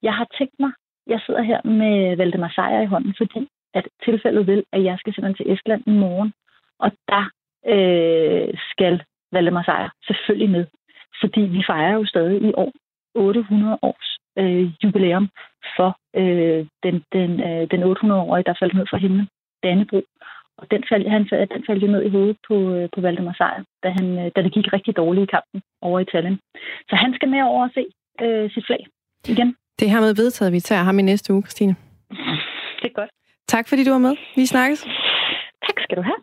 jeg 0.03 0.15
har 0.15 0.27
tænkt 0.39 0.55
mig, 0.61 0.73
jeg 1.07 1.21
sidder 1.27 1.43
her 1.43 1.61
med 1.65 2.17
Valdemar 2.17 2.53
Sejr 2.55 2.81
i 2.81 2.87
hånden, 2.87 3.15
fordi 3.19 3.49
at 3.75 3.89
tilfældet 4.05 4.47
vil, 4.47 4.65
at 4.73 4.85
jeg 4.85 4.97
skal 4.99 5.15
simpelthen 5.15 5.45
til 5.45 5.53
Estland 5.53 5.83
i 5.87 5.91
morgen. 5.91 6.33
Og 6.79 6.91
der 7.09 7.25
øh, 7.75 8.55
skal 8.71 9.03
Valdemar 9.33 9.63
Sejr 9.63 9.91
selvfølgelig 10.07 10.51
med. 10.51 10.67
Fordi 11.21 11.41
vi 11.41 11.63
fejrer 11.67 11.95
jo 11.95 12.05
stadig 12.07 12.43
i 12.43 12.53
år 12.55 12.73
800 13.15 13.79
års 13.83 14.09
øh, 14.39 14.71
jubilæum 14.85 15.29
for 15.77 15.91
øh, 16.17 16.67
den, 16.83 17.05
den, 17.13 17.31
øh, 17.49 17.71
den 17.71 17.83
800-årige, 17.83 18.45
der 18.45 18.55
faldt 18.61 18.75
ned 18.75 18.87
fra 18.91 18.99
himlen, 18.99 19.29
Dannebro. 19.63 20.03
Og 20.61 20.71
den 20.71 20.83
faldt, 20.91 21.11
han, 21.15 21.23
den 21.55 21.63
faldt 21.67 21.83
jo 21.83 21.89
ned 21.95 22.03
i 22.05 22.11
hovedet 22.15 22.37
på, 22.49 22.57
øh, 22.75 22.89
på 22.95 23.01
Valdemar 23.01 23.35
Sejr, 23.39 23.63
da, 23.83 23.89
han, 23.99 24.07
øh, 24.19 24.31
da 24.37 24.43
det 24.43 24.53
gik 24.53 24.73
rigtig 24.73 24.97
dårligt 24.97 25.25
i 25.29 25.33
kampen 25.37 25.63
over 25.83 26.01
i 26.01 26.05
Tallinn. 26.05 26.39
Så 26.89 26.95
han 26.97 27.15
skal 27.15 27.29
med 27.29 27.43
over 27.43 27.63
og 27.65 27.71
se 27.75 27.85
øh, 28.25 28.51
sit 28.51 28.67
flag 28.67 28.83
igen. 29.29 29.57
Det 29.79 29.87
er 29.87 29.91
hermed 29.91 30.15
vedtaget, 30.15 30.53
vi 30.53 30.61
tager 30.61 30.83
ham 30.83 30.99
i 30.99 31.03
næste 31.03 31.33
uge, 31.33 31.43
Christine. 31.43 31.75
Det 32.81 32.89
er 32.91 32.97
godt. 33.01 33.11
Tak 33.49 33.69
fordi 33.69 33.85
du 33.85 33.91
var 33.91 33.99
med. 33.99 34.17
Vi 34.37 34.47
snakkes. 34.47 34.81
Tak 35.67 35.79
skal 35.85 35.97
du 35.97 36.03
have. 36.03 36.21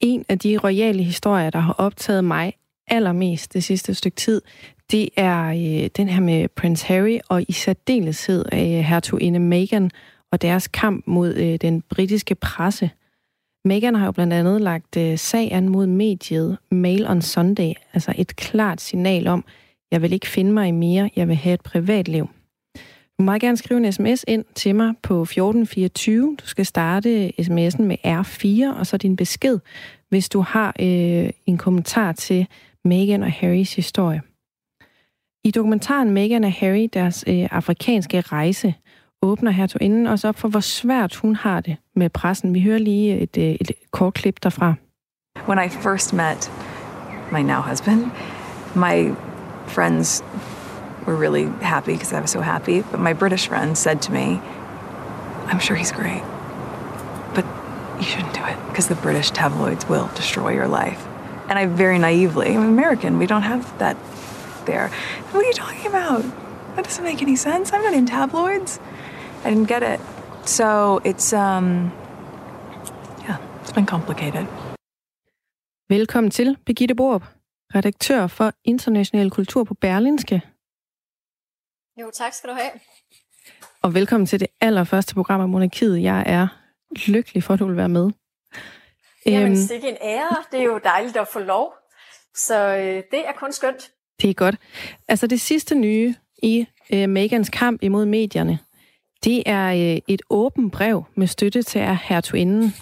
En 0.00 0.24
af 0.28 0.38
de 0.38 0.58
royale 0.64 1.02
historier, 1.02 1.50
der 1.50 1.58
har 1.58 1.74
optaget 1.78 2.24
mig 2.24 2.52
allermest 2.90 3.52
det 3.52 3.64
sidste 3.64 3.94
stykke 3.94 4.16
tid, 4.16 4.42
det 4.90 5.08
er 5.16 5.46
øh, 5.48 5.90
den 5.96 6.08
her 6.08 6.20
med 6.20 6.48
Prince 6.48 6.86
Harry 6.86 7.18
og 7.28 7.44
i 7.48 7.52
særdeleshed 7.52 8.44
af 8.52 8.78
øh, 8.78 8.84
hertuginde 8.84 9.38
Meghan 9.38 9.90
og 10.32 10.42
deres 10.42 10.68
kamp 10.68 11.04
mod 11.06 11.34
øh, 11.34 11.56
den 11.60 11.82
britiske 11.82 12.34
presse. 12.34 12.90
Meghan 13.64 13.94
har 13.94 14.04
jo 14.04 14.12
blandt 14.12 14.32
andet 14.32 14.60
lagt 14.60 14.96
øh, 14.96 15.18
sag 15.18 15.52
an 15.52 15.68
mod 15.68 15.86
mediet 15.86 16.58
Mail 16.70 17.06
on 17.06 17.22
Sunday, 17.22 17.72
altså 17.92 18.14
et 18.18 18.36
klart 18.36 18.80
signal 18.80 19.26
om, 19.26 19.44
jeg 19.90 20.02
vil 20.02 20.12
ikke 20.12 20.26
finde 20.26 20.52
mig 20.52 20.68
i 20.68 20.70
mere, 20.72 21.10
jeg 21.16 21.28
vil 21.28 21.36
have 21.36 21.54
et 21.54 21.62
privatliv. 21.62 22.28
Du 23.20 23.22
må 23.22 23.24
meget 23.24 23.42
gerne 23.42 23.56
skrive 23.56 23.86
en 23.86 23.92
sms 23.92 24.24
ind 24.28 24.44
til 24.54 24.74
mig 24.74 24.94
på 25.02 25.22
1424. 25.22 26.36
Du 26.40 26.46
skal 26.46 26.66
starte 26.66 27.32
sms'en 27.40 27.82
med 27.82 27.96
R4, 28.06 28.78
og 28.78 28.86
så 28.86 28.96
din 28.96 29.16
besked, 29.16 29.58
hvis 30.08 30.28
du 30.28 30.40
har 30.40 30.76
øh, 30.80 31.30
en 31.46 31.58
kommentar 31.58 32.12
til 32.12 32.46
Meghan 32.84 33.22
og 33.22 33.32
Harrys 33.32 33.74
historie. 33.74 34.22
I 35.44 35.50
dokumentaren 35.50 36.10
Meghan 36.10 36.44
og 36.44 36.52
Harry, 36.52 36.88
deres 36.92 37.24
øh, 37.28 37.48
afrikanske 37.50 38.20
rejse, 38.20 38.74
åbner 39.22 39.50
hertuginden 39.50 40.06
også 40.06 40.28
op 40.28 40.38
for, 40.38 40.48
hvor 40.48 40.60
svært 40.60 41.16
hun 41.16 41.36
har 41.36 41.60
det 41.60 41.76
med 41.96 42.10
pressen. 42.10 42.54
Vi 42.54 42.62
hører 42.62 42.78
lige 42.78 43.18
et, 43.18 43.36
øh, 43.38 43.44
et 43.44 43.72
kort 43.90 44.14
klip 44.14 44.42
derfra. 44.42 44.74
When 45.48 45.58
I 45.66 45.68
first 45.68 46.12
met 46.12 46.52
my 47.32 47.42
now 47.42 47.60
husband, 47.60 48.00
my 48.74 49.14
friends 49.66 50.24
were 51.06 51.16
really 51.16 51.46
happy 51.62 51.92
because 51.92 52.16
I 52.16 52.20
was 52.20 52.30
so 52.30 52.40
happy. 52.40 52.82
But 52.90 53.00
my 53.00 53.14
British 53.14 53.48
friends 53.48 53.78
said 53.78 53.98
to 53.98 54.12
me, 54.12 54.40
I'm 55.48 55.60
sure 55.60 55.76
he's 55.76 55.92
great, 55.92 56.22
but 57.34 57.44
you 57.98 58.06
shouldn't 58.06 58.34
do 58.34 58.44
it 58.52 58.56
because 58.68 58.88
the 58.94 59.00
British 59.02 59.30
tabloids 59.30 59.88
will 59.88 60.08
destroy 60.16 60.54
your 60.54 60.68
life. 60.68 61.09
And 61.50 61.58
I 61.58 61.66
very 61.66 61.98
naively, 61.98 62.48
I'm 62.56 62.68
American, 62.78 63.18
we 63.18 63.26
don't 63.26 63.42
have 63.42 63.64
that 63.78 63.96
there. 64.66 64.88
What 65.32 65.42
are 65.42 65.48
you 65.52 65.58
talking 65.64 65.86
about? 65.94 66.22
That 66.74 66.84
doesn't 66.84 67.04
make 67.04 67.22
any 67.22 67.36
sense. 67.36 67.72
I'm 67.72 67.82
not 67.82 67.94
in 68.00 68.06
tabloids. 68.06 68.80
I 69.44 69.50
didn't 69.50 69.68
get 69.68 69.82
it. 69.94 70.00
So 70.44 71.00
it's, 71.04 71.32
um, 71.32 71.66
yeah, 73.26 73.36
it's 73.62 73.72
been 73.72 73.86
complicated. 73.86 74.46
Velkommen 75.88 76.30
til, 76.30 76.56
Birgitte 76.66 76.94
Borup, 76.94 77.24
redaktør 77.74 78.26
for 78.26 78.52
International 78.64 79.30
Kultur 79.30 79.64
på 79.64 79.74
Berlinske. 79.74 80.40
Jo, 82.00 82.10
tak 82.14 82.32
skal 82.32 82.50
du 82.50 82.54
have. 82.54 82.70
Og 83.82 83.94
velkommen 83.94 84.26
til 84.26 84.40
det 84.40 84.48
allerførste 84.60 85.14
program 85.14 85.40
af 85.40 85.48
Monarkiet. 85.48 86.02
Jeg 86.02 86.22
er 86.26 86.48
lykkelig 87.06 87.42
for, 87.42 87.54
at 87.54 87.60
du 87.60 87.66
vil 87.66 87.76
være 87.76 87.88
med. 87.88 88.10
Jamen, 89.26 89.52
øhm, 89.52 89.68
det 89.68 89.84
er 89.84 89.88
en 89.88 89.96
ære. 90.02 90.36
Det 90.52 90.60
er 90.60 90.64
jo 90.64 90.80
dejligt 90.84 91.16
at 91.16 91.28
få 91.28 91.38
lov. 91.38 91.72
Så 92.34 92.76
øh, 92.76 93.02
det 93.10 93.26
er 93.26 93.32
kun 93.36 93.52
skønt. 93.52 93.90
Det 94.22 94.30
er 94.30 94.34
godt. 94.34 94.56
Altså 95.08 95.26
det 95.26 95.40
sidste 95.40 95.74
nye 95.74 96.14
i 96.42 96.66
øh, 96.92 97.08
Megans 97.08 97.50
kamp 97.50 97.82
imod 97.82 98.04
medierne, 98.04 98.58
det 99.24 99.42
er 99.46 99.72
øh, 99.72 100.00
et 100.08 100.22
åbent 100.30 100.72
brev 100.72 101.04
med 101.14 101.26
støtte 101.26 101.62
til 101.62 101.80
hertuginden. 102.02 102.74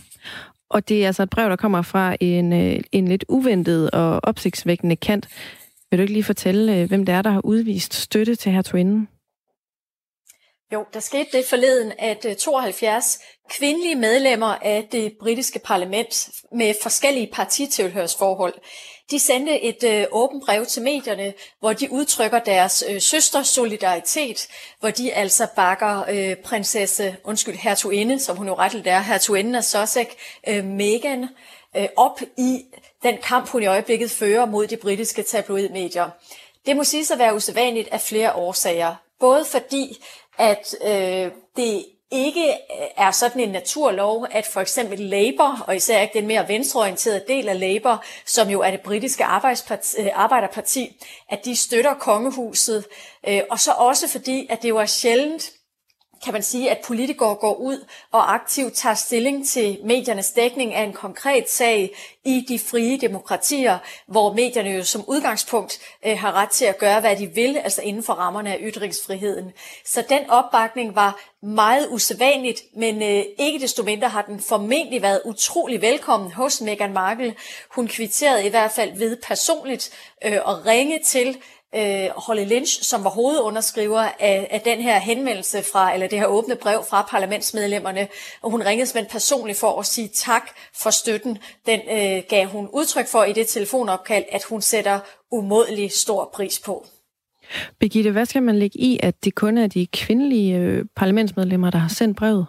Og 0.70 0.88
det 0.88 1.02
er 1.02 1.06
altså 1.06 1.22
et 1.22 1.30
brev, 1.30 1.48
der 1.50 1.56
kommer 1.56 1.82
fra 1.82 2.16
en, 2.20 2.52
øh, 2.52 2.80
en 2.92 3.08
lidt 3.08 3.24
uventet 3.28 3.90
og 3.90 4.20
opsigtsvækkende 4.22 4.96
kant. 4.96 5.28
Vil 5.90 5.98
du 5.98 6.02
ikke 6.02 6.12
lige 6.12 6.24
fortælle, 6.24 6.76
øh, 6.76 6.88
hvem 6.88 7.06
det 7.06 7.14
er, 7.14 7.22
der 7.22 7.30
har 7.30 7.40
udvist 7.44 7.94
støtte 7.94 8.34
til 8.34 8.52
hertuginden? 8.52 9.08
Jo, 10.72 10.84
der 10.94 11.00
skete 11.00 11.38
det 11.38 11.46
forleden, 11.46 11.92
at 11.98 12.24
øh, 12.24 12.36
72 12.36 13.18
kvindelige 13.50 13.94
medlemmer 13.94 14.54
af 14.62 14.88
det 14.92 15.12
britiske 15.20 15.58
parlament 15.58 16.28
med 16.52 16.74
forskellige 16.82 17.30
partitilhørsforhold 17.32 18.54
de 19.10 19.18
sendte 19.18 19.60
et 19.62 19.84
øh, 19.84 20.06
åbent 20.10 20.44
brev 20.44 20.66
til 20.66 20.82
medierne, 20.82 21.34
hvor 21.60 21.72
de 21.72 21.92
udtrykker 21.92 22.38
deres 22.38 22.84
øh, 22.88 23.00
søsters 23.00 23.48
solidaritet, 23.48 24.48
hvor 24.80 24.90
de 24.90 25.12
altså 25.12 25.46
bakker 25.56 26.04
øh, 26.10 26.36
prinsesse, 26.36 27.16
undskyld, 27.24 27.54
hertuginde, 27.54 28.18
som 28.18 28.36
hun 28.36 28.46
jo 28.46 28.54
retteligt 28.54 28.86
er, 28.86 29.00
hertuginden 29.00 29.54
af 29.54 29.64
Sussex, 29.64 30.06
øh, 30.48 30.64
Meghan, 30.64 31.28
øh, 31.76 31.88
op 31.96 32.20
i 32.36 32.64
den 33.02 33.18
kamp, 33.22 33.48
hun 33.48 33.62
i 33.62 33.66
øjeblikket 33.66 34.10
fører 34.10 34.46
mod 34.46 34.66
de 34.66 34.76
britiske 34.76 35.22
tabloidmedier. 35.22 36.10
Det 36.66 36.76
må 36.76 36.84
siges 36.84 37.10
at 37.10 37.18
være 37.18 37.34
usædvanligt 37.34 37.88
af 37.88 38.00
flere 38.00 38.32
årsager. 38.32 38.94
Både 39.20 39.44
fordi, 39.44 39.98
at 40.38 40.74
øh, 40.84 41.32
det 41.56 41.84
ikke 42.10 42.48
øh, 42.50 42.86
er 42.96 43.10
sådan 43.10 43.40
en 43.40 43.48
naturlov, 43.48 44.26
at 44.30 44.46
for 44.46 44.60
eksempel 44.60 45.00
Labour, 45.00 45.64
og 45.66 45.76
især 45.76 46.00
ikke 46.00 46.18
den 46.18 46.26
mere 46.26 46.48
venstreorienterede 46.48 47.24
del 47.28 47.48
af 47.48 47.60
Labour, 47.60 48.04
som 48.26 48.48
jo 48.48 48.60
er 48.60 48.70
det 48.70 48.80
britiske 48.80 49.24
øh, 49.24 50.06
arbejderparti, 50.14 51.02
at 51.28 51.44
de 51.44 51.56
støtter 51.56 51.94
kongehuset. 51.94 52.84
Øh, 53.28 53.40
og 53.50 53.60
så 53.60 53.72
også 53.72 54.08
fordi, 54.08 54.46
at 54.50 54.62
det 54.62 54.68
jo 54.68 54.76
er 54.76 54.86
sjældent, 54.86 55.52
kan 56.24 56.32
man 56.32 56.42
sige, 56.42 56.70
at 56.70 56.78
politikere 56.84 57.34
går 57.34 57.54
ud 57.54 57.84
og 58.12 58.34
aktivt 58.34 58.74
tager 58.74 58.94
stilling 58.94 59.46
til 59.46 59.78
mediernes 59.84 60.30
dækning 60.30 60.74
af 60.74 60.82
en 60.82 60.92
konkret 60.92 61.50
sag 61.50 61.90
i 62.24 62.44
de 62.48 62.58
frie 62.58 62.98
demokratier, 63.00 63.78
hvor 64.06 64.32
medierne 64.32 64.70
jo 64.70 64.84
som 64.84 65.04
udgangspunkt 65.06 65.78
øh, 66.06 66.18
har 66.18 66.32
ret 66.32 66.50
til 66.50 66.64
at 66.64 66.78
gøre, 66.78 67.00
hvad 67.00 67.16
de 67.16 67.26
vil, 67.26 67.56
altså 67.56 67.82
inden 67.82 68.02
for 68.02 68.12
rammerne 68.12 68.52
af 68.52 68.58
ytringsfriheden. 68.60 69.52
Så 69.84 70.04
den 70.08 70.30
opbakning 70.30 70.94
var 70.94 71.20
meget 71.42 71.88
usædvanligt, 71.90 72.62
men 72.76 73.02
øh, 73.02 73.24
ikke 73.38 73.58
desto 73.58 73.82
mindre 73.82 74.08
har 74.08 74.22
den 74.22 74.40
formentlig 74.40 75.02
været 75.02 75.22
utrolig 75.24 75.82
velkommen 75.82 76.32
hos 76.32 76.60
Meghan 76.60 76.92
Markle. 76.92 77.34
Hun 77.70 77.88
kvitterede 77.88 78.46
i 78.46 78.50
hvert 78.50 78.70
fald 78.70 78.98
ved 78.98 79.16
personligt 79.16 79.90
øh, 80.24 80.32
at 80.32 80.66
ringe 80.66 81.00
til 81.04 81.38
øh, 81.74 82.08
Holly 82.16 82.44
Lynch, 82.44 82.82
som 82.82 83.04
var 83.04 83.10
hovedunderskriver 83.10 84.00
af, 84.00 84.48
af 84.50 84.60
den 84.60 84.80
her 84.80 84.98
henvendelse 84.98 85.62
fra, 85.72 85.94
eller 85.94 86.06
det 86.06 86.18
her 86.18 86.26
åbne 86.26 86.56
brev 86.56 86.84
fra 86.90 87.06
parlamentsmedlemmerne, 87.10 88.08
og 88.42 88.50
hun 88.50 88.62
ringede 88.62 88.86
simpelthen 88.86 89.12
personligt 89.12 89.58
for 89.58 89.80
at 89.80 89.86
sige 89.86 90.08
tak 90.08 90.50
for 90.74 90.90
støtten. 90.90 91.38
Den 91.66 91.80
øh, 91.90 92.22
gav 92.28 92.46
hun 92.46 92.68
udtryk 92.72 93.06
for 93.06 93.24
i 93.24 93.32
det 93.32 93.46
telefonopkald, 93.46 94.24
at 94.32 94.44
hun 94.44 94.62
sætter 94.62 95.00
umådelig 95.30 95.92
stor 95.92 96.30
pris 96.34 96.58
på. 96.58 96.86
Birgitte, 97.78 98.10
hvad 98.10 98.26
skal 98.26 98.42
man 98.42 98.58
lægge 98.58 98.78
i, 98.78 99.00
at 99.02 99.24
det 99.24 99.34
kun 99.34 99.58
er 99.58 99.66
de 99.66 99.86
kvindelige 99.86 100.56
øh, 100.56 100.84
parlamentsmedlemmer, 100.96 101.70
der 101.70 101.78
har 101.78 101.88
sendt 101.88 102.16
brevet? 102.16 102.46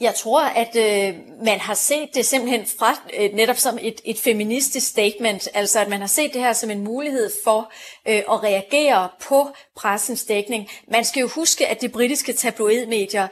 Jeg 0.00 0.14
tror, 0.14 0.42
at 0.42 0.76
øh, 0.76 1.14
man 1.44 1.60
har 1.60 1.74
set 1.74 2.08
det 2.14 2.26
simpelthen 2.26 2.66
fra 2.78 3.00
øh, 3.18 3.32
netop 3.32 3.56
som 3.56 3.78
et, 3.80 4.00
et 4.04 4.18
feministisk 4.18 4.88
statement, 4.88 5.48
altså 5.54 5.80
at 5.80 5.88
man 5.88 6.00
har 6.00 6.06
set 6.06 6.32
det 6.32 6.40
her 6.40 6.52
som 6.52 6.70
en 6.70 6.84
mulighed 6.84 7.30
for 7.44 7.72
øh, 8.08 8.14
at 8.16 8.42
reagere 8.42 9.08
på 9.22 9.48
pressens 9.76 10.24
dækning. 10.24 10.68
Man 10.88 11.04
skal 11.04 11.20
jo 11.20 11.28
huske, 11.28 11.66
at 11.66 11.80
de 11.80 11.88
britiske 11.88 12.32
tabloidmedier, 12.32 13.28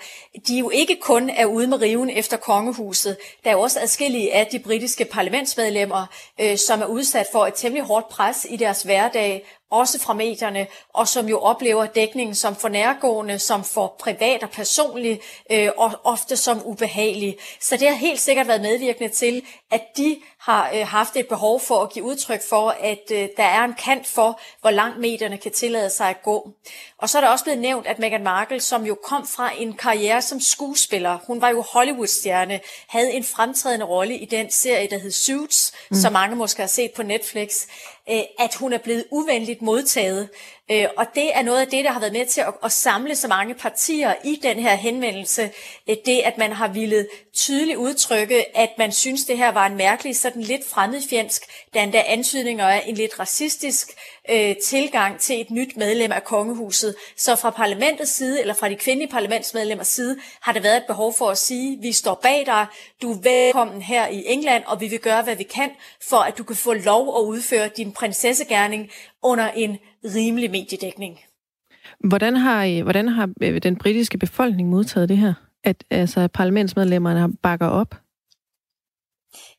de 0.49 0.59
jo 0.59 0.71
ikke 0.71 0.97
kun 1.01 1.31
er 1.31 1.47
ude 1.47 1.67
med 1.67 1.81
riven 1.81 2.11
efter 2.11 2.37
kongehuset. 2.37 3.17
Der 3.45 3.51
er 3.51 3.55
jo 3.55 3.61
også 3.61 3.81
adskillige 3.81 4.35
af 4.35 4.47
de 4.47 4.59
britiske 4.59 5.05
parlamentsmedlemmer, 5.05 6.07
øh, 6.41 6.59
som 6.59 6.83
er 6.83 6.87
udsat 6.87 7.27
for 7.33 7.47
et 7.47 7.55
temmelig 7.55 7.87
hårdt 7.87 8.09
pres 8.09 8.47
i 8.51 8.57
deres 8.57 8.83
hverdag, 8.83 9.45
også 9.71 10.01
fra 10.01 10.15
medierne, 10.15 10.67
og 10.95 11.09
som 11.09 11.29
jo 11.29 11.39
oplever 11.39 11.87
dækningen 11.87 12.35
som 12.35 12.57
for 12.57 12.69
nærgående, 12.69 13.39
som 13.39 13.65
for 13.65 13.97
privat 13.99 14.43
og 14.43 14.51
personlig, 14.51 15.21
øh, 15.51 15.69
og 15.77 15.93
ofte 16.05 16.37
som 16.37 16.63
ubehagelig. 16.65 17.37
Så 17.61 17.77
det 17.77 17.89
har 17.89 17.95
helt 17.95 18.21
sikkert 18.21 18.49
været 18.49 18.61
medvirkende 18.61 19.09
til, 19.09 19.43
at 19.71 19.83
de 19.97 20.17
har 20.39 20.71
øh, 20.75 20.87
haft 20.87 21.17
et 21.17 21.29
behov 21.29 21.61
for 21.61 21.83
at 21.83 21.93
give 21.93 22.05
udtryk 22.05 22.43
for, 22.49 22.69
at 22.81 23.03
øh, 23.13 23.29
der 23.37 23.43
er 23.43 23.65
en 23.65 23.75
kant 23.75 24.07
for, 24.07 24.41
hvor 24.61 24.71
langt 24.71 24.99
medierne 24.99 25.39
kan 25.39 25.53
tillade 25.53 25.91
sig 25.91 26.09
at 26.11 26.23
gå. 26.23 26.51
Og 26.99 27.09
så 27.09 27.19
er 27.19 27.23
der 27.23 27.29
også 27.29 27.45
blevet 27.45 27.61
nævnt, 27.61 27.87
at 27.87 27.99
Meghan 27.99 28.23
Markle, 28.23 28.61
som 28.61 28.87
jo 28.87 28.95
kom 29.05 29.27
fra 29.27 29.51
en 29.59 29.73
karriere 29.73 30.23
som 30.23 30.41
skuespiller, 30.41 31.19
hun 31.27 31.41
var 31.41 31.49
jo 31.49 31.63
Hollywood-stjerne, 31.63 32.61
havde 32.89 33.13
en 33.13 33.25
fremtrædende 33.25 33.87
rolle 33.87 34.17
i 34.19 34.25
den 34.25 34.51
serie, 34.51 34.89
der 34.91 34.99
hed 34.99 35.11
Suits, 35.11 35.73
mm. 35.91 35.97
som 35.97 36.13
mange 36.13 36.37
måske 36.37 36.63
har 36.63 36.67
set 36.69 36.93
på 36.97 37.03
Netflix, 37.03 37.67
Øh, 38.11 38.23
at 38.39 38.55
hun 38.55 38.73
er 38.73 38.79
blevet 38.79 39.05
uvenligt 39.11 39.63
modtaget. 39.63 40.29
Øh, 40.71 40.87
og 40.97 41.07
det 41.15 41.37
er 41.37 41.43
noget 41.43 41.61
af 41.61 41.67
det, 41.67 41.85
der 41.85 41.91
har 41.91 42.01
været 42.01 42.13
med 42.13 42.27
til 42.27 42.41
at, 42.41 42.55
at 42.65 42.73
samle 42.73 43.17
så 43.17 43.29
mange 43.29 43.55
partier 43.55 44.15
i 44.25 44.41
den 44.43 44.59
her 44.59 44.75
henvendelse. 44.75 45.51
Øh, 45.91 45.97
det, 46.07 46.21
at 46.25 46.39
man 46.39 46.53
har 46.53 46.69
ville 46.69 47.07
tydeligt 47.35 47.77
udtrykke, 47.77 48.57
at 48.57 48.71
man 48.79 48.93
synes, 48.93 49.25
det 49.25 49.39
her 49.39 49.53
var 49.53 49.67
en 49.67 49.77
mærkelig, 49.77 50.17
sådan 50.17 50.43
lidt 50.43 50.69
fremmedfjendsk, 50.69 51.43
der 51.75 51.83
endda 51.83 52.03
antydninger 52.07 52.69
af 52.69 52.83
en 52.87 52.95
lidt 52.95 53.21
racistisk 53.21 53.91
øh, 54.31 54.57
tilgang 54.65 55.21
til 55.21 55.41
et 55.41 55.51
nyt 55.51 55.77
medlem 55.77 56.13
af 56.13 56.25
kongehuset. 56.25 56.95
Så 57.17 57.37
fra 57.37 57.51
parlamentets 57.51 58.11
side, 58.11 58.41
eller 58.41 58.55
fra 58.55 58.69
de 58.69 58.77
kvindelige 58.77 59.11
parlamentsmedlemmers 59.11 59.89
side, 59.89 60.19
har 60.41 60.53
der 60.53 60.61
været 60.61 60.77
et 60.77 60.87
behov 60.87 61.15
for 61.15 61.31
at 61.31 61.39
sige, 61.39 61.79
vi 61.81 61.93
står 61.93 62.15
bag 62.15 62.47
dig, 62.47 62.67
du 63.03 63.13
er 63.13 63.19
velkommen 63.23 63.83
her 63.83 64.07
i 64.07 64.25
England, 64.27 64.65
og 64.67 64.81
vi 64.81 64.89
vil 64.89 64.99
gøre, 64.99 65.23
hvad 65.23 65.37
vi 65.37 65.45
kan, 65.45 65.71
for 66.09 66.17
at 66.17 66.39
du 66.39 66.45
kan 66.45 66.57
få 66.57 66.73
lov 66.73 67.19
at 67.19 67.23
udføre 67.23 67.69
din 67.69 67.93
prinsessegærning 67.93 68.91
under 69.23 69.49
en 69.57 69.79
rimelig 70.05 70.51
mediedækning. 70.51 71.19
Hvordan 72.05 72.37
har, 72.37 72.65
øh, 72.65 72.83
hvordan 72.83 73.09
har 73.09 73.31
øh, 73.43 73.63
den 73.63 73.77
britiske 73.77 74.19
befolkning 74.19 74.69
modtaget 74.69 75.09
det 75.09 75.17
her? 75.19 75.35
At 75.65 75.85
altså, 75.91 76.29
parlamentsmedlemmerne 76.29 77.33
bakker 77.43 77.67
op? 77.67 77.95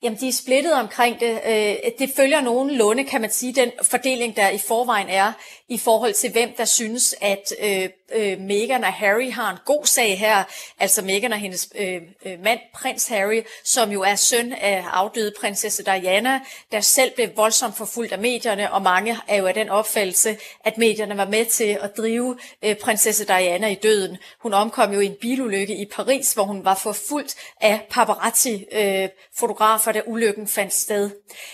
Jamen, 0.04 0.20
de 0.20 0.28
er 0.28 0.34
splittet 0.34 0.74
omkring 0.74 1.20
det. 1.20 1.41
Øh, 1.45 1.76
det 2.00 2.12
følger 2.16 2.41
nogenlunde, 2.41 3.04
kan 3.04 3.22
man 3.22 3.32
sige, 3.32 3.54
den 3.54 3.72
fordeling, 3.84 4.36
der 4.36 4.50
i 4.50 4.58
forvejen 4.58 5.10
er, 5.10 5.34
i 5.70 5.78
forhold 5.78 6.14
til 6.14 6.32
hvem, 6.32 6.54
der 6.58 6.66
synes, 6.66 7.16
at 7.22 7.54
øh, 7.64 7.89
øh 8.16 8.39
Meghan 8.39 8.84
og 8.84 8.93
Harry 8.93 9.32
har 9.32 9.52
en 9.52 9.58
god 9.66 9.86
sag 9.86 10.20
her. 10.20 10.43
Altså 10.80 11.02
Meghan 11.02 11.34
og 11.34 11.39
hendes 11.39 11.70
øh, 11.76 12.02
øh, 12.26 12.43
mand, 12.43 12.60
prins 12.74 13.08
Harry, 13.08 13.41
som 13.64 13.91
jo 13.91 14.02
er 14.02 14.16
søn 14.16 14.54
af 14.54 14.86
afdøde 14.91 15.34
prinsesse 15.39 15.84
Diana, 15.84 16.39
der 16.72 16.82
selv 16.82 17.12
blev 17.16 17.30
voldsomt 17.36 17.78
forfulgt 17.78 18.12
af 18.12 18.20
medierne, 18.20 18.74
og 18.74 18.82
mange 18.82 19.18
er 19.28 19.36
jo 19.36 19.45
af 19.45 19.54
den 19.54 19.70
opfattelse, 19.70 20.38
at 20.66 20.78
medierne 20.78 21.18
var 21.18 21.28
med 21.28 21.45
til 21.45 21.78
at 21.82 21.98
drive 21.98 22.38
øh, 22.64 22.76
prinsesse 22.76 23.26
Diana 23.26 23.68
i 23.68 23.76
døden. 23.76 24.18
Hun 24.39 24.54
omkom 24.54 24.93
jo 24.93 25.00
i 25.00 25.06
en 25.06 25.16
bilulykke 25.22 25.76
i 25.76 25.86
Paris, 25.86 26.34
hvor 26.34 26.43
hun 26.43 26.66
var 26.66 26.76
forfulgt 26.76 27.36
af 27.62 27.88
paparazzi-fotografer, 27.89 29.87
øh, 29.90 29.96
da 29.96 30.02
ulykken 30.06 30.48
fandt 30.48 30.74
sted. 30.74 31.10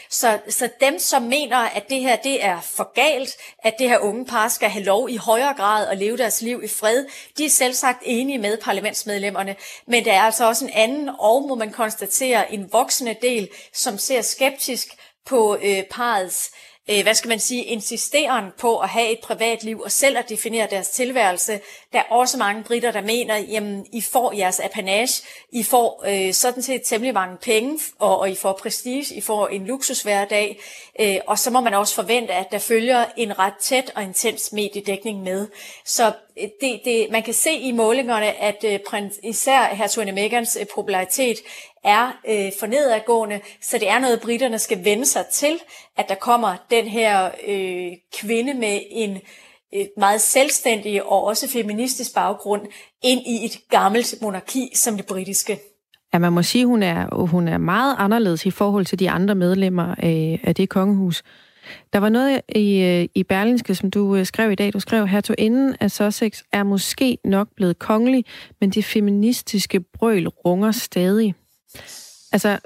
Så, 0.10 0.40
så 0.50 0.70
dem, 0.80 1.00
som 1.00 1.22
mener, 1.22 1.58
at 1.58 1.90
det 1.90 2.00
her 2.00 2.16
det 2.16 2.46
er 2.46 2.62
for 2.62 2.94
galt, 2.94 3.36
at 3.60 3.76
det 3.80 3.90
her 3.90 4.00
unge 4.00 4.26
par 4.26 4.48
skal 4.48 4.70
have 4.70 4.86
lov 4.86 5.10
i 5.10 5.16
højere 5.16 5.54
grad 5.54 5.88
at 5.88 5.98
leve 5.98 6.18
deres 6.18 6.42
liv 6.42 6.62
i 6.64 6.68
fred. 6.68 7.06
De 7.38 7.46
er 7.46 7.50
selv 7.50 7.74
sagt 7.74 8.04
enige 8.06 8.38
med 8.38 8.58
parlamentsmedlemmerne, 8.58 9.56
men 9.88 10.06
der 10.06 10.14
er 10.14 10.22
altså 10.22 10.48
også 10.48 10.66
en 10.66 10.72
anden, 10.74 11.10
og 11.20 11.46
må 11.48 11.56
man 11.56 11.72
konstatere, 11.72 12.54
en 12.54 12.74
voksende 12.74 13.16
del, 13.22 13.50
som 13.74 13.98
ser 13.98 14.22
skeptisk 14.22 14.88
på 15.26 15.58
øh, 15.64 15.84
parets 15.84 16.52
øh, 16.54 16.72
Øh, 16.90 17.04
hvad 17.04 17.14
skal 17.14 17.30
man 17.30 17.40
sige, 17.40 17.64
insisteren 17.64 18.46
på 18.58 18.78
at 18.78 18.90
have 18.90 19.12
et 19.12 19.20
privatliv 19.20 19.80
og 19.80 19.92
selv 19.92 20.18
at 20.18 20.30
definere 20.30 20.68
deres 20.72 20.90
tilværelse. 20.90 21.60
Der 21.94 22.00
er 22.00 22.04
også 22.10 22.38
mange 22.38 22.64
britter, 22.64 22.92
der 22.92 23.02
mener, 23.02 23.38
jamen, 23.38 23.86
I 23.92 24.02
får 24.02 24.34
jeres 24.34 24.60
apanage, 24.60 25.24
I 25.52 25.64
får 25.64 26.04
øh, 26.08 26.34
sådan 26.34 26.64
set 26.64 26.82
temmelig 26.86 27.14
mange 27.14 27.38
penge, 27.38 27.80
og, 28.00 28.20
og 28.20 28.30
I 28.30 28.36
får 28.36 28.54
prestige, 28.54 29.16
I 29.16 29.22
får 29.22 29.48
en 29.48 29.66
luksus 29.66 30.02
hverdag, 30.02 30.60
øh, 31.00 31.18
og 31.28 31.40
så 31.40 31.52
må 31.52 31.62
man 31.62 31.74
også 31.74 31.96
forvente, 31.96 32.34
at 32.34 32.52
der 32.52 32.60
følger 32.60 33.06
en 33.18 33.40
ret 33.40 33.58
tæt 33.62 33.92
og 33.96 34.04
intens 34.04 34.52
mediedækning 34.52 35.24
med. 35.24 35.48
Så 35.86 36.12
øh, 36.42 36.48
det, 36.62 36.82
det, 36.86 37.08
man 37.12 37.24
kan 37.24 37.34
se 37.34 37.54
i 37.54 37.72
målingerne, 37.72 38.42
at 38.42 38.64
øh, 38.64 38.80
prins, 38.88 39.14
især 39.24 39.64
hertugende 39.64 40.14
Megans 40.14 40.58
øh, 40.60 40.66
popularitet 40.76 41.38
er 41.84 42.12
øh, 42.30 42.52
for 42.60 42.66
nedadgående, 42.68 43.40
så 43.62 43.78
det 43.78 43.90
er 43.90 44.00
noget, 44.00 44.22
britterne 44.22 44.60
skal 44.60 44.86
vende 44.86 45.06
sig 45.06 45.26
til, 45.32 45.60
at 45.98 46.06
der 46.10 46.16
kommer 46.16 46.56
den 46.72 46.86
her 46.86 47.30
øh, 47.48 47.92
kvinde 48.20 48.54
med 48.54 48.80
en 48.92 49.18
øh, 49.76 49.86
meget 49.98 50.22
selvstændig 50.22 51.04
og 51.04 51.24
også 51.24 51.50
feministisk 51.50 52.16
baggrund 52.16 52.62
ind 53.04 53.22
i 53.28 53.46
et 53.46 53.58
gammelt 53.70 54.16
monarki 54.22 54.72
som 54.76 54.98
det 54.98 55.06
britiske. 55.06 55.60
Ja, 56.14 56.20
man 56.20 56.34
må 56.34 56.44
sige, 56.44 56.66
hun 56.66 56.84
er 56.84 57.26
hun 57.26 57.48
er 57.48 57.58
meget 57.58 57.96
anderledes 58.00 58.46
i 58.46 58.52
forhold 58.52 58.86
til 58.86 59.00
de 59.00 59.10
andre 59.10 59.36
medlemmer 59.36 59.96
af, 59.98 60.40
af 60.44 60.56
det 60.56 60.70
kongehus. 60.70 61.24
Der 61.94 62.00
var 62.00 62.10
noget 62.10 62.42
i, 62.56 62.82
øh, 62.82 63.08
i 63.16 63.24
Berlingske, 63.24 63.76
som 63.76 63.92
du 63.92 64.16
øh, 64.16 64.26
skrev 64.26 64.52
i 64.52 64.56
dag. 64.56 64.74
Du 64.74 64.80
skrev, 64.80 65.08
her 65.08 65.36
inden 65.38 65.76
af 65.80 65.92
Sussex 65.92 66.42
er 66.52 66.64
måske 66.64 67.18
nok 67.26 67.48
blevet 67.56 67.80
kongelig, 67.80 68.26
men 68.62 68.70
det 68.70 68.86
feministiske 68.86 69.80
brøl 69.80 70.28
runger 70.28 70.72
stadig. 70.72 71.36
Altså, 72.32 72.59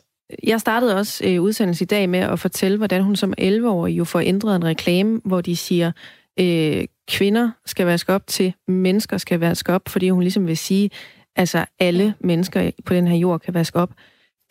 jeg 0.44 0.60
startede 0.60 0.96
også 0.96 1.26
øh, 1.26 1.42
udsendelsen 1.42 1.84
i 1.84 1.86
dag 1.86 2.10
med 2.10 2.20
at 2.20 2.40
fortælle, 2.40 2.78
hvordan 2.78 3.04
hun 3.04 3.16
som 3.16 3.34
11-årig 3.42 3.98
jo 3.98 4.04
får 4.04 4.20
ændret 4.20 4.56
en 4.56 4.66
reklame, 4.66 5.22
hvor 5.26 5.42
de 5.42 5.56
siger, 5.56 5.92
øh, 6.40 6.86
kvinder 7.08 7.52
skal 7.66 7.86
vaske 7.86 8.14
op 8.14 8.28
til, 8.28 8.54
mennesker 8.68 9.18
skal 9.18 9.40
vaske 9.40 9.74
op, 9.74 9.90
fordi 9.90 10.10
hun 10.10 10.22
ligesom 10.22 10.48
vil 10.48 10.58
sige, 10.58 10.90
altså 11.36 11.66
alle 11.80 12.14
mennesker 12.20 12.72
på 12.86 12.94
den 12.94 13.08
her 13.08 13.16
jord 13.16 13.40
kan 13.40 13.54
vaske 13.54 13.80
op. 13.80 13.92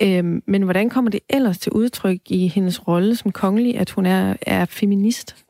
Øh, 0.02 0.24
men 0.46 0.62
hvordan 0.62 0.90
kommer 0.90 1.10
det 1.10 1.20
ellers 1.30 1.58
til 1.58 1.72
udtryk 1.72 2.20
i 2.26 2.48
hendes 2.48 2.88
rolle 2.88 3.16
som 3.16 3.32
kongelig, 3.32 3.78
at 3.78 3.90
hun 3.90 4.06
er, 4.06 4.36
er 4.42 4.64
feminist? 4.64 5.45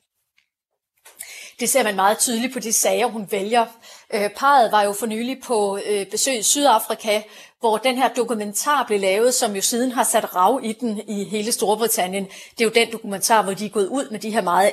Det 1.61 1.69
ser 1.69 1.83
man 1.83 1.97
meget 1.97 2.19
tydeligt 2.19 2.53
på 2.53 2.59
de 2.59 2.73
sager, 2.73 3.07
hun 3.07 3.29
vælger. 3.31 3.67
Øh, 4.15 4.31
parret 4.37 4.73
var 4.73 4.83
jo 4.83 4.93
for 4.93 5.07
nylig 5.07 5.43
på 5.43 5.79
øh, 5.87 6.07
besøg 6.07 6.39
i 6.39 6.43
Sydafrika, 6.43 7.23
hvor 7.61 7.77
den 7.77 7.97
her 7.97 8.09
dokumentar 8.09 8.85
blev 8.87 9.01
lavet, 9.01 9.35
som 9.35 9.57
jo 9.57 9.63
siden 9.63 9.93
har 9.93 10.05
sat 10.05 10.35
rav 10.35 10.61
i 10.63 10.73
den 10.73 11.01
i 11.09 11.25
hele 11.25 11.53
Storbritannien. 11.53 12.25
Det 12.25 12.61
er 12.61 12.65
jo 12.65 12.71
den 12.75 12.93
dokumentar, 12.93 13.43
hvor 13.43 13.55
de 13.55 13.67
er 13.67 13.71
gået 13.71 13.87
ud 13.87 14.11
med 14.11 14.19
de 14.19 14.31
her 14.31 14.41
meget 14.41 14.73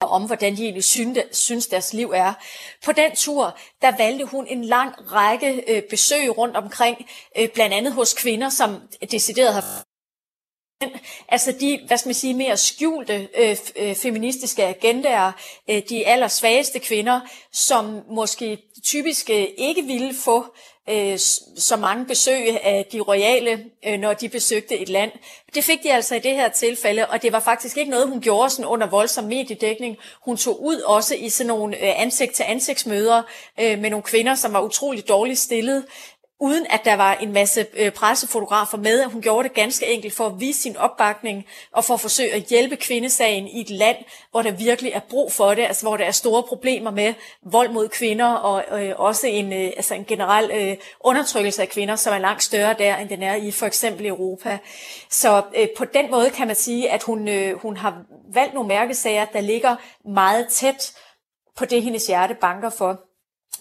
om, 0.00 0.26
hvordan 0.26 0.56
de 0.56 0.62
egentlig 0.62 0.84
synes, 1.32 1.66
deres 1.66 1.92
liv 1.92 2.12
er. 2.14 2.32
På 2.84 2.92
den 2.92 3.16
tur, 3.16 3.58
der 3.82 3.96
valgte 3.96 4.24
hun 4.24 4.46
en 4.46 4.64
lang 4.64 5.12
række 5.12 5.64
øh, 5.68 5.82
besøg 5.90 6.38
rundt 6.38 6.56
omkring, 6.56 7.06
øh, 7.38 7.48
blandt 7.54 7.74
andet 7.74 7.92
hos 7.92 8.14
kvinder, 8.14 8.48
som 8.48 8.80
decideret 9.10 9.54
har 9.54 9.84
Altså 11.28 11.52
de, 11.60 11.80
hvad 11.86 11.98
skal 11.98 12.08
man 12.08 12.14
sige, 12.14 12.34
mere 12.34 12.56
skjulte 12.56 13.28
øh, 13.38 13.56
øh, 13.76 13.94
feministiske 13.94 14.64
agendaer, 14.64 15.32
øh, 15.70 15.82
de 15.88 16.06
allersvageste 16.06 16.78
kvinder, 16.78 17.20
som 17.52 18.00
måske 18.10 18.58
typisk 18.84 19.30
øh, 19.30 19.46
ikke 19.58 19.82
ville 19.82 20.14
få 20.14 20.44
øh, 20.90 21.18
så 21.58 21.76
mange 21.76 22.06
besøg 22.06 22.64
af 22.64 22.86
de 22.92 23.00
royale, 23.00 23.64
øh, 23.86 23.98
når 23.98 24.12
de 24.12 24.28
besøgte 24.28 24.78
et 24.78 24.88
land. 24.88 25.12
Det 25.54 25.64
fik 25.64 25.82
de 25.82 25.92
altså 25.92 26.14
i 26.14 26.18
det 26.18 26.34
her 26.34 26.48
tilfælde, 26.48 27.06
og 27.06 27.22
det 27.22 27.32
var 27.32 27.40
faktisk 27.40 27.76
ikke 27.76 27.90
noget, 27.90 28.08
hun 28.08 28.20
gjorde 28.20 28.50
sådan 28.50 28.64
under 28.64 28.86
voldsom 28.86 29.24
mediedækning. 29.24 29.96
Hun 30.24 30.36
tog 30.36 30.62
ud 30.64 30.80
også 30.80 31.14
i 31.14 31.28
sådan 31.28 31.48
nogle 31.48 31.76
øh, 31.76 32.00
ansigt-til-ansigtsmøder 32.00 33.22
øh, 33.60 33.78
med 33.78 33.90
nogle 33.90 34.02
kvinder, 34.02 34.34
som 34.34 34.52
var 34.52 34.60
utroligt 34.60 35.08
dårligt 35.08 35.38
stillet, 35.38 35.84
uden 36.40 36.66
at 36.70 36.80
der 36.84 36.94
var 36.94 37.14
en 37.14 37.32
masse 37.32 37.66
øh, 37.76 37.92
pressefotografer 37.92 38.78
med. 38.78 39.04
Hun 39.04 39.22
gjorde 39.22 39.48
det 39.48 39.56
ganske 39.56 39.86
enkelt 39.86 40.14
for 40.14 40.26
at 40.26 40.40
vise 40.40 40.62
sin 40.62 40.76
opbakning 40.76 41.46
og 41.72 41.84
for 41.84 41.94
at 41.94 42.00
forsøge 42.00 42.34
at 42.34 42.42
hjælpe 42.42 42.76
kvindesagen 42.76 43.46
i 43.46 43.60
et 43.60 43.70
land, 43.70 43.96
hvor 44.30 44.42
der 44.42 44.50
virkelig 44.50 44.92
er 44.92 45.00
brug 45.10 45.32
for 45.32 45.54
det, 45.54 45.62
altså 45.62 45.86
hvor 45.86 45.96
der 45.96 46.04
er 46.04 46.10
store 46.10 46.42
problemer 46.42 46.90
med 46.90 47.14
vold 47.42 47.70
mod 47.70 47.88
kvinder 47.88 48.32
og 48.32 48.82
øh, 48.82 48.94
også 48.96 49.26
en, 49.26 49.52
øh, 49.52 49.72
altså 49.76 49.94
en 49.94 50.04
generel 50.04 50.50
øh, 50.50 50.76
undertrykkelse 51.00 51.62
af 51.62 51.68
kvinder, 51.68 51.96
som 51.96 52.14
er 52.14 52.18
langt 52.18 52.42
større 52.42 52.74
der, 52.78 52.96
end 52.96 53.08
den 53.08 53.22
er 53.22 53.34
i 53.34 53.50
for 53.50 53.66
eksempel 53.66 54.06
Europa. 54.06 54.58
Så 55.10 55.42
øh, 55.56 55.68
på 55.78 55.84
den 55.84 56.10
måde 56.10 56.30
kan 56.30 56.46
man 56.46 56.56
sige, 56.56 56.90
at 56.90 57.02
hun, 57.02 57.28
øh, 57.28 57.58
hun 57.58 57.76
har 57.76 58.02
valgt 58.34 58.54
nogle 58.54 58.68
mærkesager, 58.68 59.24
der 59.24 59.40
ligger 59.40 59.76
meget 60.08 60.48
tæt 60.48 60.92
på 61.56 61.64
det, 61.64 61.82
hendes 61.82 62.06
hjerte 62.06 62.34
banker 62.34 62.70
for. 62.70 63.07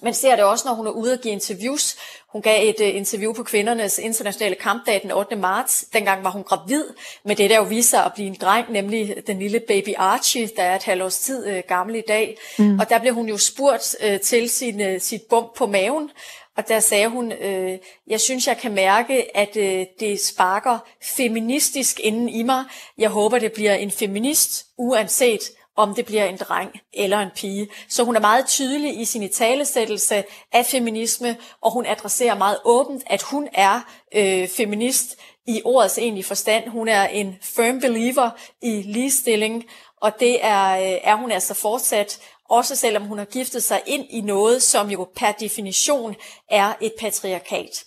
Man 0.02 0.14
ser 0.14 0.36
det 0.36 0.46
også, 0.46 0.68
når 0.68 0.76
hun 0.76 0.88
er 0.88 0.92
ude 0.92 1.14
og 1.14 1.20
give 1.20 1.32
interviews. 1.32 1.96
Hun 2.32 2.42
gav 2.42 2.70
et 2.70 2.80
uh, 2.80 2.96
interview 2.96 3.34
på 3.34 3.44
kvindernes 3.44 3.98
internationale 3.98 4.56
kampdag 4.56 5.02
den 5.02 5.12
8. 5.12 5.36
marts. 5.36 5.86
Dengang 5.94 6.24
var 6.24 6.30
hun 6.30 6.44
gravid 6.44 6.84
med 7.26 7.36
det, 7.36 7.50
der 7.50 7.58
jo 7.58 7.64
viser 7.64 7.90
sig 7.90 8.06
at 8.06 8.14
blive 8.14 8.28
en 8.28 8.38
dreng, 8.42 8.72
nemlig 8.72 9.16
den 9.28 9.40
lille 9.40 9.60
baby 9.60 9.94
Archie, 9.98 10.50
der 10.58 10.64
er 10.64 10.76
et 10.76 10.84
halvt 10.84 11.04
års 11.04 11.20
tid 11.20 11.48
uh, 11.48 11.60
gammel 11.68 11.96
i 11.96 12.04
dag. 12.08 12.38
Mm. 12.60 12.80
Og 12.80 12.90
der 12.90 13.00
blev 13.00 13.14
hun 13.14 13.30
jo 13.30 13.38
spurgt 13.38 13.96
uh, 14.06 14.20
til 14.20 14.50
sin, 14.50 14.82
uh, 14.82 15.02
sit 15.02 15.22
bump 15.30 15.56
på 15.56 15.66
maven, 15.66 16.10
og 16.58 16.68
der 16.68 16.80
sagde 16.80 17.08
hun, 17.08 17.32
uh, 17.32 17.74
jeg 18.08 18.22
synes, 18.22 18.48
jeg 18.48 18.58
kan 18.58 18.72
mærke, 18.72 19.38
at 19.38 19.56
uh, 19.56 19.84
det 20.00 20.20
sparker 20.20 20.80
feministisk 21.04 22.00
inden 22.04 22.30
i 22.30 22.44
mig. 22.44 22.64
Jeg 22.98 23.10
håber, 23.10 23.40
det 23.40 23.52
bliver 23.52 23.74
en 23.74 23.92
feminist, 23.92 24.66
uanset 24.78 25.42
om 25.78 25.96
det 25.96 26.06
bliver 26.06 26.26
en 26.26 26.38
dreng 26.38 26.72
eller 26.94 27.20
en 27.20 27.30
pige. 27.36 27.68
Så 27.90 28.04
hun 28.04 28.16
er 28.16 28.20
meget 28.20 28.46
tydelig 28.46 29.02
i 29.02 29.06
sin 29.06 29.30
talesættelse 29.30 30.24
af 30.54 30.66
feminisme, 30.66 31.38
og 31.62 31.72
hun 31.74 31.86
adresserer 31.86 32.38
meget 32.38 32.58
åbent, 32.66 33.04
at 33.06 33.22
hun 33.22 33.48
er 33.54 33.82
øh, 34.16 34.48
feminist 34.48 35.16
i 35.48 35.62
ordets 35.66 35.98
egentlige 35.98 36.24
forstand. 36.26 36.70
Hun 36.70 36.88
er 36.88 37.08
en 37.08 37.38
firm 37.42 37.80
believer 37.80 38.30
i 38.62 38.82
ligestilling, 38.82 39.66
og 40.02 40.12
det 40.20 40.46
er, 40.46 40.78
øh, 40.78 40.98
er 41.04 41.16
hun 41.16 41.32
altså 41.32 41.54
fortsat, 41.54 42.20
også 42.50 42.76
selvom 42.76 43.04
hun 43.04 43.18
har 43.18 43.26
giftet 43.26 43.64
sig 43.64 43.82
ind 43.88 44.06
i 44.10 44.22
noget, 44.22 44.62
som 44.62 44.90
jo 44.90 45.08
per 45.16 45.32
definition 45.32 46.16
er 46.50 46.74
et 46.82 46.94
patriarkat. 47.00 47.84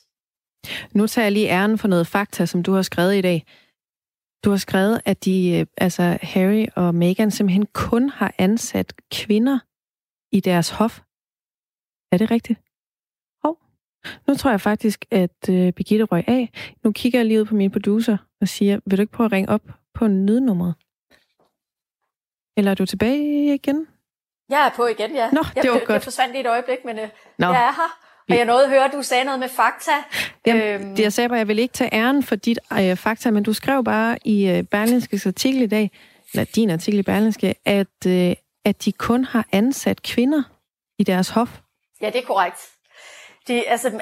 Nu 0.93 1.07
tager 1.07 1.25
jeg 1.25 1.33
lige 1.33 1.49
æren 1.49 1.79
for 1.79 1.89
noget 1.89 2.07
fakta, 2.07 2.47
som 2.47 2.63
du 2.63 2.73
har 2.73 2.83
skrevet 2.83 3.17
i 3.17 3.21
dag. 3.21 3.45
Du 4.45 4.51
har 4.51 4.57
skrevet, 4.57 5.01
at 5.05 5.25
de, 5.25 5.59
øh, 5.59 5.67
altså 5.77 6.19
Harry 6.23 6.67
og 6.77 6.95
Meghan 6.95 7.31
simpelthen 7.31 7.67
kun 7.67 8.09
har 8.09 8.35
ansat 8.39 8.93
kvinder 9.13 9.59
i 10.33 10.41
deres 10.41 10.71
hof. 10.71 11.01
Er 12.13 12.19
det 12.19 12.31
rigtigt? 12.31 12.61
Hov. 13.45 13.59
Nu 14.27 14.35
tror 14.35 14.51
jeg 14.51 14.61
faktisk, 14.61 15.05
at 15.11 15.49
uh, 15.49 15.71
Birgitte 15.71 16.05
røg 16.05 16.25
af. 16.29 16.51
Nu 16.85 16.93
kigger 16.93 17.19
jeg 17.19 17.27
lige 17.27 17.41
ud 17.41 17.45
på 17.45 17.55
min 17.55 17.71
producer 17.71 18.17
og 18.41 18.49
siger, 18.49 18.81
vil 18.87 18.99
du 18.99 19.03
ikke 19.03 19.13
prøve 19.13 19.25
at 19.25 19.33
ringe 19.33 19.49
op 19.49 19.63
på 19.95 20.07
nødnummeret? 20.07 20.75
Eller 22.57 22.71
er 22.71 22.75
du 22.75 22.87
tilbage 22.87 23.55
igen? 23.55 23.87
Jeg 24.49 24.67
er 24.67 24.77
på 24.77 24.87
igen, 24.87 25.15
ja. 25.15 25.31
Nå, 25.31 25.43
det 25.55 25.71
var 25.71 25.79
jeg, 25.79 25.87
godt. 25.87 25.95
Jeg 25.95 26.03
forsvandt 26.03 26.33
lige 26.33 26.41
et 26.41 26.51
øjeblik, 26.51 26.79
men 26.85 26.99
uh, 26.99 27.09
Nå. 27.39 27.47
jeg 27.47 27.63
er 27.69 27.73
her. 27.73 28.10
Og 28.31 28.37
jeg 28.37 28.45
nåede 28.45 28.65
at 28.65 28.71
høre, 28.71 28.85
at 28.85 28.93
du 28.93 29.03
sagde 29.03 29.25
noget 29.25 29.41
med 29.41 29.49
fakta. 29.49 29.91
Jamen, 30.47 30.63
øhm. 30.63 30.97
det 30.97 31.03
jeg 31.03 31.13
sagde 31.13 31.29
bare, 31.29 31.39
jeg 31.39 31.49
vil 31.49 31.59
ikke 31.59 31.73
tage 31.73 31.95
æren 31.95 32.23
for 32.23 32.37
dit 32.37 32.59
øh, 32.73 32.97
fakta, 32.97 33.31
men 33.31 33.43
du 33.43 33.53
skrev 33.53 33.85
bare 33.85 34.19
i 34.25 34.49
øh, 34.49 34.63
Berlinskes 34.63 35.27
artikel 35.27 35.63
i 35.63 35.67
dag, 35.67 35.91
eller 36.33 36.45
din 36.45 36.71
artikel 36.71 37.01
i 37.01 37.03
Berlinske, 37.03 37.55
at, 37.65 38.07
øh, 38.07 38.35
at 38.65 38.85
de 38.85 38.93
kun 38.93 39.25
har 39.25 39.47
ansat 39.53 40.03
kvinder 40.03 40.43
i 40.99 41.05
deres 41.05 41.29
hof. 41.29 41.59
Ja, 42.03 42.07
det 42.07 42.17
er 42.17 42.27
korrekt. 42.27 42.69
Det, 43.49 43.65
altså, 43.67 44.01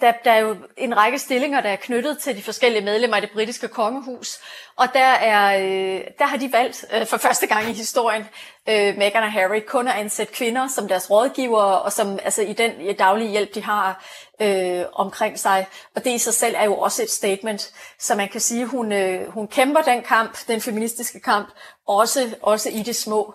der, 0.00 0.12
der 0.24 0.30
er 0.30 0.38
jo 0.38 0.56
en 0.76 0.96
række 0.96 1.18
stillinger, 1.18 1.60
der 1.60 1.68
er 1.68 1.76
knyttet 1.76 2.18
til 2.18 2.36
de 2.36 2.42
forskellige 2.42 2.84
medlemmer 2.84 3.16
af 3.16 3.22
det 3.22 3.30
britiske 3.30 3.68
kongehus, 3.68 4.38
og 4.76 4.86
der, 4.94 5.00
er, 5.00 5.58
øh, 5.58 6.00
der 6.18 6.26
har 6.26 6.36
de 6.36 6.52
valgt 6.52 6.84
øh, 6.92 7.06
for 7.06 7.16
første 7.16 7.46
gang 7.46 7.68
i 7.68 7.72
historien, 7.72 8.22
øh, 8.68 8.98
Meghan 8.98 9.22
og 9.22 9.32
Harry, 9.32 9.60
kun 9.66 9.88
at 9.88 9.94
ansætte 9.94 10.32
kvinder 10.32 10.68
som 10.68 10.88
deres 10.88 11.10
rådgivere, 11.10 11.82
og 11.82 11.92
som 11.92 12.18
altså, 12.22 12.42
i 12.42 12.52
den 12.52 12.96
daglige 12.98 13.30
hjælp, 13.30 13.54
de 13.54 13.62
har 13.62 14.04
øh, 14.40 14.84
omkring 14.92 15.38
sig. 15.38 15.66
Og 15.96 16.04
det 16.04 16.10
i 16.10 16.18
sig 16.18 16.34
selv 16.34 16.54
er 16.58 16.64
jo 16.64 16.78
også 16.78 17.02
et 17.02 17.10
statement, 17.10 17.72
så 17.98 18.14
man 18.14 18.28
kan 18.28 18.40
sige, 18.40 18.66
hun, 18.66 18.92
øh, 18.92 19.32
hun 19.32 19.48
kæmper 19.48 19.82
den 19.82 20.02
kamp, 20.02 20.38
den 20.48 20.60
feministiske 20.60 21.20
kamp, 21.20 21.48
også, 21.86 22.34
også 22.42 22.68
i 22.68 22.82
det 22.82 22.96
små. 22.96 23.34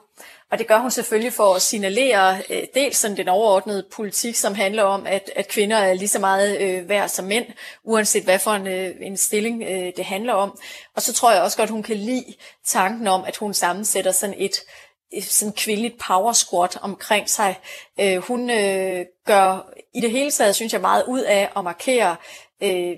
Og 0.54 0.60
det 0.60 0.68
gør 0.68 0.78
hun 0.78 0.92
selvfølgelig 0.92 1.34
for 1.34 1.56
at 1.56 1.62
signalere 1.62 2.38
øh, 2.50 2.64
dels 2.74 2.98
sådan 2.98 3.18
den 3.18 3.28
overordnede 3.28 3.86
politik, 3.92 4.36
som 4.36 4.56
handler 4.56 4.84
om, 4.84 5.08
at, 5.08 5.32
at 5.36 5.48
kvinder 5.48 5.78
er 5.78 5.94
lige 5.94 6.08
så 6.08 6.20
meget 6.20 6.62
øh, 6.62 6.90
værd 6.90 7.10
som 7.10 7.26
mænd, 7.26 7.46
uanset 7.84 8.24
hvad 8.24 8.40
for 8.40 8.52
en, 8.52 8.68
øh, 8.68 8.96
en 9.02 9.18
stilling 9.18 9.64
øh, 9.64 9.92
det 9.98 10.06
handler 10.06 10.34
om. 10.34 10.60
Og 10.96 11.02
så 11.02 11.14
tror 11.14 11.32
jeg 11.32 11.42
også 11.42 11.58
godt, 11.58 11.70
hun 11.70 11.84
kan 11.84 11.98
lide 11.98 12.34
tanken 12.66 13.08
om, 13.08 13.24
at 13.24 13.38
hun 13.38 13.54
sammensætter 13.54 14.12
sådan 14.12 14.36
et, 14.38 14.56
sådan 15.22 15.54
kvindeligt 15.54 16.00
power 16.08 16.34
squad 16.34 16.78
omkring 16.82 17.30
sig. 17.30 17.60
Øh, 18.00 18.18
hun 18.18 18.50
øh, 18.50 19.06
gør 19.26 19.70
i 19.94 20.02
det 20.02 20.12
hele 20.12 20.32
taget, 20.32 20.56
synes 20.56 20.74
jeg, 20.74 20.82
meget 20.82 21.04
ud 21.08 21.22
af 21.22 21.50
at 21.58 21.64
markere 21.64 22.16
øh, 22.64 22.96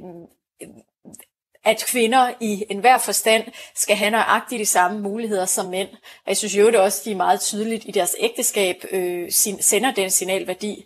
at 1.66 1.86
kvinder 1.88 2.34
i 2.40 2.64
enhver 2.70 2.98
forstand 2.98 3.44
skal 3.76 3.96
have 3.96 4.12
nøjagtigt 4.12 4.60
de 4.60 4.66
samme 4.66 5.00
muligheder 5.00 5.46
som 5.46 5.66
mænd. 5.66 5.90
Og 5.92 6.28
jeg 6.28 6.38
synes 6.38 6.56
jo 6.56 6.68
det 6.68 6.76
også, 6.76 7.02
de 7.06 7.12
er 7.12 7.16
meget 7.16 7.42
tydeligt 7.42 7.86
i 7.88 7.92
deres 7.92 8.16
ægteskab 8.20 8.86
øh, 8.92 9.32
sin, 9.32 9.62
sender 9.62 9.94
den 9.94 10.10
signalværdi, 10.10 10.86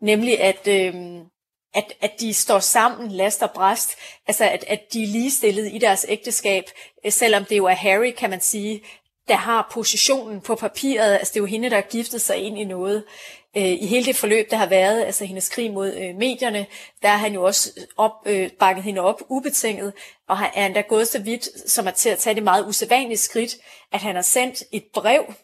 nemlig 0.00 0.40
at, 0.40 0.68
øh, 0.68 0.94
at, 1.74 1.92
at 2.00 2.20
de 2.20 2.34
står 2.34 2.58
sammen, 2.58 3.10
last 3.10 3.42
og 3.42 3.50
bræst, 3.50 3.96
altså 4.26 4.44
at, 4.44 4.64
at 4.68 4.92
de 4.92 5.02
er 5.02 5.06
ligestillede 5.06 5.72
i 5.72 5.78
deres 5.78 6.06
ægteskab, 6.08 6.64
øh, 7.04 7.12
selvom 7.12 7.44
det 7.44 7.56
jo 7.56 7.66
er 7.66 7.74
Harry, 7.74 8.12
kan 8.18 8.30
man 8.30 8.40
sige, 8.40 8.82
der 9.28 9.36
har 9.36 9.68
positionen 9.72 10.40
på 10.40 10.54
papiret, 10.54 11.12
altså 11.12 11.32
det 11.32 11.40
er 11.40 11.42
jo 11.42 11.46
hende, 11.46 11.70
der 11.70 11.76
har 11.76 11.82
giftet 11.90 12.20
sig 12.20 12.36
ind 12.36 12.58
i 12.58 12.64
noget. 12.64 13.04
Øh, 13.56 13.62
i 13.62 13.86
hele 13.86 14.04
det 14.04 14.16
forløb, 14.16 14.50
der 14.50 14.56
har 14.56 14.66
været, 14.66 15.04
altså 15.04 15.24
hendes 15.24 15.48
krig 15.48 15.72
mod 15.72 15.94
øh, 15.94 16.16
medierne, 16.16 16.66
der 17.02 17.08
har 17.08 17.16
han 17.16 17.34
jo 17.34 17.42
også 17.44 17.86
op, 17.96 18.12
øh, 18.26 18.50
bakket 18.50 18.84
hende 18.84 19.00
op 19.00 19.22
ubetinget, 19.28 19.92
og 20.28 20.38
han 20.38 20.50
er 20.54 20.66
endda 20.66 20.80
gået 20.80 21.08
så 21.08 21.18
vidt, 21.18 21.70
som 21.70 21.88
at 21.88 21.94
til 21.94 22.08
at 22.08 22.18
tage 22.18 22.34
det 22.34 22.42
meget 22.42 22.66
usædvanlige 22.66 23.18
skridt, 23.18 23.56
at 23.92 24.00
han 24.00 24.14
har 24.14 24.22
sendt 24.22 24.62
et 24.72 24.84
brev 24.94 25.34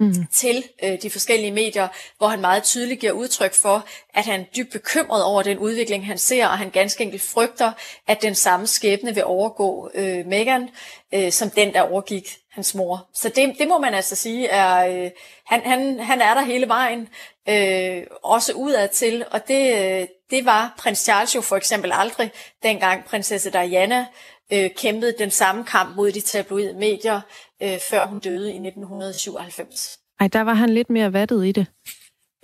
mm. 0.00 0.26
til 0.32 0.64
øh, 0.82 1.02
de 1.02 1.10
forskellige 1.10 1.52
medier, 1.52 1.88
hvor 2.18 2.28
han 2.28 2.40
meget 2.40 2.62
tydeligt 2.62 3.00
giver 3.00 3.12
udtryk 3.12 3.54
for, 3.54 3.86
at 4.14 4.24
han 4.24 4.40
er 4.40 4.44
dybt 4.56 4.72
bekymret 4.72 5.24
over 5.24 5.42
den 5.42 5.58
udvikling, 5.58 6.06
han 6.06 6.18
ser, 6.18 6.46
og 6.46 6.58
han 6.58 6.70
ganske 6.70 7.04
enkelt 7.04 7.22
frygter, 7.22 7.72
at 8.06 8.22
den 8.22 8.34
samme 8.34 8.66
skæbne 8.66 9.14
vil 9.14 9.24
overgå 9.24 9.90
øh, 9.94 10.26
Meghan, 10.26 10.68
øh, 11.14 11.32
som 11.32 11.50
den, 11.50 11.74
der 11.74 11.80
overgik 11.80 12.36
hans 12.50 12.74
mor. 12.74 13.08
Så 13.14 13.28
det, 13.28 13.54
det 13.58 13.68
må 13.68 13.78
man 13.78 13.94
altså 13.94 14.16
sige, 14.16 14.48
er, 14.48 15.04
øh, 15.04 15.10
han, 15.46 15.60
han, 15.64 16.00
han 16.00 16.20
er 16.20 16.34
der 16.34 16.42
hele 16.42 16.68
vejen, 16.68 17.08
øh, 17.48 18.02
også 18.22 18.52
udad 18.52 18.88
til, 18.88 19.24
og 19.30 19.48
det, 19.48 19.74
øh, 19.74 20.06
det 20.30 20.44
var 20.44 20.74
prins 20.78 20.98
Charles 20.98 21.34
jo 21.34 21.40
for 21.40 21.56
eksempel 21.56 21.92
aldrig, 21.94 22.30
dengang 22.62 23.04
prinsesse 23.04 23.50
Diana 23.50 24.06
øh, 24.52 24.70
kæmpede 24.76 25.14
den 25.18 25.30
samme 25.30 25.64
kamp 25.64 25.96
mod 25.96 26.12
de 26.12 26.20
tabloide 26.20 26.74
medier, 26.74 27.20
øh, 27.62 27.78
før 27.90 28.06
hun 28.06 28.18
døde 28.18 28.52
i 28.52 28.58
1997. 28.58 29.98
Ej, 30.20 30.28
der 30.28 30.40
var 30.40 30.54
han 30.54 30.70
lidt 30.70 30.90
mere 30.90 31.12
vattet 31.12 31.46
i 31.46 31.52
det. 31.52 31.66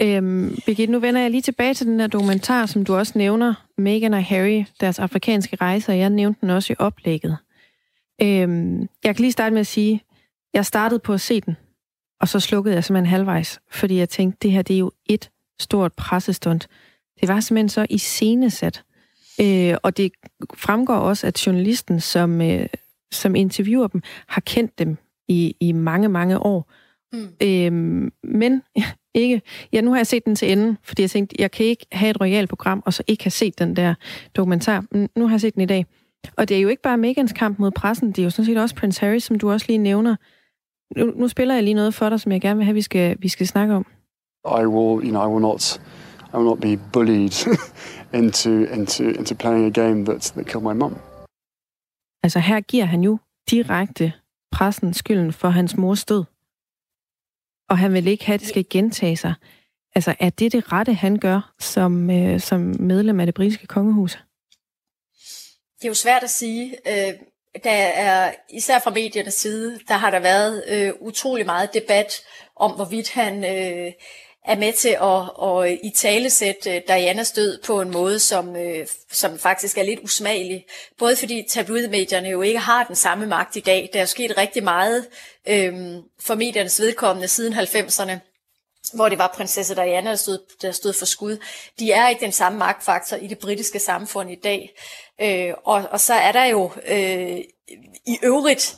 Øhm, 0.00 0.58
Birgitte, 0.66 0.92
nu 0.92 0.98
vender 0.98 1.20
jeg 1.20 1.30
lige 1.30 1.42
tilbage 1.42 1.74
til 1.74 1.86
den 1.86 2.00
her 2.00 2.06
dokumentar, 2.06 2.66
som 2.66 2.84
du 2.84 2.96
også 2.96 3.12
nævner, 3.16 3.54
Meghan 3.78 4.14
og 4.14 4.24
Harry, 4.24 4.64
deres 4.80 4.98
afrikanske 4.98 5.56
rejser. 5.56 5.92
Jeg 5.92 6.10
nævnte 6.10 6.40
den 6.40 6.50
også 6.50 6.72
i 6.72 6.76
oplægget. 6.78 7.36
Øhm, 8.22 8.80
jeg 9.04 9.16
kan 9.16 9.22
lige 9.22 9.32
starte 9.32 9.52
med 9.52 9.60
at 9.60 9.66
sige, 9.66 10.02
jeg 10.54 10.66
startede 10.66 11.00
på 11.00 11.12
at 11.12 11.20
se 11.20 11.40
den, 11.40 11.56
og 12.20 12.28
så 12.28 12.40
slukkede 12.40 12.74
jeg 12.74 12.84
simpelthen 12.84 13.10
halvvejs, 13.10 13.60
fordi 13.70 13.96
jeg 13.96 14.08
tænkte, 14.08 14.38
det 14.42 14.52
her 14.52 14.62
det 14.62 14.74
er 14.74 14.78
jo 14.78 14.92
et 15.06 15.30
stort 15.60 15.92
pressestunt. 15.92 16.68
Det 17.20 17.28
var 17.28 17.40
simpelthen 17.40 17.68
så 17.68 17.86
iscenesat. 17.90 18.84
Øh, 19.42 19.76
og 19.82 19.96
det 19.96 20.12
fremgår 20.54 20.94
også, 20.94 21.26
at 21.26 21.46
journalisten, 21.46 22.00
som, 22.00 22.40
øh, 22.40 22.66
som 23.12 23.34
interviewer 23.34 23.86
dem, 23.86 24.02
har 24.26 24.40
kendt 24.40 24.78
dem 24.78 24.96
i, 25.28 25.56
i 25.60 25.72
mange, 25.72 26.08
mange 26.08 26.38
år. 26.38 26.72
Mm. 27.12 27.28
Øhm, 27.42 28.12
men 28.24 28.62
ikke. 29.14 29.42
Ja, 29.72 29.80
nu 29.80 29.90
har 29.90 29.98
jeg 29.98 30.06
set 30.06 30.24
den 30.24 30.34
til 30.34 30.52
enden, 30.52 30.78
fordi 30.82 31.02
jeg 31.02 31.10
tænkte, 31.10 31.36
jeg 31.38 31.50
kan 31.50 31.66
ikke 31.66 31.86
have 31.92 32.10
et 32.10 32.20
royalt 32.20 32.48
program, 32.48 32.82
og 32.86 32.92
så 32.92 33.02
ikke 33.06 33.24
have 33.24 33.30
set 33.30 33.58
den 33.58 33.76
der 33.76 33.94
dokumentar. 34.36 34.84
Men 34.90 35.08
nu 35.16 35.26
har 35.26 35.34
jeg 35.34 35.40
set 35.40 35.54
den 35.54 35.62
i 35.62 35.66
dag. 35.66 35.86
Og 36.36 36.48
det 36.48 36.56
er 36.56 36.60
jo 36.60 36.68
ikke 36.68 36.82
bare 36.82 36.98
Megans 36.98 37.32
kamp 37.32 37.58
mod 37.58 37.70
pressen, 37.70 38.08
det 38.08 38.18
er 38.18 38.22
jo 38.24 38.30
sådan 38.30 38.46
set 38.46 38.58
også 38.58 38.74
Prince 38.74 39.00
Harry, 39.00 39.18
som 39.18 39.38
du 39.38 39.50
også 39.50 39.66
lige 39.68 39.78
nævner. 39.78 40.16
Nu, 40.96 41.12
nu 41.16 41.28
spiller 41.28 41.54
jeg 41.54 41.64
lige 41.64 41.74
noget 41.74 41.94
for 41.94 42.08
dig, 42.08 42.20
som 42.20 42.32
jeg 42.32 42.40
gerne 42.40 42.56
vil 42.56 42.64
have, 42.64 42.74
vi 42.74 42.82
skal, 42.82 43.16
vi 43.20 43.28
skal 43.28 43.46
snakke 43.46 43.74
om. 43.74 43.86
I 44.44 44.66
will, 44.66 45.04
you 45.04 45.10
know, 45.10 45.28
I 45.28 45.32
will 45.32 45.42
not, 45.42 45.80
I 46.34 46.36
will 46.36 46.44
not 46.44 46.60
be 46.60 46.76
bullied 46.92 47.56
into, 48.14 48.50
into, 48.50 49.02
into 49.02 49.34
playing 49.34 49.66
a 49.66 49.80
game 49.80 50.04
that, 50.04 50.20
that 50.20 50.46
killed 50.46 50.62
my 50.62 50.74
mum. 50.74 50.96
Altså 52.22 52.38
her 52.38 52.60
giver 52.60 52.84
han 52.84 53.00
jo 53.00 53.18
direkte 53.50 54.12
pressen 54.52 54.94
skylden 54.94 55.32
for 55.32 55.48
hans 55.48 55.76
mors 55.76 56.04
død. 56.04 56.24
Og 57.68 57.78
han 57.78 57.92
vil 57.92 58.06
ikke 58.06 58.26
have, 58.26 58.34
at 58.34 58.40
det 58.40 58.48
skal 58.48 58.66
gentage 58.70 59.16
sig. 59.16 59.34
Altså 59.94 60.14
er 60.20 60.30
det 60.30 60.52
det 60.52 60.72
rette, 60.72 60.94
han 60.94 61.18
gør 61.18 61.54
som, 61.60 62.10
øh, 62.10 62.40
som 62.40 62.60
medlem 62.80 63.20
af 63.20 63.26
det 63.26 63.34
britiske 63.34 63.66
kongehus? 63.66 64.18
Det 65.78 65.84
er 65.84 65.88
jo 65.88 65.94
svært 65.94 66.22
at 66.22 66.30
sige. 66.30 66.76
Øh, 66.86 67.14
der 67.64 67.70
er, 67.70 68.34
især 68.50 68.78
fra 68.78 68.90
mediernes 68.90 69.34
side, 69.34 69.80
der 69.88 69.94
har 69.94 70.10
der 70.10 70.20
været 70.20 70.64
øh, 70.68 70.92
utrolig 71.00 71.46
meget 71.46 71.74
debat 71.74 72.22
om, 72.56 72.72
hvorvidt 72.72 73.10
han 73.10 73.44
øh, 73.44 73.92
er 74.44 74.56
med 74.56 74.72
til 74.72 74.96
at, 75.02 75.48
at 75.48 75.78
i 75.82 75.90
talesætte 75.90 76.76
øh, 76.76 76.82
Dianas 76.88 77.32
død 77.32 77.62
på 77.62 77.80
en 77.80 77.90
måde, 77.90 78.18
som, 78.18 78.56
øh, 78.56 78.86
som 79.12 79.38
faktisk 79.38 79.78
er 79.78 79.82
lidt 79.82 80.00
usmagelig. 80.00 80.66
Både 80.98 81.16
fordi 81.16 81.46
tabloidmedierne 81.48 82.28
jo 82.28 82.42
ikke 82.42 82.58
har 82.58 82.84
den 82.84 82.96
samme 82.96 83.26
magt 83.26 83.56
i 83.56 83.60
dag. 83.60 83.90
Der 83.92 84.00
er 84.00 84.06
sket 84.06 84.38
rigtig 84.38 84.64
meget 84.64 85.06
øhm, 85.48 86.02
for 86.20 86.34
mediernes 86.34 86.80
vedkommende 86.80 87.28
siden 87.28 87.54
90'erne 87.54 88.18
hvor 88.94 89.08
det 89.08 89.18
var 89.18 89.32
prinsesse 89.34 89.74
Diana, 89.74 90.10
der 90.10 90.16
stod, 90.16 90.38
der 90.62 90.72
stod 90.72 90.92
for 90.92 91.06
skud. 91.06 91.38
De 91.78 91.92
er 91.92 92.08
ikke 92.08 92.20
den 92.20 92.32
samme 92.32 92.58
magtfaktor 92.58 93.16
i 93.16 93.26
det 93.26 93.38
britiske 93.38 93.78
samfund 93.78 94.30
i 94.30 94.34
dag. 94.34 94.74
Øh, 95.20 95.54
og, 95.64 95.88
og 95.90 96.00
så 96.00 96.14
er 96.14 96.32
der 96.32 96.44
jo 96.44 96.70
øh, 96.86 97.38
i 98.06 98.18
øvrigt 98.22 98.76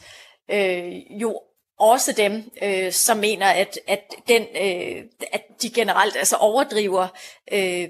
øh, 0.51 1.21
jo 1.21 1.41
også 1.79 2.13
dem, 2.13 2.51
øh, 2.63 2.93
som 2.93 3.17
mener, 3.17 3.47
at, 3.47 3.79
at, 3.87 4.15
den, 4.29 4.43
øh, 4.43 5.05
at 5.33 5.43
de 5.63 5.71
generelt 5.71 6.17
altså 6.17 6.37
overdriver 6.37 7.09
øh, 7.53 7.89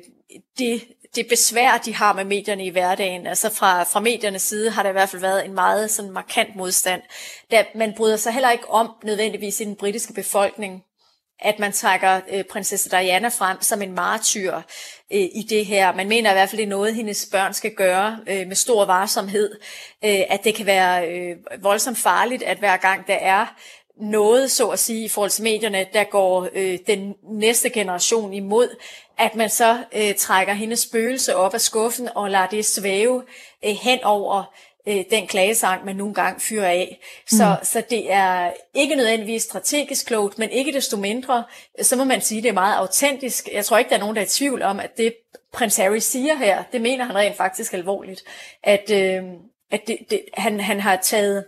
det, 0.59 0.85
det 1.15 1.29
besvær, 1.29 1.79
de 1.85 1.95
har 1.95 2.13
med 2.13 2.25
medierne 2.25 2.65
i 2.65 2.71
hverdagen. 2.71 3.27
Altså 3.27 3.51
fra, 3.51 3.83
fra 3.83 4.01
mediernes 4.01 4.43
side 4.43 4.71
har 4.71 4.83
der 4.83 4.91
i 4.91 4.93
hvert 4.93 5.09
fald 5.09 5.23
været 5.23 5.45
en 5.45 5.55
meget 5.55 5.91
sådan 5.91 6.11
markant 6.11 6.57
modstand. 6.57 7.03
Da 7.51 7.65
man 7.75 7.95
bryder 7.97 8.17
sig 8.17 8.33
heller 8.33 8.51
ikke 8.51 8.71
om 8.71 8.91
nødvendigvis 9.03 9.61
i 9.61 9.65
den 9.65 9.77
britiske 9.77 10.13
befolkning 10.13 10.85
at 11.41 11.59
man 11.59 11.73
trækker 11.73 12.21
øh, 12.31 12.45
prinsesse 12.45 12.91
Diana 12.91 13.29
frem 13.29 13.63
som 13.63 13.83
en 13.83 13.95
martyr 13.95 14.57
øh, 15.13 15.21
i 15.21 15.47
det 15.51 15.67
her. 15.67 15.95
Man 15.95 16.09
mener 16.09 16.31
i 16.31 16.35
hvert 16.35 16.49
fald, 16.49 16.59
det 16.59 16.65
er 16.65 16.69
noget, 16.69 16.95
hendes 16.95 17.29
børn 17.33 17.55
skal 17.55 17.75
gøre 17.75 18.19
øh, 18.27 18.47
med 18.47 18.57
stor 18.57 18.85
varsomhed. 18.85 19.51
Øh, 20.05 20.21
at 20.29 20.45
det 20.45 20.55
kan 20.55 20.67
være 20.67 21.09
øh, 21.09 21.37
voldsomt 21.63 21.99
farligt, 21.99 22.43
at 22.43 22.59
hver 22.59 22.77
gang 22.77 23.07
der 23.07 23.15
er 23.15 23.47
noget, 24.01 24.51
så 24.51 24.69
at 24.69 24.79
sige, 24.79 25.05
i 25.05 25.09
forhold 25.09 25.31
til 25.31 25.45
medierne, 25.45 25.87
der 25.93 26.05
går 26.05 26.49
øh, 26.55 26.79
den 26.87 27.15
næste 27.23 27.71
generation 27.71 28.33
imod, 28.33 28.77
at 29.19 29.35
man 29.35 29.51
så 29.51 29.79
øh, 29.93 30.15
trækker 30.15 30.53
hendes 30.53 30.81
spøgelse 30.81 31.37
op 31.37 31.55
af 31.55 31.61
skuffen 31.61 32.09
og 32.15 32.31
lader 32.31 32.47
det 32.47 32.67
svæve 32.67 33.25
øh, 33.65 33.75
hen 33.83 34.05
over 34.05 34.55
øh, 34.89 35.05
den 35.11 35.27
klagesang, 35.27 35.85
man 35.85 35.97
nogle 35.97 36.15
gange 36.15 36.41
fyrer 36.41 36.69
af. 36.69 37.01
Så, 37.27 37.57
mm. 37.61 37.65
så 37.65 37.83
det 37.91 38.13
er 38.13 38.51
ikke 38.75 38.95
nødvendigvis 38.95 39.43
strategisk 39.43 40.07
klogt, 40.07 40.39
men 40.39 40.51
ikke 40.51 40.73
desto 40.73 40.97
mindre, 40.97 41.45
så 41.83 41.97
må 41.97 42.05
man 42.05 42.21
sige, 42.21 42.39
at 42.39 42.43
det 42.43 42.49
er 42.49 42.55
meget 42.55 42.77
autentisk. 42.77 43.49
Jeg 43.53 43.65
tror 43.65 43.79
ikke, 43.79 43.89
der 43.89 43.97
er 43.97 44.01
nogen, 44.01 44.17
der 44.17 44.23
er 44.23 44.27
i 44.27 44.29
tvivl 44.29 44.63
om, 44.63 44.81
at 44.81 44.97
det 44.97 45.15
prins 45.53 45.77
Harry 45.77 45.99
siger 45.99 46.35
her, 46.35 46.63
det 46.73 46.81
mener 46.81 47.05
han 47.05 47.15
rent 47.15 47.37
faktisk 47.37 47.75
alvorligt, 47.75 48.25
at, 48.63 48.91
øh, 48.91 49.23
at 49.71 49.81
det, 49.87 49.99
det, 50.11 50.23
han, 50.35 50.61
han 50.61 50.81
har 50.81 50.97
taget 50.97 51.45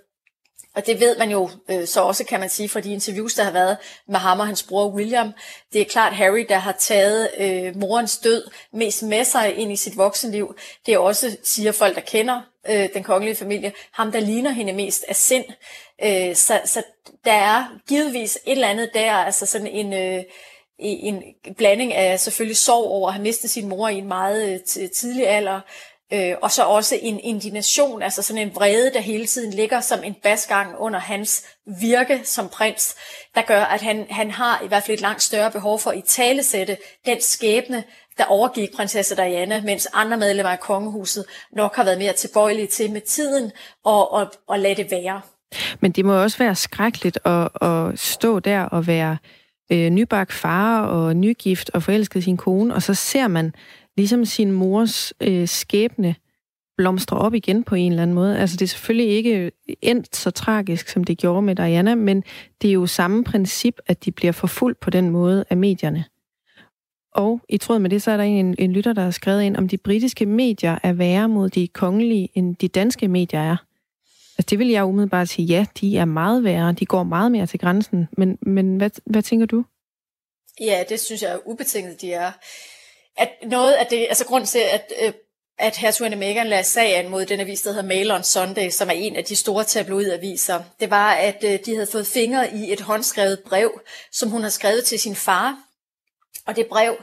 og 0.76 0.86
det 0.86 1.00
ved 1.00 1.18
man 1.18 1.30
jo 1.30 1.50
øh, 1.70 1.86
så 1.86 2.00
også, 2.00 2.24
kan 2.24 2.40
man 2.40 2.48
sige, 2.48 2.68
fra 2.68 2.80
de 2.80 2.92
interviews, 2.92 3.34
der 3.34 3.44
har 3.44 3.50
været 3.50 3.76
med 4.08 4.16
ham 4.16 4.40
og 4.40 4.46
hans 4.46 4.62
bror 4.62 4.88
William. 4.88 5.32
Det 5.72 5.80
er 5.80 5.84
klart 5.84 6.12
Harry, 6.12 6.46
der 6.48 6.58
har 6.58 6.76
taget 6.78 7.30
øh, 7.38 7.76
morens 7.76 8.18
død 8.18 8.50
mest 8.72 9.02
med 9.02 9.24
sig 9.24 9.54
ind 9.54 9.72
i 9.72 9.76
sit 9.76 9.96
voksenliv. 9.96 10.56
Det 10.86 10.94
er 10.94 10.98
også, 10.98 11.36
siger 11.42 11.72
folk, 11.72 11.94
der 11.94 12.00
kender 12.00 12.40
øh, 12.68 12.88
den 12.94 13.02
kongelige 13.02 13.36
familie, 13.36 13.72
ham, 13.92 14.12
der 14.12 14.20
ligner 14.20 14.50
hende 14.50 14.72
mest 14.72 15.04
af 15.08 15.16
sind. 15.16 15.44
Øh, 16.04 16.34
så, 16.34 16.60
så 16.64 16.82
der 17.24 17.32
er 17.32 17.64
givetvis 17.88 18.38
et 18.46 18.52
eller 18.52 18.68
andet 18.68 18.90
der, 18.94 19.12
altså 19.12 19.46
sådan 19.46 19.66
en... 19.66 19.92
Øh, 19.92 20.22
en 20.78 21.22
blanding 21.56 21.94
af 21.94 22.20
selvfølgelig 22.20 22.56
sorg 22.56 22.84
over 22.84 23.08
at 23.08 23.14
have 23.14 23.22
mistet 23.22 23.50
sin 23.50 23.68
mor 23.68 23.88
i 23.88 23.98
en 23.98 24.08
meget 24.08 24.62
øh, 24.78 24.90
tidlig 24.90 25.28
alder, 25.28 25.60
Øh, 26.12 26.34
og 26.42 26.50
så 26.50 26.64
også 26.64 26.98
en 27.02 27.20
indignation, 27.20 28.02
altså 28.02 28.22
sådan 28.22 28.42
en 28.42 28.54
vrede, 28.54 28.92
der 28.94 29.00
hele 29.00 29.26
tiden 29.26 29.52
ligger 29.52 29.80
som 29.80 30.04
en 30.04 30.14
basgang 30.14 30.78
under 30.78 30.98
hans 30.98 31.44
virke 31.80 32.20
som 32.24 32.48
prins, 32.48 32.96
der 33.34 33.42
gør, 33.42 33.62
at 33.62 33.80
han, 33.82 34.06
han 34.10 34.30
har 34.30 34.62
i 34.64 34.68
hvert 34.68 34.82
fald 34.82 34.94
et 34.94 35.00
langt 35.00 35.22
større 35.22 35.50
behov 35.50 35.78
for 35.78 35.90
at 35.90 35.98
i 35.98 36.00
talesætte 36.00 36.76
den 37.06 37.20
skæbne, 37.20 37.84
der 38.18 38.24
overgik 38.24 38.68
prinsesse 38.76 39.16
Diana, 39.16 39.60
mens 39.64 39.88
andre 39.92 40.16
medlemmer 40.16 40.50
af 40.50 40.60
kongehuset 40.60 41.24
nok 41.52 41.76
har 41.76 41.84
været 41.84 41.98
mere 41.98 42.12
tilbøjelige 42.12 42.66
til 42.66 42.92
med 42.92 43.00
tiden 43.00 43.52
og, 43.84 44.12
og, 44.12 44.32
og 44.48 44.58
lade 44.58 44.74
det 44.74 44.90
være. 44.90 45.20
Men 45.80 45.92
det 45.92 46.04
må 46.04 46.22
også 46.22 46.38
være 46.38 46.54
skrækkeligt 46.54 47.18
at, 47.24 47.48
at 47.62 47.98
stå 47.98 48.38
der 48.38 48.62
og 48.62 48.86
være 48.86 49.16
øh, 49.72 49.90
nybagt 49.90 50.32
far 50.32 50.86
og 50.86 51.16
nygift 51.16 51.70
og 51.74 51.82
forelsket 51.82 52.24
sin 52.24 52.36
kone, 52.36 52.74
og 52.74 52.82
så 52.82 52.94
ser 52.94 53.28
man 53.28 53.54
ligesom 53.96 54.24
sin 54.24 54.52
mors 54.52 55.12
øh, 55.20 55.48
skæbne 55.48 56.14
blomstre 56.76 57.18
op 57.18 57.34
igen 57.34 57.64
på 57.64 57.74
en 57.74 57.92
eller 57.92 58.02
anden 58.02 58.14
måde. 58.14 58.38
Altså 58.38 58.56
det 58.56 58.62
er 58.62 58.68
selvfølgelig 58.68 59.08
ikke 59.08 59.52
endt 59.82 60.16
så 60.16 60.30
tragisk, 60.30 60.88
som 60.88 61.04
det 61.04 61.18
gjorde 61.18 61.42
med 61.42 61.56
Diana, 61.56 61.94
men 61.94 62.24
det 62.62 62.68
er 62.68 62.72
jo 62.72 62.86
samme 62.86 63.24
princip, 63.24 63.78
at 63.86 64.04
de 64.04 64.12
bliver 64.12 64.32
forfulgt 64.32 64.80
på 64.80 64.90
den 64.90 65.10
måde 65.10 65.44
af 65.50 65.56
medierne. 65.56 66.04
Og 67.16 67.40
i 67.48 67.58
tråd 67.58 67.78
med 67.78 67.90
det, 67.90 68.02
så 68.02 68.10
er 68.10 68.16
der 68.16 68.24
en, 68.24 68.54
en 68.58 68.72
lytter, 68.72 68.92
der 68.92 69.02
har 69.02 69.10
skrevet 69.10 69.42
ind, 69.42 69.56
om 69.56 69.68
de 69.68 69.76
britiske 69.76 70.26
medier 70.26 70.78
er 70.82 70.92
værre 70.92 71.28
mod 71.28 71.50
de 71.50 71.68
kongelige, 71.68 72.28
end 72.34 72.56
de 72.56 72.68
danske 72.68 73.08
medier 73.08 73.40
er. 73.40 73.56
Altså 74.38 74.46
det 74.50 74.58
vil 74.58 74.68
jeg 74.68 74.84
umiddelbart 74.84 75.28
sige, 75.28 75.46
ja, 75.46 75.66
de 75.80 75.98
er 75.98 76.04
meget 76.04 76.44
værre. 76.44 76.72
De 76.72 76.86
går 76.86 77.02
meget 77.02 77.32
mere 77.32 77.46
til 77.46 77.60
grænsen. 77.60 78.08
Men, 78.16 78.38
men 78.42 78.76
hvad, 78.76 78.90
hvad 79.06 79.22
tænker 79.22 79.46
du? 79.46 79.64
Ja, 80.60 80.84
det 80.88 81.00
synes 81.00 81.22
jeg 81.22 81.32
er 81.32 81.38
ubetinget, 81.46 82.00
de 82.00 82.12
er 82.12 82.32
at 83.16 83.30
noget 83.46 83.72
af 83.72 83.86
det, 83.86 84.06
altså 84.08 84.24
grund 84.24 84.46
til, 84.46 84.58
at, 84.58 84.92
øh, 85.02 85.12
at 85.58 85.76
hertugen 85.76 86.18
Meghan 86.18 86.46
lagde 86.46 86.64
sagen 86.64 87.10
mod 87.10 87.26
den 87.26 87.40
avis, 87.40 87.62
der 87.62 87.70
hedder 87.70 87.88
Mail 87.88 88.10
on 88.10 88.22
Sunday, 88.22 88.70
som 88.70 88.88
er 88.88 88.92
en 88.92 89.16
af 89.16 89.24
de 89.24 89.36
store 89.36 89.64
tabloidaviser, 89.64 90.62
det 90.80 90.90
var, 90.90 91.12
at 91.12 91.44
øh, 91.44 91.58
de 91.66 91.74
havde 91.74 91.86
fået 91.92 92.06
fingre 92.06 92.54
i 92.54 92.72
et 92.72 92.80
håndskrevet 92.80 93.40
brev, 93.46 93.80
som 94.12 94.30
hun 94.30 94.42
har 94.42 94.48
skrevet 94.48 94.84
til 94.84 94.98
sin 94.98 95.16
far. 95.16 95.65
Og 96.46 96.56
det 96.56 96.66
brev 96.66 96.96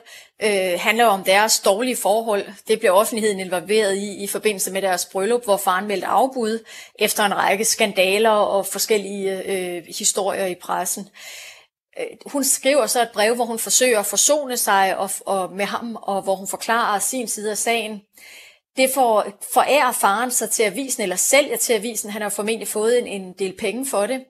øh, 0.43 0.79
handler 0.79 1.05
om 1.05 1.23
deres 1.23 1.59
dårlige 1.59 1.95
forhold. 1.95 2.45
Det 2.67 2.79
blev 2.79 2.93
offentligheden 2.93 3.39
involveret 3.39 3.95
i 3.95 4.23
i 4.23 4.27
forbindelse 4.27 4.71
med 4.71 4.81
deres 4.81 5.05
bryllup, 5.05 5.43
hvor 5.43 5.57
faren 5.57 5.87
meldte 5.87 6.07
afbud 6.07 6.65
efter 6.99 7.23
en 7.23 7.37
række 7.37 7.65
skandaler 7.65 8.29
og 8.29 8.65
forskellige 8.65 9.43
øh, 9.45 9.83
historier 9.97 10.45
i 10.45 10.55
pressen. 10.55 11.09
Øh, 11.99 12.05
hun 12.25 12.43
skriver 12.43 12.85
så 12.85 13.01
et 13.01 13.09
brev, 13.13 13.35
hvor 13.35 13.45
hun 13.45 13.59
forsøger 13.59 13.99
at 13.99 14.05
forsone 14.05 14.57
sig 14.57 14.97
og, 14.97 15.09
og 15.25 15.51
med 15.51 15.65
ham, 15.65 15.97
og 16.01 16.21
hvor 16.21 16.35
hun 16.35 16.47
forklarer 16.47 16.99
sin 16.99 17.27
side 17.27 17.51
af 17.51 17.57
sagen. 17.57 18.01
Det 18.77 18.89
får 18.93 19.25
forærer 19.53 19.91
faren 19.91 20.31
sig 20.31 20.49
til 20.49 20.63
avisen, 20.63 21.03
eller 21.03 21.15
sælger 21.15 21.57
til 21.57 21.73
avisen. 21.73 22.09
Han 22.09 22.21
har 22.21 22.29
formentlig 22.29 22.67
fået 22.67 22.99
en, 22.99 23.07
en 23.07 23.33
del 23.33 23.57
penge 23.59 23.85
for 23.85 24.05
det. 24.05 24.25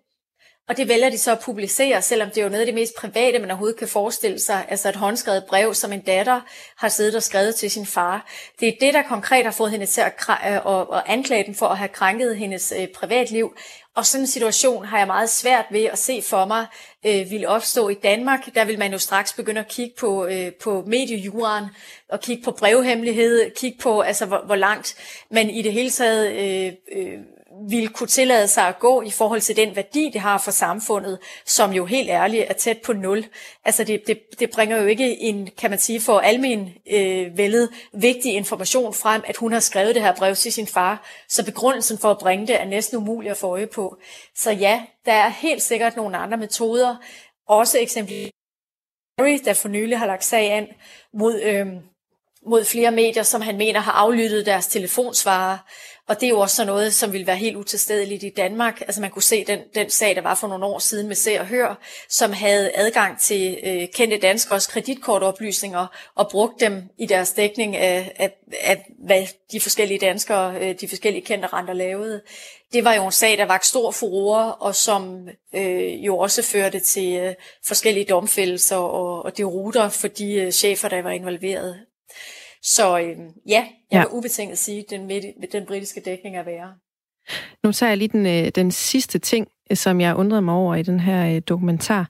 Og 0.69 0.77
det 0.77 0.87
vælger 0.87 1.09
de 1.09 1.17
så 1.17 1.31
at 1.31 1.39
publicere, 1.39 2.01
selvom 2.01 2.29
det 2.29 2.37
er 2.37 2.43
jo 2.43 2.49
noget 2.49 2.59
af 2.59 2.65
det 2.65 2.75
mest 2.75 2.95
private, 2.95 3.39
man 3.39 3.51
overhovedet 3.51 3.79
kan 3.79 3.87
forestille 3.87 4.39
sig. 4.39 4.65
Altså 4.69 4.89
et 4.89 4.95
håndskrevet 4.95 5.43
brev, 5.49 5.73
som 5.73 5.93
en 5.93 6.01
datter 6.01 6.41
har 6.77 6.89
siddet 6.89 7.15
og 7.15 7.23
skrevet 7.23 7.55
til 7.55 7.71
sin 7.71 7.85
far. 7.85 8.27
Det 8.59 8.67
er 8.67 8.73
det, 8.81 8.93
der 8.93 9.01
konkret 9.01 9.45
har 9.45 9.51
fået 9.51 9.71
hende 9.71 9.85
til 9.85 10.01
at, 10.01 10.13
at, 10.43 10.61
øh, 10.67 11.11
anklage 11.13 11.43
den 11.43 11.55
for 11.55 11.67
at 11.67 11.77
have 11.77 11.87
krænket 11.87 12.37
hendes 12.37 12.73
øh, 12.79 12.87
privatliv. 12.87 13.55
Og 13.95 14.05
sådan 14.05 14.23
en 14.23 14.27
situation 14.27 14.85
har 14.85 14.97
jeg 14.97 15.07
meget 15.07 15.29
svært 15.29 15.65
ved 15.71 15.83
at 15.83 15.97
se 15.97 16.21
for 16.21 16.45
mig 16.45 16.65
øh, 17.05 17.31
vil 17.31 17.47
opstå 17.47 17.89
i 17.89 17.93
Danmark. 17.93 18.55
Der 18.55 18.65
vil 18.65 18.79
man 18.79 18.91
jo 18.91 18.97
straks 18.97 19.33
begynde 19.33 19.59
at 19.59 19.67
kigge 19.67 19.95
på, 19.99 20.25
øh, 20.25 20.51
på 20.63 20.83
mediejuren, 20.87 21.65
og 22.09 22.21
kigge 22.21 22.43
på 22.43 22.51
brevhemmelighed, 22.51 23.51
kigge 23.55 23.77
på, 23.81 24.01
altså, 24.01 24.25
hvor, 24.25 24.41
hvor 24.45 24.55
langt 24.55 24.95
man 25.31 25.49
i 25.49 25.61
det 25.61 25.73
hele 25.73 25.89
taget 25.89 26.31
øh, 26.31 26.73
øh, 26.91 27.19
vil 27.69 27.89
kunne 27.89 28.07
tillade 28.07 28.47
sig 28.47 28.67
at 28.67 28.79
gå 28.79 29.01
i 29.01 29.11
forhold 29.11 29.41
til 29.41 29.55
den 29.55 29.75
værdi, 29.75 30.09
det 30.13 30.21
har 30.21 30.37
for 30.37 30.51
samfundet, 30.51 31.19
som 31.45 31.71
jo 31.71 31.85
helt 31.85 32.09
ærligt 32.09 32.45
er 32.49 32.53
tæt 32.53 32.77
på 32.85 32.93
nul. 32.93 33.25
Altså 33.65 33.83
det, 33.83 34.07
det, 34.07 34.19
det 34.39 34.51
bringer 34.51 34.81
jo 34.81 34.87
ikke 34.87 35.19
en, 35.21 35.49
kan 35.57 35.69
man 35.69 35.79
sige, 35.79 36.01
for 36.01 36.19
almen 36.19 36.73
øh, 36.91 37.37
vældet 37.37 37.69
vigtig 37.93 38.33
information 38.33 38.93
frem, 38.93 39.21
at 39.25 39.37
hun 39.37 39.53
har 39.53 39.59
skrevet 39.59 39.95
det 39.95 40.03
her 40.03 40.15
brev 40.15 40.35
til 40.35 40.53
sin 40.53 40.67
far, 40.67 41.07
så 41.29 41.45
begrundelsen 41.45 41.97
for 41.97 42.11
at 42.11 42.17
bringe 42.17 42.47
det 42.47 42.61
er 42.61 42.65
næsten 42.65 42.97
umulig 42.97 43.31
at 43.31 43.37
få 43.37 43.47
øje 43.47 43.67
på. 43.67 43.97
Så 44.35 44.51
ja, 44.51 44.81
der 45.05 45.13
er 45.13 45.29
helt 45.29 45.61
sikkert 45.61 45.95
nogle 45.95 46.17
andre 46.17 46.37
metoder, 46.37 46.95
også 47.47 47.79
eksempelvis 47.79 48.29
Harry, 49.19 49.39
der 49.45 49.53
for 49.53 49.69
nylig 49.69 49.99
har 49.99 50.05
lagt 50.05 50.23
sag 50.23 50.51
an 50.51 50.67
mod, 51.13 51.41
øh, 51.41 51.67
mod 52.47 52.65
flere 52.65 52.91
medier, 52.91 53.23
som 53.23 53.41
han 53.41 53.57
mener 53.57 53.79
har 53.79 53.91
aflyttet 53.91 54.45
deres 54.45 54.67
telefonsvarer. 54.67 55.57
Og 56.07 56.19
det 56.19 56.25
er 56.25 56.29
jo 56.29 56.39
også 56.39 56.55
sådan 56.55 56.67
noget, 56.67 56.93
som 56.93 57.13
vil 57.13 57.27
være 57.27 57.35
helt 57.35 57.55
utilstedeligt 57.55 58.23
i 58.23 58.29
Danmark. 58.37 58.81
Altså 58.81 59.01
man 59.01 59.09
kunne 59.09 59.23
se 59.23 59.45
den, 59.45 59.59
den 59.75 59.89
sag, 59.89 60.15
der 60.15 60.21
var 60.21 60.35
for 60.35 60.47
nogle 60.47 60.65
år 60.65 60.79
siden 60.79 61.07
med 61.07 61.15
Se 61.15 61.39
og 61.39 61.47
Hør, 61.47 61.79
som 62.09 62.33
havde 62.33 62.71
adgang 62.75 63.19
til 63.19 63.59
øh, 63.63 63.87
kendte 63.93 64.17
danskers 64.17 64.67
kreditkortoplysninger 64.67 65.87
og 66.15 66.29
brugte 66.29 66.65
dem 66.65 66.83
i 66.99 67.05
deres 67.05 67.31
dækning 67.31 67.75
af, 67.75 68.11
af, 68.15 68.31
af 68.61 68.85
hvad 69.05 69.27
de 69.51 69.61
forskellige 69.61 69.99
danskere, 69.99 70.55
øh, 70.61 70.75
de 70.81 70.87
forskellige 70.87 71.25
kendte 71.25 71.47
renter 71.47 71.73
lavede. 71.73 72.21
Det 72.73 72.83
var 72.83 72.93
jo 72.93 73.05
en 73.05 73.11
sag, 73.11 73.37
der 73.37 73.45
var 73.45 73.59
stor 73.63 73.91
furore, 73.91 74.55
og 74.55 74.75
som 74.75 75.27
øh, 75.55 76.05
jo 76.05 76.17
også 76.17 76.41
førte 76.41 76.79
til 76.79 77.15
øh, 77.15 77.33
forskellige 77.65 78.05
domfældelser 78.05 78.75
og, 78.75 79.25
og 79.25 79.37
det 79.37 79.45
ruter 79.45 79.89
for 79.89 80.07
de 80.07 80.33
øh, 80.33 80.51
chefer, 80.51 80.89
der 80.89 81.01
var 81.01 81.11
involveret. 81.11 81.79
Så 82.61 82.99
øh, 82.99 83.05
ja, 83.07 83.17
jeg 83.47 83.67
ja. 83.91 83.99
vil 83.99 84.07
ubetinget 84.11 84.57
sige, 84.57 84.79
at 84.79 84.89
den, 84.89 85.09
den 85.51 85.65
britiske 85.65 86.01
dækning 86.05 86.37
er 86.37 86.43
værre. 86.43 86.73
Nu 87.63 87.71
tager 87.71 87.89
jeg 87.89 87.97
lige 87.97 88.07
den, 88.07 88.25
øh, 88.25 88.51
den 88.55 88.71
sidste 88.71 89.19
ting, 89.19 89.47
som 89.73 90.01
jeg 90.01 90.15
undrede 90.15 90.41
mig 90.41 90.53
over 90.53 90.75
i 90.75 90.83
den 90.83 90.99
her 90.99 91.35
øh, 91.35 91.41
dokumentar. 91.47 92.09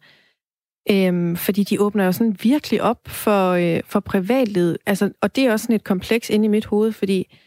Øhm, 0.90 1.36
fordi 1.36 1.64
de 1.64 1.82
åbner 1.82 2.06
jo 2.06 2.12
sådan 2.12 2.38
virkelig 2.44 2.82
op 2.82 3.08
for, 3.08 3.52
øh, 3.52 3.82
for 3.86 4.00
privatlivet. 4.00 4.78
Altså, 4.86 5.12
og 5.22 5.36
det 5.36 5.46
er 5.46 5.52
også 5.52 5.64
sådan 5.64 5.76
et 5.76 5.84
kompleks 5.84 6.30
inde 6.30 6.46
i 6.46 6.48
mit 6.48 6.66
hoved, 6.66 6.92
fordi 6.92 7.38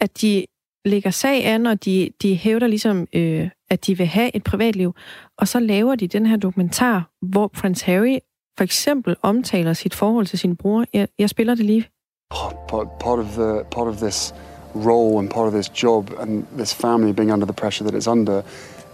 at 0.00 0.20
de 0.20 0.46
lægger 0.84 1.10
sag 1.10 1.46
an, 1.46 1.66
og 1.66 1.84
de, 1.84 2.10
de 2.22 2.34
hævder 2.34 2.66
ligesom, 2.66 3.06
øh, 3.12 3.50
at 3.70 3.86
de 3.86 3.96
vil 3.98 4.06
have 4.06 4.36
et 4.36 4.44
privatliv. 4.44 4.94
Og 5.38 5.48
så 5.48 5.60
laver 5.60 5.94
de 5.94 6.08
den 6.08 6.26
her 6.26 6.36
dokumentar, 6.36 7.10
hvor 7.22 7.48
Prince 7.48 7.86
Harry 7.86 8.18
for 8.60 8.64
eksempel 8.64 9.16
omtaler 9.22 9.72
sit 9.72 9.94
forhold 9.94 10.26
til 10.26 10.38
sin 10.38 10.56
bror. 10.56 10.84
Jeg, 10.92 11.08
jeg 11.18 11.28
spiller 11.28 11.54
det 11.54 11.64
lige 11.64 11.88
part, 12.68 12.88
part 12.90 13.18
of 13.18 13.26
the 13.26 13.64
part 13.70 13.88
of 13.88 13.96
this 13.96 14.34
role 14.74 15.18
and 15.18 15.30
part 15.30 15.46
of 15.46 15.52
this 15.52 15.82
job 15.82 16.10
and 16.20 16.44
this 16.56 16.74
family 16.74 17.12
being 17.12 17.32
under 17.32 17.46
the 17.46 17.52
pressure 17.52 17.84
that 17.88 17.94
it's 17.94 18.10
under, 18.10 18.42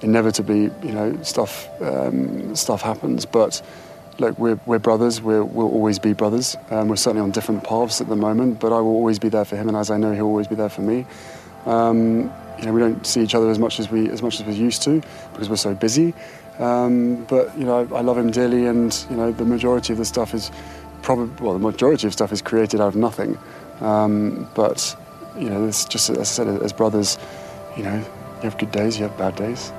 inevitably, 0.02 0.62
you 0.84 0.92
know, 0.92 1.18
stuff 1.22 1.68
um, 1.80 2.56
stuff 2.56 2.82
happens. 2.82 3.26
But 3.26 3.62
look, 4.18 4.38
we're, 4.38 4.60
we're 4.66 4.78
brothers. 4.78 5.20
we 5.20 5.34
will 5.40 5.70
always 5.76 5.98
be 5.98 6.12
brothers. 6.12 6.56
Um, 6.70 6.88
we're 6.88 7.02
certainly 7.04 7.22
on 7.22 7.32
different 7.32 7.64
paths 7.64 8.00
at 8.00 8.08
the 8.08 8.16
moment, 8.16 8.60
but 8.60 8.68
I 8.72 8.80
will 8.84 8.96
always 9.00 9.18
be 9.18 9.28
there 9.28 9.44
for 9.44 9.56
him, 9.56 9.68
and 9.68 9.76
as 9.76 9.90
I 9.90 9.96
know, 9.96 10.12
he'll 10.14 10.32
always 10.34 10.48
be 10.48 10.54
there 10.54 10.70
for 10.70 10.82
me. 10.82 11.06
Um, 11.66 12.30
you 12.58 12.64
know, 12.66 12.72
we 12.72 12.80
don't 12.80 13.06
see 13.06 13.22
each 13.22 13.34
other 13.34 13.50
as 13.50 13.58
much 13.58 13.80
as 13.80 13.90
we 13.90 14.10
as 14.10 14.22
much 14.22 14.40
as 14.40 14.46
we 14.46 14.54
used 14.54 14.82
to 14.82 15.02
because 15.32 15.48
we're 15.50 15.56
so 15.56 15.74
busy. 15.74 16.14
Um, 16.58 17.24
but 17.28 17.56
you 17.58 17.64
know, 17.64 17.88
I 17.94 18.00
love 18.00 18.18
him 18.18 18.30
dearly, 18.30 18.66
and 18.66 19.06
you 19.10 19.16
know, 19.16 19.32
the 19.32 19.44
majority 19.44 19.92
of 19.92 19.98
the 19.98 20.04
stuff 20.04 20.34
is 20.34 20.50
probably 21.02 21.28
well, 21.40 21.52
the 21.52 21.64
majority 21.64 22.06
of 22.06 22.12
stuff 22.12 22.32
is 22.32 22.42
created 22.42 22.80
out 22.80 22.88
of 22.88 22.96
nothing. 22.96 23.38
Um, 23.80 24.48
but 24.54 24.96
you 25.38 25.48
know, 25.50 25.68
it's 25.68 25.84
just 25.84 26.10
as 26.10 26.18
I 26.18 26.24
said, 26.24 26.62
as 26.62 26.72
brothers, 26.72 27.18
you 27.76 27.82
know, 27.82 27.96
you 27.96 28.42
have 28.42 28.58
good 28.58 28.72
days, 28.72 28.98
you 28.98 29.08
have 29.08 29.18
bad 29.18 29.36
days. 29.36 29.72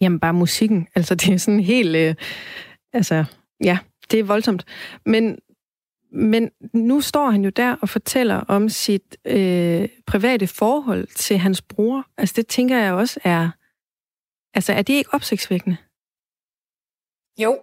Jamen 0.00 0.20
bare 0.20 0.32
musikken, 0.32 0.88
altså 0.94 1.14
det 1.14 1.34
er 1.34 1.38
sådan 1.38 1.60
helt, 1.60 1.96
øh, 1.96 2.14
altså 2.92 3.24
ja, 3.64 3.78
det 4.10 4.20
er 4.20 4.24
voldsomt. 4.24 4.64
Men, 5.06 5.38
men 6.12 6.50
nu 6.74 7.00
står 7.00 7.30
han 7.30 7.44
jo 7.44 7.50
der 7.50 7.76
og 7.80 7.88
fortæller 7.88 8.36
om 8.36 8.68
sit 8.68 9.16
øh, 9.24 9.88
private 10.06 10.46
forhold 10.46 11.06
til 11.06 11.38
hans 11.38 11.62
bror. 11.62 12.04
Altså 12.18 12.34
det 12.36 12.46
tænker 12.46 12.78
jeg 12.78 12.92
også 12.92 13.20
er, 13.24 13.50
altså 14.54 14.72
er 14.72 14.82
det 14.82 14.94
ikke 14.94 15.14
opsigtsvækkende? 15.14 15.76
Jo, 17.38 17.58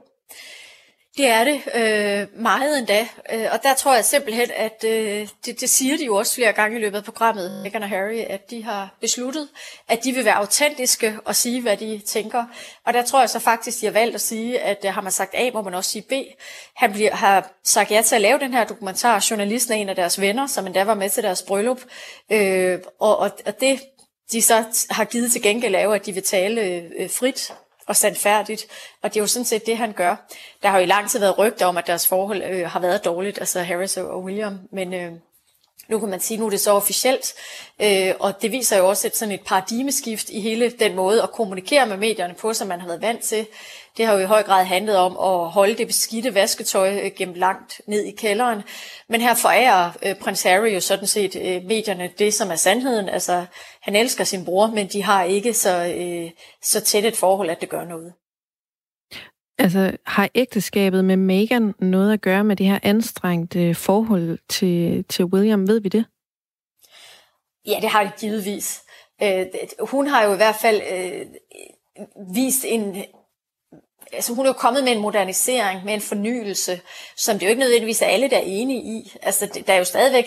det 1.18 1.28
er 1.28 1.44
det 1.44 1.62
øh, 1.76 2.42
meget 2.42 2.78
endda, 2.78 3.08
øh, 3.34 3.46
og 3.52 3.64
der 3.64 3.74
tror 3.74 3.96
jeg 3.96 4.06
simpelthen, 4.06 4.50
at 4.56 4.84
øh, 4.86 5.28
det, 5.46 5.62
det 5.62 5.70
siger 5.70 5.98
de 5.98 6.06
jo 6.06 6.16
også 6.16 6.36
flere 6.36 6.54
gange 6.54 6.78
i 6.78 6.82
løbet 6.82 6.98
af 6.98 7.04
programmet, 7.04 7.62
Meghan 7.64 7.84
og 7.84 7.90
Harry, 7.90 8.20
at 8.30 8.50
de 8.50 8.64
har 8.64 8.96
besluttet, 9.02 9.50
at 9.88 10.04
de 10.04 10.12
vil 10.12 10.26
være 10.26 10.34
autentiske 10.34 11.20
og 11.26 11.36
sige, 11.36 11.62
hvad 11.62 11.78
de 11.78 12.02
tænker. 12.06 12.46
Og 12.86 12.94
der 12.94 13.04
tror 13.04 13.20
jeg 13.20 13.30
så 13.30 13.40
faktisk, 13.40 13.82
de 13.82 13.86
har 13.86 13.94
valgt 13.94 14.16
at 14.16 14.22
sige, 14.22 14.60
at 14.60 14.86
øh, 14.86 14.94
har 14.94 15.02
man 15.02 15.12
sagt 15.12 15.32
A, 15.34 15.50
må 15.54 15.62
man 15.62 15.74
også 15.74 15.92
sige 15.92 16.06
B. 16.10 16.14
Han 16.76 16.94
bliver, 16.94 17.16
har 17.16 17.52
sagt 17.64 17.92
ja 17.92 18.02
til 18.02 18.16
at 18.16 18.22
lave 18.22 18.40
den 18.40 18.54
her 18.54 18.66
dokumentar. 18.66 19.28
Journalisten 19.32 19.74
er 19.74 19.78
en 19.78 19.90
af 19.90 19.96
deres 19.96 20.22
venner, 20.22 20.48
som 20.48 20.66
endda 20.66 20.84
var 20.84 20.94
med 20.94 21.10
til 21.10 21.24
deres 21.24 21.42
bryllup. 21.42 21.82
Øh, 22.32 22.80
og, 23.00 23.18
og, 23.18 23.32
og 23.46 23.60
det, 23.60 23.80
de 24.32 24.42
så 24.42 24.86
har 24.90 25.06
givet 25.06 25.32
til 25.32 25.42
gengæld, 25.42 25.76
er 25.76 25.84
jo, 25.84 25.92
at 25.92 26.06
de 26.06 26.12
vil 26.12 26.24
tale 26.24 26.62
øh, 27.00 27.10
frit 27.10 27.54
og 27.88 27.96
sandfærdigt. 27.96 28.68
Og 29.02 29.10
det 29.14 29.20
er 29.20 29.24
jo 29.24 29.28
sådan 29.28 29.46
set 29.46 29.66
det, 29.66 29.78
han 29.78 29.94
gør. 29.94 30.16
Der 30.64 30.70
har 30.70 30.78
jo 30.78 30.84
i 30.84 30.88
lang 30.88 31.10
tid 31.10 31.20
været 31.20 31.38
rygter 31.38 31.66
om, 31.66 31.78
at 31.78 31.88
deres 31.88 32.08
forhold 32.08 32.44
øh, 32.44 32.70
har 32.70 32.80
været 32.80 33.06
dårligt, 33.06 33.40
altså 33.40 33.62
Harris 33.62 33.98
og 33.98 34.24
William. 34.24 34.60
Men 34.72 34.94
øh, 34.94 35.12
nu 35.90 36.00
kan 36.00 36.10
man 36.10 36.20
sige, 36.20 36.38
nu 36.38 36.46
er 36.46 36.50
det 36.50 36.60
så 36.60 36.72
officielt, 36.72 37.34
øh, 37.82 38.14
og 38.20 38.42
det 38.42 38.52
viser 38.52 38.78
jo 38.78 38.90
også 38.90 39.08
et, 39.08 39.18
sådan 39.18 39.34
et 39.34 39.42
paradigmeskift 39.46 40.30
i 40.30 40.40
hele 40.40 40.70
den 40.70 40.96
måde 40.96 41.24
at 41.24 41.32
kommunikere 41.32 41.86
med 41.86 41.98
medierne 41.98 42.34
på, 42.34 42.54
som 42.54 42.68
man 42.68 42.80
har 42.80 42.88
været 42.88 43.02
vant 43.02 43.22
til. 43.22 43.48
Det 43.98 44.06
har 44.06 44.14
jo 44.14 44.20
i 44.20 44.26
høj 44.26 44.44
grad 44.44 44.66
handlet 44.66 44.98
om 44.98 45.18
at 45.18 45.52
holde 45.52 45.76
det 45.76 45.88
beskidte 45.88 46.36
vasketøj 46.36 47.00
øh, 47.04 47.12
gennem 47.18 47.36
langt 47.36 47.82
ned 47.88 48.04
i 48.04 48.12
kælderen. 48.12 48.62
Men 49.10 49.22
her 49.22 49.34
forærer 49.34 49.92
øh, 50.04 50.16
prins 50.16 50.44
Harry 50.44 50.74
jo 50.74 50.80
sådan 50.80 51.08
set 51.08 51.36
øh, 51.36 51.64
medierne 51.64 52.10
det, 52.20 52.34
som 52.34 52.52
er 52.52 52.56
sandheden. 52.56 53.10
Altså, 53.10 53.46
han 53.82 53.96
elsker 53.96 54.24
sin 54.24 54.46
bror, 54.46 54.68
men 54.68 54.88
de 54.88 55.04
har 55.04 55.24
ikke 55.24 55.54
så, 55.54 55.96
øh, 55.98 56.32
så 56.64 56.82
tæt 56.82 57.06
et 57.06 57.18
forhold, 57.18 57.50
at 57.50 57.62
det 57.62 57.70
gør 57.70 57.86
noget. 57.86 58.14
Altså, 59.58 59.98
har 60.06 60.30
ægteskabet 60.36 61.06
med 61.06 61.18
Meghan 61.18 61.74
noget 61.80 62.14
at 62.14 62.22
gøre 62.22 62.44
med 62.44 62.56
det 62.56 62.66
her 62.66 62.80
anstrengte 62.84 63.76
forhold 63.76 64.40
til, 64.50 65.06
til 65.10 65.26
William? 65.26 65.68
Ved 65.68 65.80
vi 65.80 65.90
det? 65.90 66.06
Ja, 67.68 67.80
det 67.82 67.90
har 67.90 68.04
det 68.04 68.12
givetvis. 68.20 68.82
Øh, 69.24 69.46
hun 69.80 70.08
har 70.08 70.24
jo 70.24 70.34
i 70.34 70.38
hvert 70.38 70.56
fald 70.62 70.82
øh, 70.92 71.26
vist 72.36 72.66
en... 72.68 73.04
Altså, 74.12 74.34
hun 74.34 74.46
er 74.46 74.50
jo 74.50 74.54
kommet 74.54 74.84
med 74.84 74.92
en 74.92 75.02
modernisering, 75.02 75.86
med 75.86 75.94
en 75.94 76.02
fornyelse, 76.02 76.82
som 77.18 77.40
det 77.40 77.46
jo 77.46 77.50
ikke 77.50 77.60
nødvendigvis 77.60 78.02
er 78.02 78.06
alle, 78.06 78.30
der 78.30 78.38
er 78.38 78.44
enige 78.46 78.82
i. 78.82 79.12
Altså, 79.22 79.64
der 79.68 79.74
er 79.74 79.78
jo 79.78 79.84
stadigvæk 79.84 80.26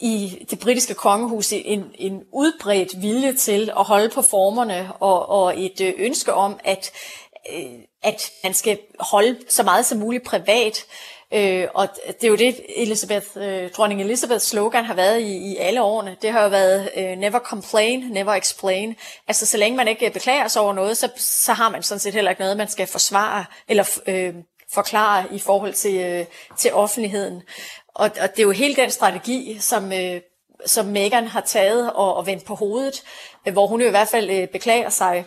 i 0.00 0.46
det 0.50 0.58
britiske 0.58 0.94
kongehus 0.94 1.52
en, 1.52 1.84
en 1.94 2.22
udbredt 2.32 3.02
vilje 3.02 3.32
til 3.32 3.70
at 3.78 3.84
holde 3.84 4.08
på 4.08 4.22
formerne 4.22 4.92
og, 5.00 5.28
og 5.28 5.64
et 5.64 5.80
øh, 5.80 5.92
ønske 5.98 6.32
om, 6.32 6.60
at 6.64 6.90
øh, 6.90 7.19
Øh, 7.52 7.80
at 8.02 8.30
man 8.44 8.54
skal 8.54 8.78
holde 9.00 9.38
så 9.48 9.62
meget 9.62 9.86
som 9.86 9.98
muligt 9.98 10.24
privat. 10.24 10.84
Øh, 11.32 11.68
og 11.74 11.88
det 12.06 12.24
er 12.24 12.28
jo 12.28 12.36
det, 12.36 12.60
Elizabeth, 12.76 13.26
øh, 13.36 13.70
dronning 13.70 14.00
Elizabeths 14.00 14.46
slogan 14.46 14.84
har 14.84 14.94
været 14.94 15.20
i, 15.20 15.52
i 15.52 15.56
alle 15.56 15.82
årene. 15.82 16.16
Det 16.22 16.32
har 16.32 16.42
jo 16.42 16.48
været 16.48 16.90
øh, 16.96 17.18
never 17.18 17.38
complain, 17.38 18.00
never 18.00 18.34
explain. 18.34 18.96
Altså 19.28 19.46
så 19.46 19.56
længe 19.56 19.76
man 19.76 19.88
ikke 19.88 20.06
øh, 20.06 20.12
beklager 20.12 20.48
sig 20.48 20.62
over 20.62 20.72
noget, 20.72 20.96
så, 20.96 21.08
så 21.16 21.52
har 21.52 21.68
man 21.68 21.82
sådan 21.82 22.00
set 22.00 22.14
heller 22.14 22.30
ikke 22.30 22.42
noget, 22.42 22.56
man 22.56 22.68
skal 22.68 22.86
forsvare 22.86 23.44
eller 23.68 23.98
øh, 24.06 24.34
forklare 24.72 25.24
i 25.32 25.38
forhold 25.38 25.72
til, 25.72 25.94
øh, 25.94 26.26
til 26.58 26.72
offentligheden. 26.72 27.42
Og, 27.88 28.04
og 28.04 28.30
det 28.30 28.38
er 28.38 28.42
jo 28.42 28.50
hele 28.50 28.76
den 28.76 28.90
strategi, 28.90 29.56
som, 29.60 29.92
øh, 29.92 30.20
som 30.66 30.86
Meghan 30.86 31.26
har 31.26 31.40
taget 31.40 31.92
og, 31.92 32.14
og 32.14 32.26
vendt 32.26 32.44
på 32.44 32.54
hovedet, 32.54 33.02
øh, 33.46 33.52
hvor 33.52 33.66
hun 33.66 33.80
jo 33.80 33.86
i 33.86 33.90
hvert 33.90 34.08
fald 34.08 34.30
øh, 34.30 34.48
beklager 34.48 34.88
sig 34.88 35.24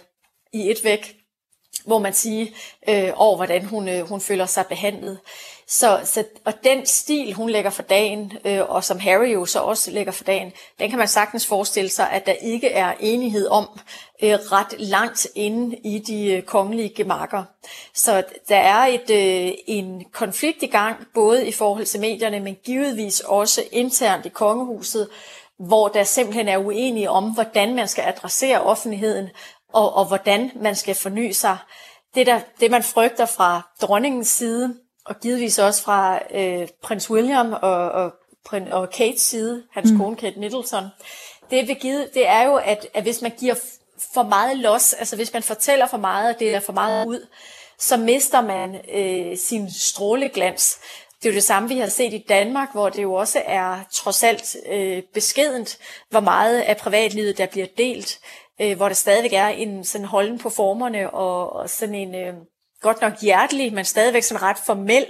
i 0.54 0.72
et 0.72 0.78
væk 0.84 1.16
må 1.86 2.00
man 2.00 2.14
sige, 2.14 2.54
øh, 2.90 3.12
over 3.16 3.36
hvordan 3.36 3.66
hun, 3.66 3.88
øh, 3.88 4.08
hun 4.08 4.22
føler 4.22 4.46
sig 4.46 4.66
behandlet. 4.66 5.20
Så, 5.68 6.00
så, 6.04 6.24
og 6.46 6.54
den 6.64 6.86
stil, 6.86 7.34
hun 7.34 7.50
lægger 7.50 7.70
for 7.70 7.84
dagen, 7.84 8.34
øh, 8.46 8.62
og 8.70 8.84
som 8.84 9.00
Harry 9.00 9.34
jo 9.34 9.46
så 9.46 9.60
også 9.60 9.92
lægger 9.92 10.12
for 10.12 10.24
dagen, 10.24 10.52
den 10.80 10.90
kan 10.90 11.00
man 11.00 11.08
sagtens 11.08 11.48
forestille 11.48 11.90
sig, 11.90 12.12
at 12.12 12.26
der 12.26 12.32
ikke 12.32 12.70
er 12.70 12.94
enighed 13.00 13.48
om 13.48 13.80
øh, 14.24 14.34
ret 14.34 14.76
langt 14.80 15.28
inde 15.36 15.78
i 15.78 16.00
de 16.00 16.34
øh, 16.34 16.42
kongelige 16.42 16.94
gemakker. 16.96 17.44
Så 17.94 18.24
der 18.50 18.58
er 18.58 18.86
et, 18.86 19.10
øh, 19.10 19.54
en 19.68 20.04
konflikt 20.12 20.64
i 20.64 20.68
gang, 20.68 21.08
både 21.14 21.48
i 21.48 21.52
forhold 21.52 21.86
til 21.86 22.00
medierne, 22.00 22.40
men 22.40 22.58
givetvis 22.64 23.20
også 23.20 23.64
internt 23.72 24.26
i 24.26 24.30
kongehuset, 24.30 25.10
hvor 25.60 25.88
der 25.88 26.04
simpelthen 26.04 26.48
er 26.48 26.58
uenige 26.58 27.10
om, 27.10 27.34
hvordan 27.34 27.76
man 27.76 27.88
skal 27.88 28.04
adressere 28.08 28.62
offentligheden, 28.62 29.30
og, 29.74 29.96
og 29.96 30.06
hvordan 30.06 30.52
man 30.56 30.76
skal 30.76 30.96
forny 30.96 31.32
sig. 31.32 31.58
Det, 32.16 32.28
der, 32.28 32.40
det 32.60 32.72
man 32.72 32.84
frygter 32.84 33.26
fra 33.26 33.62
dronningens 33.82 34.28
side, 34.28 34.76
og 35.06 35.20
givetvis 35.20 35.60
også 35.60 35.84
fra 35.84 36.20
øh, 36.32 36.68
prins 36.84 37.12
William 37.12 37.54
og, 37.54 37.92
og, 37.92 38.12
og 38.72 38.90
Kates 38.90 39.22
side, 39.22 39.64
hans 39.72 39.92
mm. 39.92 39.98
kone 39.98 40.16
Kate 40.16 40.40
Middleton, 40.40 40.86
det, 41.50 41.68
vil 41.68 41.76
give, 41.76 42.08
det 42.14 42.28
er 42.28 42.44
jo, 42.44 42.56
at, 42.56 42.88
at 42.94 43.04
hvis 43.04 43.22
man 43.22 43.32
giver 43.40 43.56
for 44.14 44.24
meget 44.24 44.58
los, 44.58 44.94
altså 44.94 45.16
hvis 45.16 45.34
man 45.34 45.44
fortæller 45.44 45.88
for 45.88 45.98
meget, 45.98 46.34
og 46.34 46.40
det 46.40 46.56
er 46.56 46.60
for 46.60 46.74
meget 46.74 47.08
ud, 47.08 47.28
så 47.80 47.98
mister 47.98 48.42
man 48.42 48.76
øh, 48.94 49.38
sin 49.38 49.72
stråleglans. 49.72 50.80
Det 51.22 51.30
er 51.30 51.34
jo 51.34 51.36
det 51.36 51.44
samme, 51.44 51.70
vi 51.70 51.78
har 51.78 51.88
set 51.88 52.14
i 52.14 52.26
Danmark, 52.30 52.70
hvor 52.72 52.90
det 52.90 53.04
jo 53.04 53.14
også 53.14 53.42
er 53.46 53.80
trods 53.92 54.24
alt 54.24 54.56
øh, 54.70 55.04
beskedent, 55.14 55.78
hvor 56.10 56.20
meget 56.20 56.62
af 56.62 56.78
privatlivet, 56.78 57.38
der 57.38 57.46
bliver 57.46 57.68
delt 57.78 58.20
øh, 58.62 58.78
hvor 58.78 58.88
der 58.88 58.96
stadigvæk 58.96 59.34
er 59.34 59.48
en 59.48 59.84
sådan 59.84 60.08
holden 60.08 60.40
på 60.40 60.50
formerne 60.50 61.10
og, 61.10 61.54
og 61.56 61.70
sådan 61.70 61.96
en, 61.96 62.16
øh, 62.16 62.34
godt 62.82 63.02
nok 63.02 63.14
hjertelig, 63.22 63.74
men 63.74 63.86
stadigvæk 63.86 64.24
sådan 64.24 64.42
ret 64.44 64.58
formel 64.66 65.06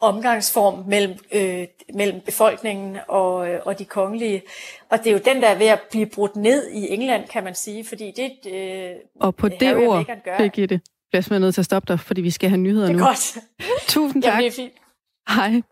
omgangsform 0.00 0.84
mellem, 0.88 1.14
øh, 1.32 1.66
mellem 1.94 2.20
befolkningen 2.20 2.96
og, 3.08 3.48
øh, 3.48 3.60
og 3.64 3.78
de 3.78 3.84
kongelige. 3.84 4.42
Og 4.90 4.98
det 4.98 5.06
er 5.06 5.12
jo 5.12 5.20
den, 5.24 5.42
der 5.42 5.48
er 5.48 5.58
ved 5.58 5.66
at 5.66 5.80
blive 5.90 6.06
brudt 6.06 6.36
ned 6.36 6.70
i 6.70 6.88
England, 6.92 7.28
kan 7.28 7.44
man 7.44 7.54
sige, 7.54 7.84
fordi 7.84 8.12
det 8.16 8.52
øh, 8.52 8.90
Og 9.20 9.36
på 9.36 9.48
det 9.48 9.74
og 9.74 9.82
ord, 9.82 9.96
Meghan 9.98 10.20
gør. 10.24 10.38
Birgitte, 10.38 10.80
bliver 11.10 11.26
jeg 11.30 11.40
nødt 11.40 11.54
til 11.54 11.60
at 11.60 11.64
stoppe 11.64 11.92
dig, 11.92 12.00
fordi 12.00 12.20
vi 12.20 12.30
skal 12.30 12.48
have 12.48 12.60
nyheder 12.60 12.86
Det 12.86 12.94
er 12.94 12.98
nu. 12.98 13.04
godt. 13.04 13.38
Tusind 13.88 14.22
tak. 14.22 14.32
Jamen, 14.32 14.44
det 14.44 14.58
er 14.58 14.62
fint. 14.62 14.72
Hej. 15.28 15.62